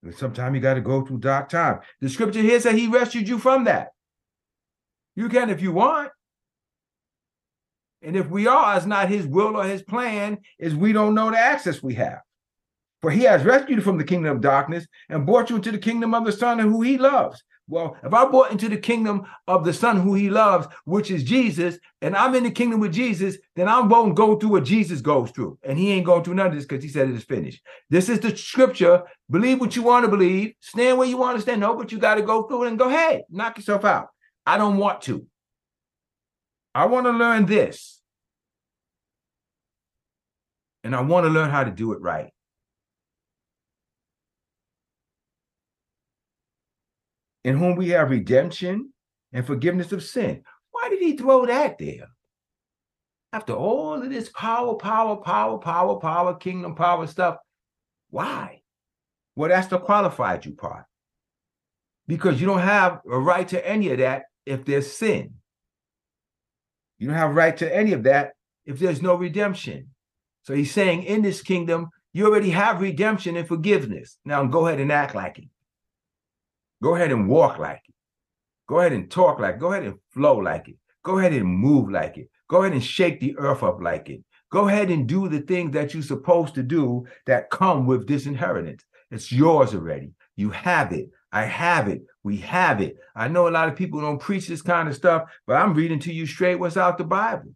And 0.02 0.14
sometimes 0.14 0.54
you 0.54 0.60
got 0.60 0.74
to 0.74 0.80
go 0.80 1.04
through 1.04 1.18
dark 1.18 1.48
time. 1.48 1.80
The 2.00 2.08
scripture 2.08 2.40
here 2.40 2.60
says 2.60 2.74
he 2.74 2.86
rescued 2.86 3.28
you 3.28 3.38
from 3.38 3.64
that. 3.64 3.88
You 5.16 5.28
can 5.28 5.50
if 5.50 5.60
you 5.60 5.72
want. 5.72 6.10
And 8.02 8.16
if 8.16 8.30
we 8.30 8.46
are, 8.46 8.76
it's 8.76 8.86
not 8.86 9.08
his 9.08 9.26
will 9.26 9.56
or 9.56 9.64
his 9.64 9.82
plan, 9.82 10.38
is 10.58 10.74
we 10.74 10.92
don't 10.92 11.14
know 11.14 11.30
the 11.30 11.38
access 11.38 11.82
we 11.82 11.94
have. 11.94 12.20
For 13.00 13.10
he 13.10 13.22
has 13.22 13.44
rescued 13.44 13.78
you 13.78 13.82
from 13.82 13.98
the 13.98 14.04
kingdom 14.04 14.36
of 14.36 14.40
darkness 14.40 14.86
and 15.08 15.26
brought 15.26 15.50
you 15.50 15.56
into 15.56 15.72
the 15.72 15.78
kingdom 15.78 16.14
of 16.14 16.24
the 16.24 16.32
Son 16.32 16.60
and 16.60 16.70
who 16.70 16.82
he 16.82 16.98
loves. 16.98 17.42
Well, 17.70 17.98
if 18.02 18.14
I 18.14 18.24
bought 18.24 18.50
into 18.50 18.68
the 18.70 18.78
kingdom 18.78 19.26
of 19.46 19.62
the 19.62 19.74
Son 19.74 20.00
who 20.00 20.14
he 20.14 20.30
loves, 20.30 20.66
which 20.86 21.10
is 21.10 21.22
Jesus, 21.22 21.78
and 22.00 22.16
I'm 22.16 22.34
in 22.34 22.44
the 22.44 22.50
kingdom 22.50 22.80
with 22.80 22.94
Jesus, 22.94 23.36
then 23.56 23.68
I'm 23.68 23.88
going 23.88 24.08
to 24.08 24.14
go 24.14 24.36
through 24.36 24.50
what 24.50 24.64
Jesus 24.64 25.02
goes 25.02 25.30
through. 25.30 25.58
And 25.62 25.78
he 25.78 25.92
ain't 25.92 26.06
going 26.06 26.24
through 26.24 26.34
none 26.34 26.46
of 26.46 26.54
this 26.54 26.64
because 26.64 26.82
he 26.82 26.88
said 26.88 27.10
it 27.10 27.14
is 27.14 27.24
finished. 27.24 27.62
This 27.90 28.08
is 28.08 28.20
the 28.20 28.34
scripture. 28.34 29.02
Believe 29.30 29.60
what 29.60 29.76
you 29.76 29.82
want 29.82 30.06
to 30.06 30.10
believe. 30.10 30.54
Stand 30.60 30.96
where 30.96 31.06
you 31.06 31.18
want 31.18 31.36
to 31.36 31.42
stand. 31.42 31.60
No, 31.60 31.76
but 31.76 31.92
you 31.92 31.98
got 31.98 32.14
to 32.14 32.22
go 32.22 32.44
through 32.44 32.64
it 32.64 32.68
and 32.68 32.78
go, 32.78 32.88
hey, 32.88 33.24
knock 33.28 33.58
yourself 33.58 33.84
out. 33.84 34.08
I 34.46 34.56
don't 34.56 34.78
want 34.78 35.02
to. 35.02 35.26
I 36.74 36.86
want 36.86 37.04
to 37.06 37.12
learn 37.12 37.44
this. 37.44 38.00
And 40.84 40.96
I 40.96 41.02
want 41.02 41.26
to 41.26 41.30
learn 41.30 41.50
how 41.50 41.64
to 41.64 41.70
do 41.70 41.92
it 41.92 42.00
right. 42.00 42.30
In 47.44 47.56
whom 47.56 47.76
we 47.76 47.90
have 47.90 48.10
redemption 48.10 48.92
and 49.32 49.46
forgiveness 49.46 49.92
of 49.92 50.02
sin. 50.02 50.42
Why 50.70 50.88
did 50.88 51.00
he 51.00 51.16
throw 51.16 51.46
that 51.46 51.78
there? 51.78 52.08
After 53.32 53.52
all 53.52 54.02
of 54.02 54.10
this 54.10 54.30
power, 54.30 54.74
power, 54.74 55.16
power, 55.16 55.58
power, 55.58 55.96
power, 55.96 56.34
kingdom 56.34 56.74
power 56.74 57.06
stuff, 57.06 57.36
why? 58.10 58.62
Well, 59.36 59.50
that's 59.50 59.68
the 59.68 59.78
qualified 59.78 60.46
you 60.46 60.54
part. 60.54 60.84
Because 62.06 62.40
you 62.40 62.46
don't 62.46 62.60
have 62.60 63.00
a 63.10 63.18
right 63.18 63.46
to 63.48 63.68
any 63.68 63.90
of 63.90 63.98
that 63.98 64.24
if 64.46 64.64
there's 64.64 64.90
sin. 64.90 65.34
You 66.98 67.08
don't 67.08 67.16
have 67.16 67.36
right 67.36 67.56
to 67.58 67.76
any 67.76 67.92
of 67.92 68.02
that 68.04 68.32
if 68.66 68.78
there's 68.78 69.02
no 69.02 69.14
redemption. 69.14 69.90
So 70.42 70.54
he's 70.54 70.72
saying 70.72 71.04
in 71.04 71.22
this 71.22 71.42
kingdom, 71.42 71.88
you 72.12 72.26
already 72.26 72.50
have 72.50 72.80
redemption 72.80 73.36
and 73.36 73.46
forgiveness. 73.46 74.16
Now 74.24 74.44
go 74.46 74.66
ahead 74.66 74.80
and 74.80 74.90
act 74.90 75.14
like 75.14 75.38
it. 75.38 75.48
Go 76.82 76.94
ahead 76.94 77.10
and 77.10 77.28
walk 77.28 77.58
like 77.58 77.82
it. 77.88 77.94
Go 78.68 78.80
ahead 78.80 78.92
and 78.92 79.10
talk 79.10 79.40
like 79.40 79.56
it. 79.56 79.60
Go 79.60 79.72
ahead 79.72 79.84
and 79.84 79.98
flow 80.12 80.36
like 80.36 80.68
it. 80.68 80.76
Go 81.02 81.18
ahead 81.18 81.32
and 81.32 81.46
move 81.46 81.90
like 81.90 82.18
it. 82.18 82.28
Go 82.48 82.62
ahead 82.62 82.72
and 82.72 82.84
shake 82.84 83.20
the 83.20 83.36
earth 83.38 83.62
up 83.62 83.80
like 83.80 84.08
it. 84.08 84.22
Go 84.50 84.68
ahead 84.68 84.90
and 84.90 85.06
do 85.06 85.28
the 85.28 85.40
things 85.40 85.72
that 85.72 85.92
you're 85.92 86.02
supposed 86.02 86.54
to 86.54 86.62
do 86.62 87.06
that 87.26 87.50
come 87.50 87.86
with 87.86 88.06
this 88.06 88.26
inheritance. 88.26 88.84
It's 89.10 89.30
yours 89.32 89.74
already. 89.74 90.12
You 90.36 90.50
have 90.50 90.92
it. 90.92 91.10
I 91.32 91.44
have 91.44 91.88
it. 91.88 92.02
We 92.22 92.38
have 92.38 92.80
it. 92.80 92.96
I 93.14 93.28
know 93.28 93.48
a 93.48 93.50
lot 93.50 93.68
of 93.68 93.76
people 93.76 94.00
don't 94.00 94.20
preach 94.20 94.46
this 94.46 94.62
kind 94.62 94.88
of 94.88 94.94
stuff, 94.94 95.30
but 95.46 95.54
I'm 95.54 95.74
reading 95.74 95.98
to 96.00 96.12
you 96.12 96.26
straight 96.26 96.56
what's 96.56 96.76
out 96.76 96.96
the 96.96 97.04
Bible. 97.04 97.54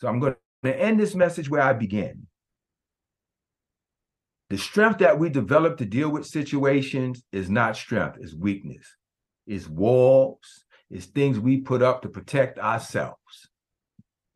So 0.00 0.08
I'm 0.08 0.18
going 0.18 0.34
to 0.64 0.76
end 0.76 0.98
this 0.98 1.14
message 1.14 1.48
where 1.48 1.62
I 1.62 1.72
began. 1.72 2.26
The 4.52 4.58
strength 4.58 4.98
that 4.98 5.18
we 5.18 5.30
develop 5.30 5.78
to 5.78 5.86
deal 5.86 6.10
with 6.10 6.26
situations 6.26 7.22
is 7.32 7.48
not 7.48 7.74
strength, 7.74 8.18
it's 8.20 8.34
weakness. 8.34 8.86
It's 9.46 9.66
walls, 9.66 10.66
it's 10.90 11.06
things 11.06 11.38
we 11.38 11.62
put 11.62 11.80
up 11.80 12.02
to 12.02 12.10
protect 12.10 12.58
ourselves. 12.58 13.48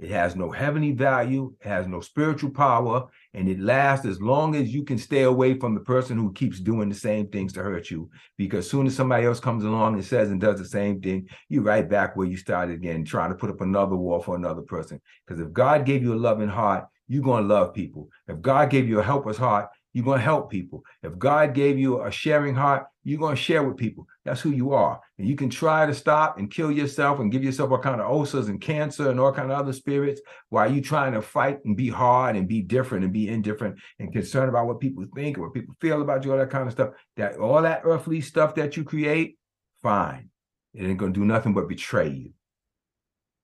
It 0.00 0.08
has 0.08 0.34
no 0.34 0.50
heavenly 0.50 0.92
value, 0.92 1.54
it 1.60 1.68
has 1.68 1.86
no 1.86 2.00
spiritual 2.00 2.48
power, 2.48 3.08
and 3.34 3.46
it 3.46 3.60
lasts 3.60 4.06
as 4.06 4.18
long 4.18 4.56
as 4.56 4.72
you 4.72 4.84
can 4.84 4.96
stay 4.96 5.24
away 5.24 5.58
from 5.58 5.74
the 5.74 5.82
person 5.82 6.16
who 6.16 6.32
keeps 6.32 6.60
doing 6.60 6.88
the 6.88 6.94
same 6.94 7.28
things 7.28 7.52
to 7.52 7.62
hurt 7.62 7.90
you. 7.90 8.08
Because 8.38 8.70
soon 8.70 8.86
as 8.86 8.96
somebody 8.96 9.26
else 9.26 9.38
comes 9.38 9.64
along 9.64 9.96
and 9.96 10.04
says 10.04 10.30
and 10.30 10.40
does 10.40 10.58
the 10.58 10.64
same 10.64 10.98
thing, 11.02 11.28
you're 11.50 11.62
right 11.62 11.86
back 11.86 12.16
where 12.16 12.26
you 12.26 12.38
started 12.38 12.76
again, 12.76 13.04
trying 13.04 13.28
to 13.28 13.36
put 13.36 13.50
up 13.50 13.60
another 13.60 13.96
wall 13.96 14.22
for 14.22 14.34
another 14.34 14.62
person. 14.62 14.98
Because 15.26 15.42
if 15.42 15.52
God 15.52 15.84
gave 15.84 16.02
you 16.02 16.14
a 16.14 16.16
loving 16.16 16.48
heart, 16.48 16.86
you're 17.06 17.22
going 17.22 17.46
to 17.46 17.54
love 17.54 17.74
people. 17.74 18.08
If 18.26 18.40
God 18.40 18.70
gave 18.70 18.88
you 18.88 18.98
a 18.98 19.02
helper's 19.02 19.36
heart, 19.36 19.68
you're 19.96 20.04
going 20.04 20.18
to 20.18 20.24
help 20.24 20.50
people. 20.50 20.84
If 21.02 21.18
God 21.18 21.54
gave 21.54 21.78
you 21.78 22.02
a 22.02 22.10
sharing 22.10 22.54
heart, 22.54 22.84
you're 23.02 23.18
going 23.18 23.34
to 23.34 23.40
share 23.40 23.62
with 23.62 23.78
people. 23.78 24.06
That's 24.26 24.42
who 24.42 24.50
you 24.50 24.74
are. 24.74 25.00
And 25.16 25.26
you 25.26 25.36
can 25.36 25.48
try 25.48 25.86
to 25.86 25.94
stop 25.94 26.38
and 26.38 26.50
kill 26.50 26.70
yourself 26.70 27.18
and 27.18 27.32
give 27.32 27.42
yourself 27.42 27.70
all 27.70 27.78
kind 27.78 27.98
of 27.98 28.06
ulcers 28.06 28.48
and 28.48 28.60
cancer 28.60 29.08
and 29.08 29.18
all 29.18 29.32
kind 29.32 29.50
of 29.50 29.58
other 29.58 29.72
spirits 29.72 30.20
while 30.50 30.70
you're 30.70 30.84
trying 30.84 31.14
to 31.14 31.22
fight 31.22 31.64
and 31.64 31.78
be 31.78 31.88
hard 31.88 32.36
and 32.36 32.46
be 32.46 32.60
different 32.60 33.04
and 33.04 33.12
be 33.14 33.26
indifferent 33.26 33.78
and 33.98 34.12
concerned 34.12 34.50
about 34.50 34.66
what 34.66 34.80
people 34.80 35.02
think 35.14 35.38
or 35.38 35.44
what 35.44 35.54
people 35.54 35.74
feel 35.80 36.02
about 36.02 36.26
you, 36.26 36.30
all 36.30 36.36
that 36.36 36.50
kind 36.50 36.66
of 36.66 36.74
stuff. 36.74 36.90
That 37.16 37.38
all 37.38 37.62
that 37.62 37.80
earthly 37.84 38.20
stuff 38.20 38.54
that 38.56 38.76
you 38.76 38.84
create, 38.84 39.38
fine. 39.82 40.28
It 40.74 40.84
ain't 40.84 40.98
going 40.98 41.14
to 41.14 41.20
do 41.20 41.24
nothing 41.24 41.54
but 41.54 41.70
betray 41.70 42.10
you. 42.10 42.32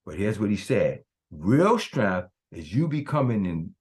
But 0.05 0.19
here's 0.19 0.39
what 0.39 0.51
he 0.51 0.57
said. 0.57 1.03
Real 1.31 1.79
strength 1.79 2.27
is 2.51 2.71
you 2.71 2.87
becoming 2.87 3.47
in 3.47 3.73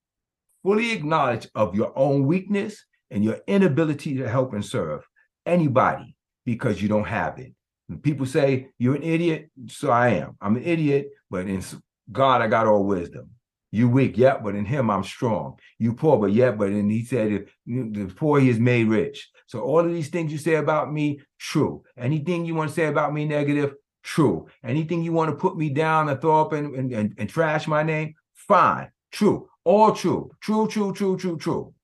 fully 0.62 0.92
acknowledge 0.92 1.48
of 1.54 1.74
your 1.74 1.96
own 1.96 2.26
weakness 2.26 2.84
and 3.10 3.24
your 3.24 3.38
inability 3.46 4.16
to 4.16 4.28
help 4.28 4.52
and 4.54 4.64
serve 4.64 5.06
anybody 5.46 6.16
because 6.44 6.80
you 6.80 6.88
don't 6.88 7.06
have 7.06 7.38
it. 7.38 7.52
When 7.88 7.98
people 7.98 8.26
say 8.26 8.68
you're 8.78 8.96
an 8.96 9.02
idiot, 9.02 9.50
so 9.68 9.90
I 9.90 10.10
am. 10.10 10.36
I'm 10.40 10.56
an 10.56 10.64
idiot, 10.64 11.08
but 11.30 11.46
in 11.46 11.62
God 12.10 12.40
I 12.40 12.46
got 12.46 12.66
all 12.66 12.84
wisdom. 12.84 13.30
You 13.70 13.88
weak, 13.88 14.18
yeah, 14.18 14.36
but 14.36 14.54
in 14.54 14.66
Him 14.66 14.90
I'm 14.90 15.04
strong. 15.04 15.58
You 15.78 15.94
poor, 15.94 16.18
but 16.18 16.32
yeah, 16.32 16.50
but 16.52 16.68
in 16.68 16.90
He 16.90 17.04
said 17.04 17.46
the 17.66 18.12
poor 18.16 18.38
He 18.38 18.50
is 18.50 18.58
made 18.58 18.88
rich. 18.88 19.30
So 19.46 19.60
all 19.60 19.80
of 19.80 19.92
these 19.92 20.08
things 20.08 20.32
you 20.32 20.38
say 20.38 20.54
about 20.54 20.92
me, 20.92 21.20
true. 21.38 21.82
Anything 21.96 22.44
you 22.44 22.54
want 22.54 22.70
to 22.70 22.74
say 22.74 22.86
about 22.86 23.12
me 23.12 23.24
negative, 23.24 23.74
true. 24.02 24.46
Anything 24.64 25.02
you 25.02 25.12
want 25.12 25.30
to 25.30 25.36
put 25.36 25.56
me 25.56 25.70
down 25.70 26.08
and 26.08 26.20
throw 26.20 26.40
up 26.40 26.52
and, 26.52 26.74
and, 26.74 26.92
and, 26.92 27.14
and 27.18 27.28
trash 27.28 27.66
my 27.66 27.82
name, 27.82 28.14
fine, 28.34 28.90
true. 29.10 29.48
All 29.64 29.92
true, 29.92 30.30
true, 30.40 30.66
true, 30.66 30.92
true, 30.92 31.16
true, 31.16 31.38
true. 31.38 31.74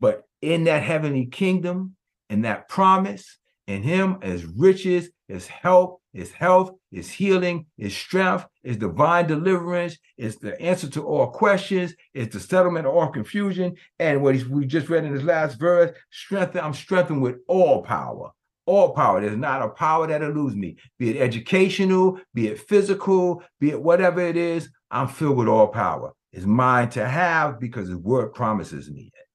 But 0.00 0.24
in 0.40 0.64
that 0.64 0.82
heavenly 0.82 1.26
kingdom, 1.26 1.96
in 2.30 2.42
that 2.42 2.68
promise, 2.68 3.38
in 3.66 3.82
him 3.82 4.18
is 4.22 4.46
riches, 4.46 5.10
is 5.28 5.46
help, 5.46 6.00
is 6.14 6.32
health, 6.32 6.72
is 6.90 7.10
healing, 7.10 7.66
is 7.76 7.94
strength, 7.94 8.46
is 8.64 8.78
divine 8.78 9.26
deliverance, 9.26 9.98
is 10.16 10.36
the 10.38 10.60
answer 10.60 10.88
to 10.90 11.06
all 11.06 11.28
questions, 11.28 11.94
is 12.14 12.28
the 12.30 12.40
settlement 12.40 12.86
of 12.86 12.94
all 12.94 13.08
confusion. 13.08 13.76
And 13.98 14.22
what 14.22 14.42
we 14.46 14.66
just 14.66 14.88
read 14.88 15.04
in 15.04 15.12
his 15.12 15.24
last 15.24 15.60
verse, 15.60 15.96
strength, 16.10 16.56
I'm 16.56 16.74
strengthened 16.74 17.22
with 17.22 17.36
all 17.48 17.82
power. 17.82 18.30
All 18.64 18.94
power. 18.94 19.20
There's 19.20 19.36
not 19.36 19.62
a 19.62 19.68
power 19.68 20.06
that 20.06 20.22
eludes 20.22 20.56
me, 20.56 20.76
be 20.98 21.10
it 21.10 21.20
educational, 21.20 22.18
be 22.32 22.48
it 22.48 22.60
physical, 22.60 23.42
be 23.60 23.70
it 23.70 23.82
whatever 23.82 24.20
it 24.20 24.36
is. 24.38 24.70
I'm 24.90 25.08
filled 25.08 25.36
with 25.36 25.48
all 25.48 25.68
power 25.68 26.14
is 26.32 26.46
mine 26.46 26.88
to 26.90 27.06
have 27.06 27.60
because 27.60 27.88
his 27.88 27.98
word 27.98 28.34
promises 28.34 28.90
me 28.90 29.10
it. 29.14 29.26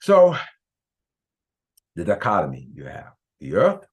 So 0.00 0.36
the 1.94 2.04
dichotomy 2.04 2.68
you 2.74 2.86
have 2.86 3.12
the 3.40 3.54
earth, 3.56 3.86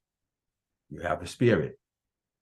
you 0.90 1.02
have 1.02 1.20
the 1.20 1.28
spirit. 1.28 1.78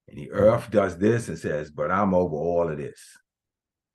And 0.07 0.17
the 0.17 0.31
earth 0.31 0.69
does 0.71 0.97
this 0.97 1.27
and 1.27 1.37
says, 1.37 1.69
but 1.69 1.91
I'm 1.91 2.13
over 2.13 2.35
all 2.35 2.69
of 2.69 2.77
this. 2.77 3.01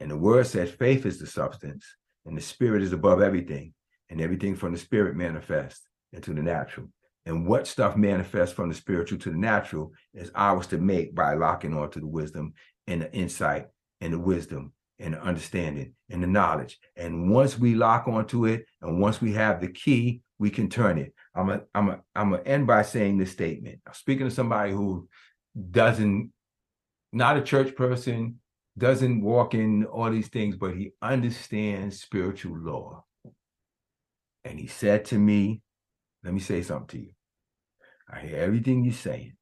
And 0.01 0.11
the 0.11 0.17
word 0.17 0.47
says 0.47 0.71
faith 0.71 1.07
is 1.07 1.19
the 1.19 1.27
substance, 1.27 1.87
and 2.27 2.37
the 2.37 2.43
spirit 2.43 2.83
is 2.83 2.93
above 2.93 3.23
everything, 3.23 3.73
and 4.11 4.21
everything 4.21 4.57
from 4.57 4.73
the 4.73 4.79
spirit 4.79 5.15
manifests 5.17 5.87
into 6.13 6.35
the 6.35 6.43
natural. 6.43 6.89
And 7.25 7.47
what 7.47 7.67
stuff 7.67 7.97
manifests 7.97 8.55
from 8.55 8.69
the 8.69 8.75
spiritual 8.75 9.19
to 9.21 9.31
the 9.31 9.39
natural 9.39 9.93
is 10.13 10.33
ours 10.35 10.67
to 10.69 10.79
make 10.79 11.15
by 11.15 11.35
locking 11.35 11.77
onto 11.77 12.01
the 12.01 12.07
wisdom 12.07 12.53
and 12.87 13.03
the 13.03 13.13
insight 13.13 13.69
and 14.01 14.13
the 14.13 14.19
wisdom 14.19 14.73
and 14.99 15.15
the 15.15 15.23
understanding 15.23 15.95
and 16.11 16.23
the 16.23 16.27
knowledge. 16.27 16.79
And 16.97 17.31
once 17.31 17.59
we 17.59 17.75
lock 17.75 18.07
onto 18.07 18.47
it, 18.47 18.67
and 18.81 19.01
once 19.01 19.21
we 19.21 19.33
have 19.33 19.61
the 19.61 19.69
key, 19.69 20.23
we 20.39 20.51
can 20.51 20.69
turn 20.69 20.99
it. 20.99 21.15
I'm 21.35 21.51
a, 21.51 21.61
I'm 21.75 21.89
a, 21.89 22.01
I'm 22.15 22.31
gonna 22.31 22.43
end 22.45 22.67
by 22.67 22.83
saying 22.83 23.19
this 23.19 23.33
statement. 23.33 23.81
I'm 23.87 23.95
speaking 23.95 24.29
to 24.29 24.35
somebody 24.35 24.73
who 24.73 25.09
doesn't, 25.71 26.33
not 27.13 27.37
a 27.37 27.43
church 27.43 27.75
person, 27.75 28.41
doesn't 28.79 29.23
walk 29.23 29.55
in 29.55 29.85
all 29.85 30.11
these 30.11 30.29
things, 30.29 30.57
but 30.57 30.75
he 30.75 30.93
understands 31.03 32.01
spiritual 32.01 32.59
law. 32.59 33.05
And 34.45 34.59
he 34.59 34.67
said 34.67 35.05
to 35.07 35.19
me, 35.19 35.63
let 36.25 36.33
me 36.33 36.41
say 36.41 36.63
something 36.63 36.89
to 36.89 37.07
you. 37.07 37.13
I 38.11 38.21
hear 38.21 38.39
everything 38.39 38.85
you're 38.85 38.95
saying, 38.95 39.35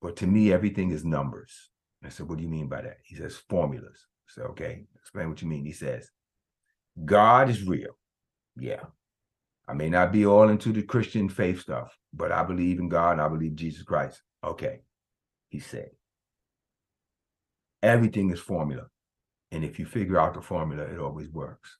but 0.00 0.16
to 0.16 0.26
me, 0.26 0.52
everything 0.52 0.90
is 0.90 1.04
numbers. 1.04 1.69
I 2.04 2.08
said, 2.08 2.28
What 2.28 2.38
do 2.38 2.44
you 2.44 2.48
mean 2.48 2.68
by 2.68 2.82
that? 2.82 2.98
He 3.04 3.16
says, 3.16 3.36
Formulas. 3.48 4.06
Said, 4.28 4.44
Okay, 4.46 4.84
explain 4.96 5.28
what 5.28 5.42
you 5.42 5.48
mean. 5.48 5.64
He 5.64 5.72
says, 5.72 6.08
God 7.04 7.48
is 7.48 7.66
real. 7.66 7.96
Yeah. 8.56 8.82
I 9.68 9.72
may 9.74 9.88
not 9.88 10.12
be 10.12 10.26
all 10.26 10.48
into 10.48 10.72
the 10.72 10.82
Christian 10.82 11.28
faith 11.28 11.60
stuff, 11.60 11.96
but 12.12 12.32
I 12.32 12.42
believe 12.42 12.80
in 12.80 12.88
God 12.88 13.12
and 13.12 13.20
I 13.20 13.28
believe 13.28 13.54
Jesus 13.54 13.82
Christ. 13.82 14.20
Okay. 14.42 14.80
He 15.48 15.60
said, 15.60 15.90
Everything 17.82 18.30
is 18.30 18.40
formula. 18.40 18.86
And 19.52 19.64
if 19.64 19.78
you 19.78 19.86
figure 19.86 20.18
out 20.18 20.34
the 20.34 20.42
formula, 20.42 20.84
it 20.84 20.98
always 20.98 21.28
works. 21.28 21.76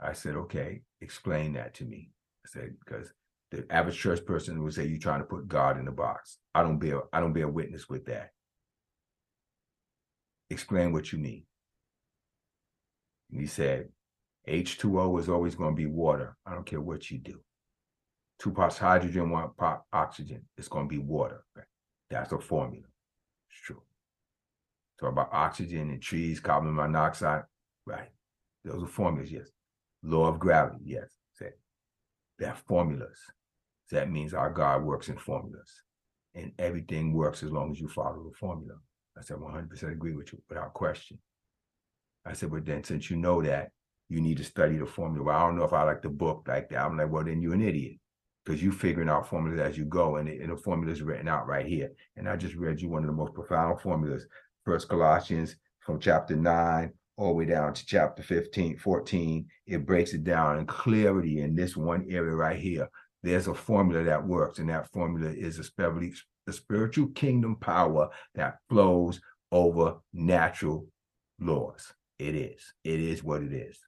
I 0.00 0.12
said, 0.12 0.34
Okay, 0.34 0.82
explain 1.00 1.54
that 1.54 1.74
to 1.74 1.84
me. 1.84 2.10
I 2.44 2.48
said, 2.48 2.74
Because 2.84 3.12
the 3.50 3.66
average 3.70 3.98
church 3.98 4.24
person 4.24 4.62
would 4.62 4.74
say 4.74 4.86
you're 4.86 4.98
trying 4.98 5.20
to 5.20 5.26
put 5.26 5.48
God 5.48 5.78
in 5.78 5.88
a 5.88 5.92
box. 5.92 6.38
I 6.54 6.62
don't 6.62 6.78
bear 6.78 7.02
I 7.12 7.20
don't 7.20 7.32
bear 7.32 7.48
witness 7.48 7.88
with 7.88 8.06
that. 8.06 8.30
Explain 10.48 10.92
what 10.92 11.12
you 11.12 11.18
mean. 11.18 11.44
And 13.30 13.40
he 13.40 13.46
said, 13.46 13.88
H2O 14.48 15.20
is 15.20 15.28
always 15.28 15.54
going 15.54 15.76
to 15.76 15.76
be 15.76 15.86
water. 15.86 16.36
I 16.44 16.54
don't 16.54 16.66
care 16.66 16.80
what 16.80 17.10
you 17.10 17.18
do. 17.18 17.40
Two 18.40 18.50
parts 18.50 18.78
hydrogen, 18.78 19.30
one 19.30 19.50
part 19.56 19.82
oxygen. 19.92 20.42
It's 20.56 20.68
going 20.68 20.88
to 20.88 20.88
be 20.88 20.98
water. 20.98 21.44
That's 22.08 22.32
a 22.32 22.38
formula. 22.38 22.86
It's 23.50 23.60
true. 23.60 23.82
Talk 24.98 25.12
about 25.12 25.32
oxygen 25.32 25.90
and 25.90 26.02
trees, 26.02 26.40
carbon 26.40 26.74
monoxide. 26.74 27.42
Right. 27.86 28.08
Those 28.64 28.82
are 28.82 28.88
formulas, 28.88 29.30
yes. 29.30 29.48
Law 30.02 30.26
of 30.28 30.38
gravity, 30.38 30.78
yes. 30.84 31.10
They're 32.38 32.56
formulas. 32.66 33.18
That 33.90 34.10
means 34.10 34.34
our 34.34 34.50
God 34.50 34.82
works 34.82 35.08
in 35.08 35.18
formulas. 35.18 35.70
And 36.34 36.52
everything 36.58 37.12
works 37.12 37.42
as 37.42 37.50
long 37.50 37.72
as 37.72 37.80
you 37.80 37.88
follow 37.88 38.22
the 38.22 38.36
formula. 38.38 38.76
I 39.18 39.22
said, 39.22 39.38
100% 39.38 39.92
agree 39.92 40.14
with 40.14 40.32
you 40.32 40.40
without 40.48 40.74
question. 40.74 41.18
I 42.24 42.34
said, 42.34 42.50
but 42.50 42.64
then 42.64 42.84
since 42.84 43.10
you 43.10 43.16
know 43.16 43.42
that, 43.42 43.70
you 44.08 44.20
need 44.20 44.38
to 44.38 44.44
study 44.44 44.76
the 44.76 44.86
formula. 44.86 45.24
Well, 45.24 45.36
I 45.36 45.46
don't 45.46 45.56
know 45.56 45.64
if 45.64 45.72
I 45.72 45.82
like 45.84 46.02
the 46.02 46.08
book 46.08 46.44
like 46.46 46.68
that. 46.70 46.84
I'm 46.84 46.96
like, 46.96 47.10
well, 47.10 47.24
then 47.24 47.42
you're 47.42 47.54
an 47.54 47.62
idiot 47.62 47.98
because 48.44 48.62
you're 48.62 48.72
figuring 48.72 49.08
out 49.08 49.28
formulas 49.28 49.60
as 49.60 49.78
you 49.78 49.84
go, 49.84 50.16
and, 50.16 50.28
and 50.28 50.50
the 50.50 50.56
formula 50.56 50.92
is 50.92 51.02
written 51.02 51.28
out 51.28 51.46
right 51.46 51.66
here. 51.66 51.90
And 52.16 52.28
I 52.28 52.36
just 52.36 52.54
read 52.54 52.80
you 52.80 52.88
one 52.88 53.02
of 53.02 53.06
the 53.06 53.12
most 53.12 53.34
profound 53.34 53.80
formulas, 53.80 54.26
First 54.64 54.88
Colossians 54.88 55.56
from 55.80 56.00
chapter 56.00 56.36
9 56.36 56.92
all 57.16 57.28
the 57.28 57.34
way 57.34 57.44
down 57.44 57.74
to 57.74 57.86
chapter 57.86 58.22
15, 58.22 58.78
14. 58.78 59.46
It 59.66 59.86
breaks 59.86 60.12
it 60.12 60.24
down 60.24 60.58
in 60.58 60.66
clarity 60.66 61.40
in 61.40 61.54
this 61.54 61.76
one 61.76 62.06
area 62.08 62.34
right 62.34 62.58
here 62.58 62.88
there's 63.22 63.48
a 63.48 63.54
formula 63.54 64.04
that 64.04 64.26
works, 64.26 64.58
and 64.58 64.68
that 64.70 64.90
formula 64.92 65.30
is 65.30 65.58
a 65.58 66.52
spiritual 66.52 67.08
kingdom 67.08 67.56
power 67.56 68.08
that 68.34 68.58
flows 68.68 69.20
over 69.52 69.96
natural 70.12 70.86
laws. 71.38 71.92
It 72.18 72.34
is. 72.34 72.62
It 72.84 73.00
is 73.00 73.24
what 73.24 73.42
it 73.42 73.52
is. 73.52 73.78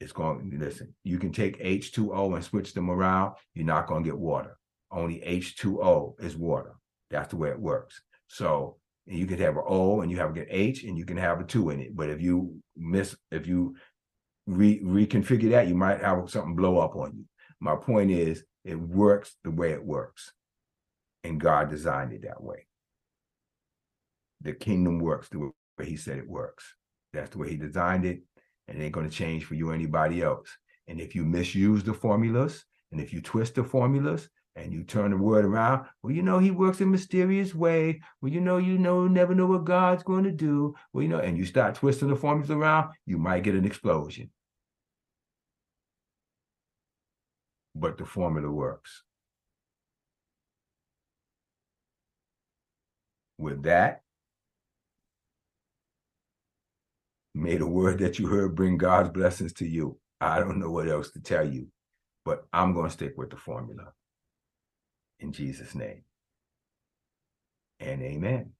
It's 0.00 0.12
going, 0.12 0.52
listen, 0.58 0.94
you 1.04 1.18
can 1.18 1.32
take 1.32 1.62
H2O 1.62 2.34
and 2.34 2.44
switch 2.44 2.74
them 2.74 2.90
around. 2.90 3.34
You're 3.54 3.66
not 3.66 3.86
going 3.86 4.02
to 4.02 4.10
get 4.10 4.18
water. 4.18 4.56
Only 4.90 5.20
H2O 5.20 6.20
is 6.22 6.36
water. 6.36 6.74
That's 7.10 7.28
the 7.28 7.36
way 7.36 7.50
it 7.50 7.60
works. 7.60 8.02
So 8.26 8.78
you 9.06 9.26
can 9.26 9.38
have 9.38 9.56
an 9.56 9.62
O 9.66 10.00
and 10.00 10.10
you 10.10 10.18
have 10.18 10.36
an 10.36 10.46
H 10.48 10.84
and 10.84 10.98
you 10.98 11.04
can 11.04 11.16
have 11.16 11.40
a 11.40 11.44
two 11.44 11.70
in 11.70 11.80
it. 11.80 11.94
But 11.94 12.10
if 12.10 12.20
you 12.20 12.60
miss, 12.76 13.16
if 13.30 13.46
you 13.46 13.76
re- 14.46 14.82
reconfigure 14.82 15.50
that, 15.50 15.68
you 15.68 15.74
might 15.74 16.00
have 16.00 16.28
something 16.30 16.56
blow 16.56 16.78
up 16.78 16.96
on 16.96 17.12
you. 17.16 17.24
My 17.60 17.76
point 17.76 18.10
is, 18.10 18.42
it 18.64 18.78
works 18.78 19.36
the 19.44 19.50
way 19.50 19.72
it 19.72 19.84
works. 19.84 20.32
And 21.24 21.40
God 21.40 21.70
designed 21.70 22.12
it 22.12 22.22
that 22.22 22.42
way. 22.42 22.66
The 24.40 24.52
kingdom 24.52 24.98
works 24.98 25.28
the 25.28 25.38
way 25.38 25.52
he 25.84 25.96
said 25.96 26.18
it 26.18 26.28
works. 26.28 26.64
That's 27.12 27.30
the 27.30 27.38
way 27.38 27.50
he 27.50 27.56
designed 27.56 28.04
it. 28.04 28.22
And 28.68 28.78
it 28.78 28.84
ain't 28.84 28.92
going 28.92 29.08
to 29.08 29.14
change 29.14 29.44
for 29.44 29.54
you 29.54 29.70
or 29.70 29.74
anybody 29.74 30.22
else. 30.22 30.48
And 30.88 31.00
if 31.00 31.14
you 31.14 31.24
misuse 31.24 31.84
the 31.84 31.94
formulas, 31.94 32.64
and 32.90 33.00
if 33.00 33.12
you 33.12 33.20
twist 33.20 33.54
the 33.54 33.64
formulas, 33.64 34.28
and 34.56 34.72
you 34.72 34.82
turn 34.82 35.10
the 35.10 35.16
word 35.16 35.44
around, 35.44 35.86
well, 36.02 36.12
you 36.12 36.22
know, 36.22 36.38
he 36.38 36.50
works 36.50 36.80
in 36.80 36.90
mysterious 36.90 37.54
way. 37.54 38.00
Well, 38.20 38.32
you 38.32 38.40
know, 38.40 38.58
you 38.58 38.78
know, 38.78 39.06
never 39.06 39.34
know 39.34 39.46
what 39.46 39.64
God's 39.64 40.02
going 40.02 40.24
to 40.24 40.30
do. 40.30 40.74
Well, 40.92 41.02
you 41.02 41.08
know, 41.08 41.18
and 41.18 41.38
you 41.38 41.46
start 41.46 41.74
twisting 41.74 42.08
the 42.08 42.16
formulas 42.16 42.50
around, 42.50 42.90
you 43.06 43.18
might 43.18 43.44
get 43.44 43.54
an 43.54 43.64
explosion. 43.64 44.30
But 47.74 47.98
the 47.98 48.06
formula 48.06 48.50
works. 48.50 49.02
With 53.38 53.62
that, 53.64 54.02
May 57.34 57.56
the 57.56 57.66
word 57.66 57.98
that 58.00 58.18
you 58.18 58.26
heard 58.26 58.54
bring 58.54 58.76
God's 58.76 59.10
blessings 59.10 59.52
to 59.54 59.66
you. 59.66 59.98
I 60.20 60.38
don't 60.38 60.58
know 60.60 60.70
what 60.70 60.88
else 60.88 61.10
to 61.12 61.20
tell 61.20 61.48
you, 61.48 61.68
but 62.24 62.46
I'm 62.52 62.74
going 62.74 62.88
to 62.88 62.92
stick 62.92 63.14
with 63.16 63.30
the 63.30 63.36
formula. 63.36 63.92
In 65.20 65.32
Jesus' 65.32 65.74
name. 65.74 66.04
And 67.80 68.02
amen. 68.02 68.52